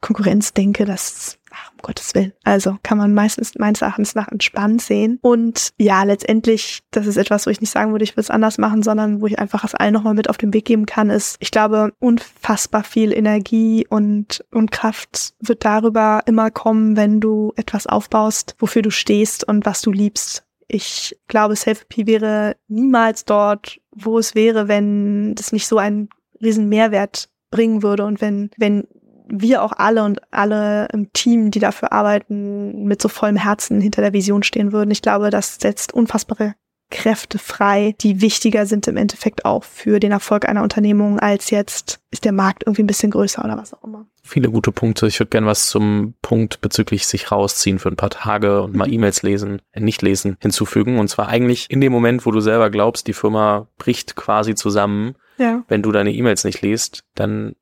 Konkurrenzdenke, 0.00 0.84
das 0.84 1.38
ach, 1.50 1.72
um 1.72 1.78
Gottes 1.82 2.14
Willen. 2.14 2.32
Also 2.44 2.78
kann 2.82 2.98
man 2.98 3.12
meistens 3.12 3.54
meines 3.58 3.82
Erachtens 3.82 4.14
nach 4.14 4.28
entspannt 4.28 4.82
sehen. 4.82 5.18
Und 5.22 5.70
ja, 5.78 6.02
letztendlich, 6.02 6.82
das 6.90 7.06
ist 7.06 7.16
etwas, 7.16 7.46
wo 7.46 7.50
ich 7.50 7.60
nicht 7.60 7.70
sagen 7.70 7.92
würde, 7.92 8.04
ich 8.04 8.12
würde 8.12 8.22
es 8.22 8.30
anders 8.30 8.58
machen, 8.58 8.82
sondern 8.82 9.20
wo 9.20 9.26
ich 9.26 9.38
einfach 9.38 9.64
es 9.64 9.74
allen 9.74 9.92
nochmal 9.92 10.14
mit 10.14 10.30
auf 10.30 10.38
den 10.38 10.54
Weg 10.54 10.64
geben 10.64 10.86
kann, 10.86 11.10
ist, 11.10 11.36
ich 11.40 11.50
glaube, 11.50 11.92
unfassbar 11.98 12.84
viel 12.84 13.12
Energie 13.12 13.86
und, 13.88 14.44
und 14.52 14.70
Kraft 14.70 15.34
wird 15.40 15.64
darüber 15.64 16.22
immer 16.26 16.50
kommen, 16.50 16.96
wenn 16.96 17.20
du 17.20 17.52
etwas 17.56 17.86
aufbaust, 17.86 18.54
wofür 18.58 18.82
du 18.82 18.90
stehst 18.90 19.46
und 19.46 19.66
was 19.66 19.82
du 19.82 19.92
liebst. 19.92 20.44
Ich 20.68 21.18
glaube, 21.26 21.56
Selfie 21.56 22.06
wäre 22.06 22.56
niemals 22.68 23.24
dort, 23.24 23.80
wo 23.90 24.18
es 24.18 24.36
wäre, 24.36 24.68
wenn 24.68 25.34
das 25.34 25.50
nicht 25.50 25.66
so 25.66 25.78
einen 25.78 26.08
riesen 26.40 26.68
Mehrwert 26.68 27.28
bringen 27.50 27.82
würde 27.82 28.04
und 28.04 28.20
wenn, 28.20 28.50
wenn 28.56 28.86
wir 29.30 29.62
auch 29.62 29.72
alle 29.72 30.04
und 30.04 30.20
alle 30.32 30.88
im 30.92 31.12
Team, 31.12 31.50
die 31.50 31.60
dafür 31.60 31.92
arbeiten, 31.92 32.84
mit 32.84 33.00
so 33.00 33.08
vollem 33.08 33.36
Herzen 33.36 33.80
hinter 33.80 34.02
der 34.02 34.12
Vision 34.12 34.42
stehen 34.42 34.72
würden. 34.72 34.90
Ich 34.90 35.02
glaube, 35.02 35.30
das 35.30 35.56
setzt 35.56 35.94
unfassbare 35.94 36.54
Kräfte 36.90 37.38
frei, 37.38 37.94
die 38.00 38.20
wichtiger 38.20 38.66
sind 38.66 38.88
im 38.88 38.96
Endeffekt 38.96 39.44
auch 39.44 39.62
für 39.62 40.00
den 40.00 40.10
Erfolg 40.10 40.48
einer 40.48 40.62
Unternehmung, 40.62 41.20
als 41.20 41.50
jetzt 41.50 42.00
ist 42.10 42.24
der 42.24 42.32
Markt 42.32 42.64
irgendwie 42.66 42.82
ein 42.82 42.88
bisschen 42.88 43.12
größer 43.12 43.44
oder 43.44 43.56
was 43.56 43.72
auch 43.72 43.84
immer. 43.84 44.06
Viele 44.22 44.50
gute 44.50 44.72
Punkte. 44.72 45.06
Ich 45.06 45.18
würde 45.20 45.30
gerne 45.30 45.46
was 45.46 45.68
zum 45.68 46.14
Punkt 46.20 46.60
bezüglich 46.60 47.06
sich 47.06 47.30
rausziehen 47.30 47.78
für 47.78 47.88
ein 47.88 47.96
paar 47.96 48.10
Tage 48.10 48.62
und 48.62 48.74
mal 48.74 48.88
mhm. 48.88 48.94
E-Mails 48.94 49.22
lesen, 49.22 49.62
äh, 49.72 49.80
nicht 49.80 50.02
lesen, 50.02 50.36
hinzufügen. 50.40 50.98
Und 50.98 51.08
zwar 51.08 51.28
eigentlich 51.28 51.70
in 51.70 51.80
dem 51.80 51.92
Moment, 51.92 52.26
wo 52.26 52.32
du 52.32 52.40
selber 52.40 52.70
glaubst, 52.70 53.06
die 53.06 53.12
Firma 53.12 53.68
bricht 53.78 54.16
quasi 54.16 54.54
zusammen. 54.54 55.14
Ja. 55.38 55.62
Wenn 55.68 55.82
du 55.82 55.92
deine 55.92 56.12
E-Mails 56.12 56.44
nicht 56.44 56.60
liest, 56.60 57.04
dann 57.14 57.54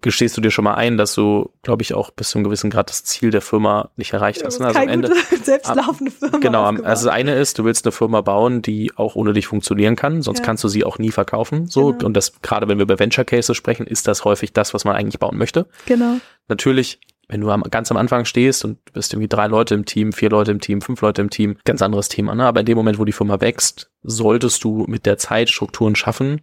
gestehst 0.00 0.36
du 0.36 0.40
dir 0.40 0.50
schon 0.50 0.64
mal 0.64 0.74
ein, 0.74 0.96
dass 0.96 1.14
du, 1.14 1.50
glaube 1.62 1.82
ich, 1.82 1.94
auch 1.94 2.10
bis 2.10 2.30
zu 2.30 2.38
einem 2.38 2.44
gewissen 2.44 2.70
Grad 2.70 2.90
das 2.90 3.04
Ziel 3.04 3.30
der 3.30 3.40
Firma 3.40 3.90
nicht 3.96 4.12
erreicht 4.12 4.44
hast. 4.44 4.58
Ne? 4.58 4.66
Also 4.66 4.80
am 4.80 4.88
Ende 4.88 5.12
selbstlaufende 5.42 6.10
Firma. 6.10 6.38
Genau, 6.38 6.64
aufgebaut. 6.64 6.86
also 6.86 7.06
das 7.06 7.14
eine 7.14 7.34
ist, 7.34 7.58
du 7.58 7.64
willst 7.64 7.86
eine 7.86 7.92
Firma 7.92 8.20
bauen, 8.20 8.62
die 8.62 8.92
auch 8.96 9.14
ohne 9.14 9.32
dich 9.32 9.46
funktionieren 9.46 9.96
kann, 9.96 10.22
sonst 10.22 10.40
ja. 10.40 10.44
kannst 10.44 10.64
du 10.64 10.68
sie 10.68 10.84
auch 10.84 10.98
nie 10.98 11.12
verkaufen. 11.12 11.66
So 11.66 11.92
genau. 11.92 12.06
und 12.06 12.14
das 12.14 12.40
gerade 12.42 12.68
wenn 12.68 12.78
wir 12.78 12.82
über 12.82 12.98
Venture 12.98 13.24
Cases 13.24 13.56
sprechen, 13.56 13.86
ist 13.86 14.08
das 14.08 14.24
häufig 14.24 14.52
das, 14.52 14.74
was 14.74 14.84
man 14.84 14.96
eigentlich 14.96 15.18
bauen 15.18 15.38
möchte. 15.38 15.66
Genau. 15.86 16.16
Natürlich 16.48 17.00
wenn 17.28 17.40
du 17.40 17.50
am, 17.50 17.64
ganz 17.64 17.90
am 17.90 17.96
Anfang 17.96 18.24
stehst 18.24 18.64
und 18.64 18.78
bist 18.92 19.12
irgendwie 19.12 19.28
drei 19.28 19.48
Leute 19.48 19.74
im 19.74 19.84
Team, 19.84 20.12
vier 20.12 20.30
Leute 20.30 20.52
im 20.52 20.60
Team, 20.60 20.80
fünf 20.80 21.00
Leute 21.00 21.22
im 21.22 21.30
Team, 21.30 21.56
ganz 21.64 21.82
anderes 21.82 22.08
Thema. 22.08 22.36
Ne? 22.36 22.44
Aber 22.44 22.60
in 22.60 22.66
dem 22.66 22.76
Moment, 22.76 23.00
wo 23.00 23.04
die 23.04 23.12
Firma 23.12 23.40
wächst, 23.40 23.90
solltest 24.04 24.62
du 24.62 24.84
mit 24.86 25.06
der 25.06 25.18
Zeit 25.18 25.50
Strukturen 25.50 25.96
schaffen, 25.96 26.42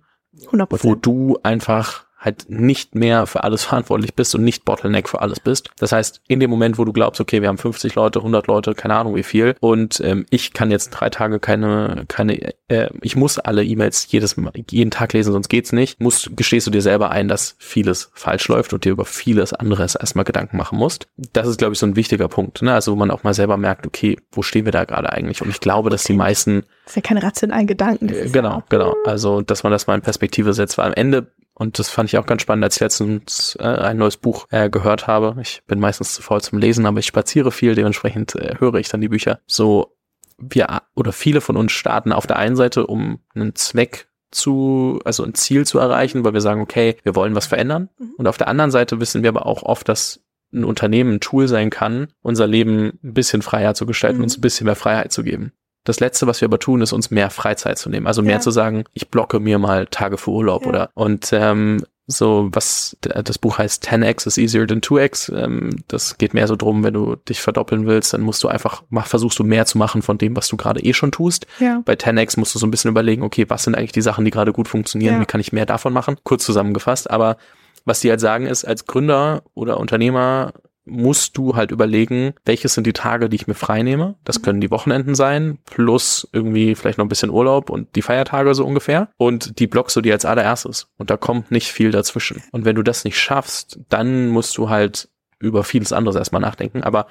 100%. 0.52 0.84
wo 0.84 0.96
du 0.96 1.38
einfach 1.44 2.06
halt 2.24 2.50
nicht 2.50 2.96
mehr 2.96 3.26
für 3.26 3.44
alles 3.44 3.64
verantwortlich 3.66 4.14
bist 4.14 4.34
und 4.36 4.44
nicht 4.44 4.66
Bottleneck 4.66 5.10
für 5.10 5.22
alles 5.22 5.40
bist. 5.40 5.70
Das 5.78 5.92
heißt, 5.92 6.22
in 6.28 6.40
dem 6.40 6.50
Moment, 6.50 6.78
wo 6.78 6.86
du 6.86 6.94
glaubst, 6.94 7.22
okay, 7.22 7.42
wir 7.42 7.50
haben 7.50 7.58
50 7.58 7.96
Leute, 7.96 8.20
100 8.20 8.48
Leute, 8.48 8.74
keine 8.74 8.96
Ahnung 8.96 9.16
wie 9.16 9.24
viel 9.24 9.56
und 9.60 10.00
ähm, 10.02 10.26
ich 10.30 10.54
kann 10.54 10.72
jetzt 10.72 10.90
drei 10.92 11.10
Tage 11.10 11.40
keine, 11.40 12.06
keine, 12.08 12.54
äh, 12.68 12.90
ich 13.02 13.16
muss 13.16 13.40
alle 13.40 13.64
E-Mails 13.64 14.08
jedes 14.10 14.36
jeden 14.70 14.92
Tag 14.92 15.14
lesen, 15.14 15.34
sonst 15.34 15.50
geht's 15.50 15.72
nicht, 15.72 16.00
musst, 16.00 16.36
gestehst 16.36 16.68
du 16.68 16.72
dir 16.72 16.82
selber 16.82 17.12
ein, 17.12 17.28
dass 17.28 17.56
vieles 17.60 18.12
falsch 18.14 18.48
läuft 18.48 18.74
und 18.74 18.86
dir 18.86 18.92
über 18.92 19.06
vieles 19.06 19.54
anderes 19.54 19.96
erstmal 19.96 20.26
Gedanken 20.26 20.58
machen 20.58 20.78
musst. 20.78 21.08
Das 21.34 21.48
ist, 21.48 21.58
glaube 21.58 21.74
ich, 21.74 21.80
so 21.80 21.86
ein 21.86 21.96
wichtiger 21.96 22.28
Punkt, 22.28 22.62
ne? 22.62 22.74
Also 22.74 22.92
wo 22.92 22.96
man 22.96 23.12
auch 23.12 23.24
mal 23.24 23.34
selber 23.34 23.58
merkt, 23.58 23.86
okay, 23.86 24.18
wo 24.32 24.42
stehen 24.42 24.66
wir 24.66 24.72
da 24.72 24.86
gerade 24.86 25.12
eigentlich? 25.12 25.42
Und 25.42 25.50
ich 25.50 25.60
glaube, 25.60 25.90
dass 25.90 26.04
die 26.04 26.14
meisten. 26.14 26.64
Das 26.86 26.94
ist 26.94 26.96
ja 26.98 27.02
keine 27.02 27.24
rationalen 27.24 27.68
Gedanken. 27.68 28.10
Äh, 28.10 28.30
genau, 28.30 28.64
genau. 28.70 28.96
Also, 29.06 29.42
dass 29.42 29.64
man 29.64 29.72
das 29.72 29.88
mal 29.88 29.96
in 29.96 30.02
Perspektive 30.02 30.54
setzt, 30.54 30.78
weil 30.78 30.88
am 30.88 30.94
Ende 30.94 31.28
und 31.56 31.78
das 31.78 31.90
fand 31.90 32.10
ich 32.10 32.18
auch 32.18 32.26
ganz 32.26 32.42
spannend, 32.42 32.64
als 32.64 32.76
ich 32.76 32.82
letztens 32.82 33.56
äh, 33.60 33.64
ein 33.64 33.98
neues 33.98 34.18
Buch 34.18 34.48
äh, 34.50 34.70
gehört 34.70 35.08
habe. 35.08 35.36
Ich 35.42 35.62
bin 35.68 35.80
meistens 35.80 36.16
zu 36.16 36.22
faul 36.22 36.42
zum 36.42 36.58
Lesen, 36.58 36.86
aber 36.86 37.00
ich 37.00 37.06
spaziere 37.06 37.52
viel, 37.52 37.76
dementsprechend 37.76 38.36
äh, 38.36 38.56
höre 38.60 38.76
ich 38.76 38.90
dann 38.90 39.02
die 39.02 39.10
Bücher. 39.10 39.40
So, 39.46 39.96
wir 40.38 40.82
oder 40.96 41.12
viele 41.12 41.42
von 41.42 41.56
uns 41.56 41.72
starten 41.72 42.12
auf 42.12 42.26
der 42.26 42.38
einen 42.38 42.56
Seite, 42.56 42.88
um 42.88 43.20
einen 43.36 43.56
Zweck 43.56 44.08
zu, 44.32 45.00
also 45.06 45.24
ein 45.24 45.36
Ziel 45.36 45.66
zu 45.66 45.78
erreichen, 45.78 46.26
weil 46.26 46.34
wir 46.34 46.42
sagen, 46.42 46.62
okay, 46.62 46.98
wir 47.04 47.16
wollen 47.16 47.36
was 47.36 47.46
verändern. 47.46 47.90
Mhm. 48.00 48.14
Und 48.18 48.28
auf 48.28 48.38
der 48.38 48.48
anderen 48.48 48.72
Seite 48.72 49.00
wissen 49.00 49.22
wir 49.22 49.30
aber 49.30 49.46
auch 49.46 49.62
oft, 49.62 49.88
dass 49.88 50.22
ein 50.52 50.64
Unternehmen 50.64 51.16
ein 51.16 51.20
Tool 51.20 51.48
sein 51.48 51.70
kann, 51.70 52.08
unser 52.22 52.48
Leben 52.48 53.00
ein 53.04 53.14
bisschen 53.14 53.44
freier 53.44 53.76
zu 53.76 53.86
gestalten, 53.86 54.18
mhm. 54.18 54.24
uns 54.24 54.38
ein 54.38 54.42
bisschen 54.42 54.66
mehr 54.66 54.76
Freiheit 54.76 55.12
zu 55.12 55.24
geben. 55.24 55.54
Das 55.84 56.00
Letzte, 56.00 56.28
was 56.28 56.42
wir 56.42 56.48
aber 56.48 56.60
tun, 56.60 56.82
ist 56.82 56.94
uns 56.94 57.12
mehr 57.12 57.30
Freizeit 57.30 57.78
zu 57.78 57.90
nehmen. 57.90 58.08
Also 58.08 58.22
mehr 58.22 58.36
ja. 58.36 58.40
zu 58.40 58.52
sagen, 58.52 58.86
ich 58.94 59.10
blocke 59.10 59.40
mir 59.40 59.60
mal 59.60 59.88
Tage 59.88 60.18
für 60.18 60.32
Urlaub 60.32 60.64
ja. 60.64 60.70
oder 60.70 60.90
und 60.94 61.32
ähm, 61.34 61.84
so 62.06 62.50
was 62.52 62.98
das 63.02 63.38
Buch 63.38 63.58
heißt 63.58 63.88
10x 63.88 64.28
is 64.28 64.38
easier 64.38 64.68
than 64.68 64.82
2x. 64.82 65.34
Ähm, 65.34 65.84
das 65.88 66.18
geht 66.18 66.34
mehr 66.34 66.48
so 66.48 66.56
drum, 66.56 66.84
wenn 66.84 66.94
du 66.94 67.16
dich 67.16 67.42
verdoppeln 67.42 67.86
willst, 67.86 68.14
dann 68.14 68.22
musst 68.22 68.44
du 68.44 68.50
einfach 68.50 68.84
mach, 68.90 69.08
versuchst 69.08 69.40
du 69.40 69.44
mehr 69.44 69.66
zu 69.66 69.78
machen 69.78 70.02
von 70.02 70.18
dem, 70.18 70.36
was 70.36 70.48
du 70.50 70.58
gerade 70.58 70.82
eh 70.82 70.94
schon 70.94 71.12
tust. 71.12 71.48
Ja. 71.60 71.82
Bei 71.86 71.94
10x 71.94 72.38
musst 72.40 72.54
du 72.56 72.60
so 72.60 72.68
ein 72.68 72.72
bisschen 72.72 72.92
überlegen, 72.92 73.24
okay, 73.24 73.46
was 73.48 73.64
sind 73.64 73.76
eigentlich 73.76 73.94
die 73.94 74.02
Sachen, 74.02 74.26
die 74.26 74.32
gerade 74.32 74.52
gut 74.52 74.68
funktionieren? 74.68 75.16
Ja. 75.16 75.22
Wie 75.22 75.26
kann 75.26 75.42
ich 75.42 75.54
mehr 75.54 75.66
davon 75.66 75.94
machen? 75.94 76.18
Kurz 76.24 76.46
zusammengefasst, 76.46 77.10
aber 77.10 77.38
was 77.86 78.00
die 78.00 78.10
halt 78.10 78.22
sagen 78.22 78.46
ist, 78.46 78.66
als 78.66 78.86
Gründer 78.86 79.44
oder 79.54 79.80
Unternehmer 79.80 80.54
musst 80.86 81.38
du 81.38 81.56
halt 81.56 81.72
überlegen, 81.72 82.34
welches 82.46 82.74
sind 82.74 82.86
die 82.86 82.94
Tage, 82.94 83.30
die 83.30 83.36
ich 83.36 83.48
mir 83.48 83.54
frei 83.54 83.84
nehme. 83.84 84.16
Das 84.24 84.42
können 84.42 84.62
die 84.62 84.72
Wochenenden 84.72 85.16
sein, 85.16 85.60
plus 85.66 86.28
irgendwie 86.34 86.76
vielleicht 86.76 86.98
noch 86.98 87.06
ein 87.06 87.10
bisschen 87.10 87.30
Urlaub 87.30 87.70
und 87.70 87.96
die 87.96 88.02
Feiertage 88.02 88.54
so 88.54 88.66
ungefähr. 88.66 89.10
Und 89.18 89.60
die 89.60 89.68
blockst 89.68 89.96
du 89.96 90.02
dir 90.02 90.14
als 90.14 90.26
allererstes. 90.26 90.88
Und 90.98 91.10
da 91.10 91.18
kommt 91.18 91.52
nicht 91.52 91.72
viel 91.72 91.92
dazwischen. 91.92 92.44
Und 92.52 92.66
wenn 92.66 92.76
du 92.76 92.84
das 92.84 93.04
nicht 93.04 93.18
schaffst, 93.18 93.80
dann 93.90 94.30
musst 94.30 94.58
du 94.58 94.70
halt 94.70 95.10
über 95.40 95.64
vieles 95.64 95.94
anderes 95.94 96.16
erstmal 96.16 96.42
nachdenken. 96.42 96.84
Aber 96.84 97.08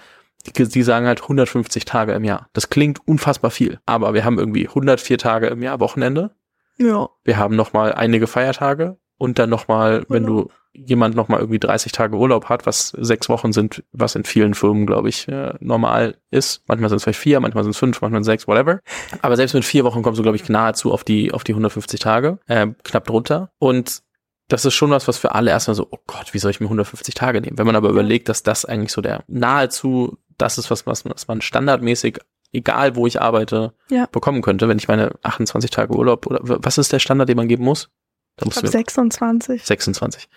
die, 0.47 0.69
die 0.69 0.83
sagen 0.83 1.07
halt 1.07 1.23
150 1.23 1.85
Tage 1.85 2.13
im 2.13 2.25
Jahr. 2.25 2.49
Das 2.53 2.71
klingt 2.71 3.07
unfassbar 3.07 3.51
viel. 3.51 3.81
Aber 3.87 4.15
wir 4.15 4.25
haben 4.25 4.39
irgendwie 4.39 4.69
104 4.69 5.19
Tage 5.19 5.47
im 5.49 5.63
Jahr 5.63 5.81
Wochenende. 5.81 6.35
Ja. 6.79 7.09
Wir 7.25 7.37
haben 7.37 7.57
noch 7.57 7.73
mal 7.73 7.93
einige 7.93 8.27
Feiertage 8.27 8.99
und 9.19 9.39
dann 9.39 9.51
noch 9.51 9.69
mal, 9.69 10.05
wenn 10.09 10.25
du 10.25 10.51
jemand 10.75 11.15
noch 11.15 11.29
mal 11.29 11.39
irgendwie 11.39 11.59
30 11.59 11.93
Tage 11.93 12.17
Urlaub 12.17 12.49
hat, 12.49 12.67
was 12.67 12.89
sechs 12.89 13.29
Wochen 13.29 13.53
sind, 13.53 13.85
was 13.93 14.15
in 14.15 14.25
vielen 14.25 14.55
Firmen, 14.55 14.87
glaube 14.87 15.09
ich, 15.09 15.29
äh, 15.29 15.55
normal 15.61 16.17
ist. 16.31 16.63
Manchmal 16.67 16.89
sind 16.89 16.97
es 16.97 17.05
vielleicht 17.05 17.21
vier, 17.21 17.41
manchmal 17.41 17.65
sind 17.65 17.73
es 17.73 17.79
fünf, 17.79 18.01
manchmal 18.01 18.25
sechs, 18.25 18.49
whatever. 18.49 18.81
Aber 19.21 19.37
selbst 19.37 19.55
mit 19.55 19.65
vier 19.65 19.85
Wochen 19.85 20.03
kommst 20.03 20.19
du, 20.19 20.23
glaube 20.23 20.37
ich, 20.37 20.49
nahezu 20.49 20.93
auf 20.93 21.05
die, 21.05 21.33
auf 21.33 21.45
die 21.45 21.53
150 21.53 22.01
Tage, 22.01 22.39
äh, 22.47 22.69
knapp 22.85 23.05
drunter. 23.05 23.51
Und 23.59 24.03
das 24.49 24.65
ist 24.65 24.75
schon 24.75 24.91
was, 24.91 25.09
was 25.09 25.19
für 25.19 25.35
alle 25.35 25.51
erstmal 25.51 25.75
so, 25.75 25.89
oh 25.91 25.99
Gott, 26.07 26.35
wie 26.35 26.39
soll 26.39 26.51
ich 26.51 26.61
mir 26.61 26.67
150 26.67 27.15
Tage 27.15 27.41
nehmen? 27.41 27.59
Wenn 27.59 27.67
man 27.67 27.77
aber 27.77 27.91
überlegt, 27.91 28.29
dass 28.29 28.43
das 28.43 28.65
eigentlich 28.65 28.93
so 28.93 29.01
der 29.01 29.25
nahezu 29.29 30.19
das 30.39 30.59
ist, 30.59 30.71
was, 30.71 30.87
was, 30.87 31.05
was 31.05 31.29
man 31.29 31.41
standardmäßig 31.41 32.19
egal 32.53 32.97
wo 32.97 33.07
ich 33.07 33.21
arbeite, 33.21 33.73
ja. 33.91 34.07
bekommen 34.07 34.43
könnte, 34.43 34.69
wenn 34.69 34.79
ich 34.79 34.89
meine 34.89 35.13
28 35.23 35.71
Tage 35.71 35.95
Urlaub 35.95 36.27
oder 36.27 36.41
was 36.43 36.79
ist 36.79 36.93
der 36.93 36.99
Standard, 36.99 37.29
den 37.29 37.37
man 37.37 37.49
geben 37.49 37.65
muss? 37.65 37.89
Da 38.37 38.47
ich 38.47 38.53
glaube 38.53 38.69
26. 38.69 39.63
26. 39.65 40.29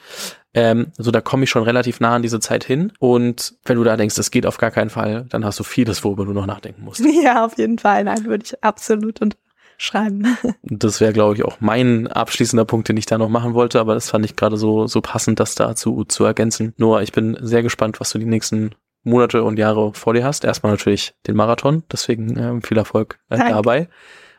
Ähm, 0.54 0.92
also 0.98 1.12
da 1.12 1.22
komme 1.22 1.46
ich 1.46 1.50
schon 1.50 1.64
relativ 1.64 2.00
nah 2.00 2.16
an 2.16 2.22
diese 2.22 2.40
Zeit 2.40 2.64
hin. 2.64 2.92
Und 3.00 3.56
wenn 3.66 3.78
du 3.78 3.84
da 3.84 3.96
denkst, 3.98 4.16
das 4.16 4.32
geht 4.32 4.46
auf 4.46 4.58
gar 4.58 4.72
keinen 4.72 4.90
Fall, 4.90 5.26
dann 5.30 5.46
hast 5.46 5.60
du 5.60 5.64
vieles, 5.64 6.04
worüber 6.04 6.26
du 6.26 6.34
noch 6.34 6.46
nachdenken 6.46 6.84
musst. 6.84 7.04
Ja, 7.24 7.46
auf 7.46 7.58
jeden 7.58 7.80
Fall. 7.80 8.04
Nein, 8.04 8.26
würde 8.26 8.44
ich 8.46 8.64
absolut 8.64 9.22
unterschreiben. 9.22 10.38
Das 10.64 11.00
wäre, 11.00 11.14
glaube 11.14 11.36
ich, 11.36 11.44
auch 11.44 11.58
mein 11.60 12.08
abschließender 12.08 12.66
Punkt, 12.66 12.90
den 12.90 12.98
ich 12.98 13.06
da 13.06 13.18
noch 13.18 13.30
machen 13.30 13.54
wollte. 13.54 13.80
Aber 13.80 13.94
das 13.94 14.10
fand 14.10 14.26
ich 14.26 14.36
gerade 14.36 14.58
so, 14.58 14.88
so 14.88 15.02
passend, 15.02 15.40
das 15.40 15.56
da 15.56 15.76
zu, 15.76 16.04
zu 16.04 16.26
ergänzen. 16.26 16.74
Nur 16.78 17.02
ich 17.02 17.12
bin 17.12 17.38
sehr 17.42 17.64
gespannt, 17.64 18.00
was 18.00 18.12
du 18.12 18.20
die 18.20 18.26
nächsten 18.26 18.76
Monate 19.04 19.44
und 19.44 19.58
Jahre 19.58 19.94
vor 19.94 20.14
dir 20.14 20.24
hast. 20.26 20.44
Erstmal 20.44 20.74
natürlich 20.74 21.14
den 21.28 21.36
Marathon. 21.36 21.84
Deswegen 21.92 22.38
äh, 22.38 22.62
viel 22.62 22.78
Erfolg 22.78 23.20
äh, 23.30 23.38
dabei. 23.38 23.88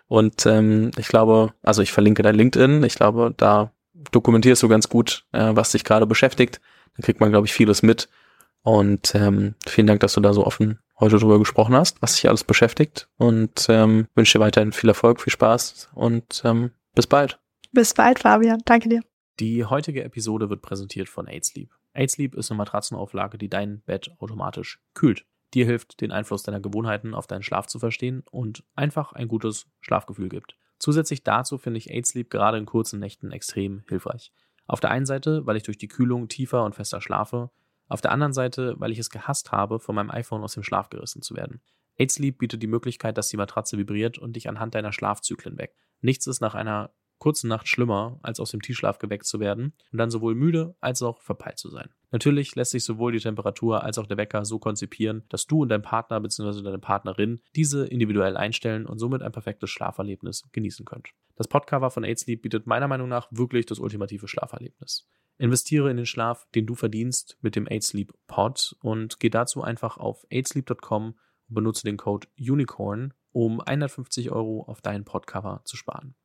Und 0.09 0.47
ähm, 0.47 0.91
ich 0.99 1.09
glaube, 1.09 1.53
also 1.63 1.83
ich 1.83 1.93
verlinke 1.93 2.23
dein 2.23 2.35
LinkedIn. 2.35 2.85
Ich 2.85 2.95
glaube, 2.95 3.35
da 3.37 3.73
dokumentierst 4.13 4.63
du 4.63 4.69
ganz 4.69 4.89
gut, 4.89 5.25
äh, 5.33 5.51
was 5.55 5.73
dich 5.73 5.85
gerade 5.85 6.07
beschäftigt. 6.07 6.61
Da 6.97 7.03
kriegt 7.03 7.21
man, 7.21 7.31
glaube 7.31 7.47
ich, 7.47 7.53
vieles 7.53 7.83
mit. 7.83 8.09
Und 8.63 9.15
ähm, 9.15 9.55
vielen 9.67 9.87
Dank, 9.87 10.01
dass 10.01 10.15
du 10.15 10.21
da 10.21 10.33
so 10.33 10.45
offen 10.45 10.79
heute 10.99 11.19
drüber 11.19 11.39
gesprochen 11.39 11.75
hast, 11.75 12.01
was 12.03 12.15
dich 12.15 12.29
alles 12.29 12.45
beschäftigt. 12.45 13.09
Und 13.17 13.67
ähm, 13.69 14.09
wünsche 14.15 14.39
dir 14.39 14.45
weiterhin 14.45 14.73
viel 14.73 14.89
Erfolg, 14.89 15.21
viel 15.21 15.33
Spaß 15.33 15.91
und 15.95 16.43
ähm, 16.45 16.71
bis 16.95 17.07
bald. 17.07 17.39
Bis 17.73 17.95
bald, 17.95 18.21
Fabian. 18.21 18.63
Danke 18.65 18.89
dir. 18.89 19.03
Die 19.39 19.65
heutige 19.65 20.03
Episode 20.03 20.49
wird 20.49 20.63
präsentiert 20.63 21.09
von 21.09 21.29
AidSleep. 21.29 21.71
AidSleep 21.93 22.35
ist 22.35 22.51
eine 22.51 22.59
Matratzenauflage, 22.59 23.39
die 23.39 23.51
dein 23.51 23.83
Bett 23.83 24.11
automatisch 24.19 24.81
kühlt 24.95 25.27
dir 25.55 25.67
hilft, 25.67 26.01
den 26.01 26.13
Einfluss 26.13 26.43
deiner 26.43 26.61
Gewohnheiten 26.61 27.15
auf 27.15 27.27
deinen 27.27 27.43
Schlaf 27.43 27.67
zu 27.67 27.79
verstehen 27.79 28.23
und 28.31 28.65
einfach 28.75 29.13
ein 29.13 29.29
gutes 29.29 29.67
Schlafgefühl 29.81 30.29
gibt. 30.29 30.57
Zusätzlich 30.79 31.23
dazu 31.23 31.59
finde 31.59 31.79
ich 31.79 31.91
Aid 31.91 32.07
Sleep 32.07 32.31
gerade 32.31 32.59
in 32.59 32.67
kurzen 32.67 33.01
Nächten 33.01 33.33
extrem 33.33 33.85
hilfreich. 33.89 34.33
Auf 34.67 34.81
der 34.81 34.91
einen 34.91 35.07
Seite, 35.07 35.47
weil 35.47 35.57
ich 35.57 35.63
durch 35.63 35.79
die 35.79 35.89
Kühlung 35.89 36.29
tiefer 36.29 36.65
und 36.65 36.75
fester 36.75 37.01
schlafe, 37.01 37.51
auf 37.89 38.01
der 38.01 38.11
anderen 38.11 38.33
Seite, 38.33 38.75
weil 38.79 38.91
ich 38.91 38.99
es 38.99 39.11
gehasst 39.11 39.53
habe, 39.53 39.79
von 39.79 39.95
meinem 39.95 40.11
iPhone 40.11 40.43
aus 40.43 40.55
dem 40.55 40.65
Schlaf 40.65 40.91
gerissen 40.91 41.23
zu 41.23 41.37
werden. 41.37 41.61
Aid 41.99 42.11
Sleep 42.11 42.37
bietet 42.39 42.63
die 42.63 42.67
Möglichkeit, 42.67 43.17
dass 43.17 43.29
die 43.29 43.37
Matratze 43.37 43.79
vibriert 43.79 44.19
und 44.19 44.35
dich 44.35 44.49
anhand 44.49 44.75
deiner 44.75 44.93
Schlafzyklen 44.93 45.57
weckt. 45.57 45.77
Nichts 46.01 46.27
ist 46.27 46.41
nach 46.41 46.55
einer 46.55 46.91
kurzen 47.19 47.49
Nacht 47.49 47.69
schlimmer, 47.69 48.19
als 48.23 48.41
aus 48.41 48.51
dem 48.51 48.63
Tiefschlaf 48.63 48.99
geweckt 48.99 49.27
zu 49.27 49.41
werden 49.41 49.73
und 49.93 49.99
dann 49.99 50.11
sowohl 50.11 50.35
müde 50.35 50.75
als 50.81 51.03
auch 51.03 51.23
verpeilt 51.23 51.59
zu 51.59 51.71
sein. 51.71 51.89
Natürlich 52.11 52.55
lässt 52.55 52.71
sich 52.71 52.85
sowohl 52.85 53.13
die 53.13 53.19
Temperatur 53.19 53.83
als 53.83 53.99
auch 53.99 54.07
der 54.07 54.17
Wecker 54.17 54.45
so 54.45 54.59
konzipieren, 54.59 55.25
dass 55.29 55.47
du 55.47 55.63
und 55.63 55.69
dein 55.69 55.83
Partner 55.83 56.21
bzw. 56.21 56.63
deine 56.63 56.79
Partnerin 56.79 57.41
diese 57.55 57.87
individuell 57.87 58.37
einstellen 58.37 58.87
und 58.87 58.99
somit 58.99 59.23
ein 59.23 59.33
perfektes 59.33 59.71
Schlaferlebnis 59.71 60.45
genießen 60.53 60.85
könnt. 60.85 61.09
Das 61.35 61.49
Podcover 61.49 61.91
von 61.91 62.05
AidSleep 62.05 62.43
bietet 62.43 62.67
meiner 62.67 62.89
Meinung 62.89 63.09
nach 63.09 63.29
wirklich 63.31 63.67
das 63.67 63.79
ultimative 63.79 64.29
Schlaferlebnis. 64.29 65.09
Investiere 65.39 65.91
in 65.91 65.99
den 65.99 66.07
Schlaf, 66.07 66.47
den 66.55 66.67
du 66.67 66.75
verdienst 66.75 67.37
mit 67.43 67.57
dem 67.57 67.67
AidSleep 67.69 68.15
Pod 68.27 68.77
und 68.81 69.21
geh 69.21 69.29
dazu 69.29 69.63
einfach 69.63 69.99
auf 69.99 70.25
aidsleep.com 70.31 71.19
und 71.49 71.55
benutze 71.55 71.85
den 71.85 71.97
Code 71.97 72.29
UNICORN, 72.39 73.13
um 73.33 73.61
150 73.61 74.31
Euro 74.31 74.63
auf 74.63 74.81
dein 74.81 75.05
Podcover 75.05 75.61
zu 75.65 75.77
sparen. 75.77 76.15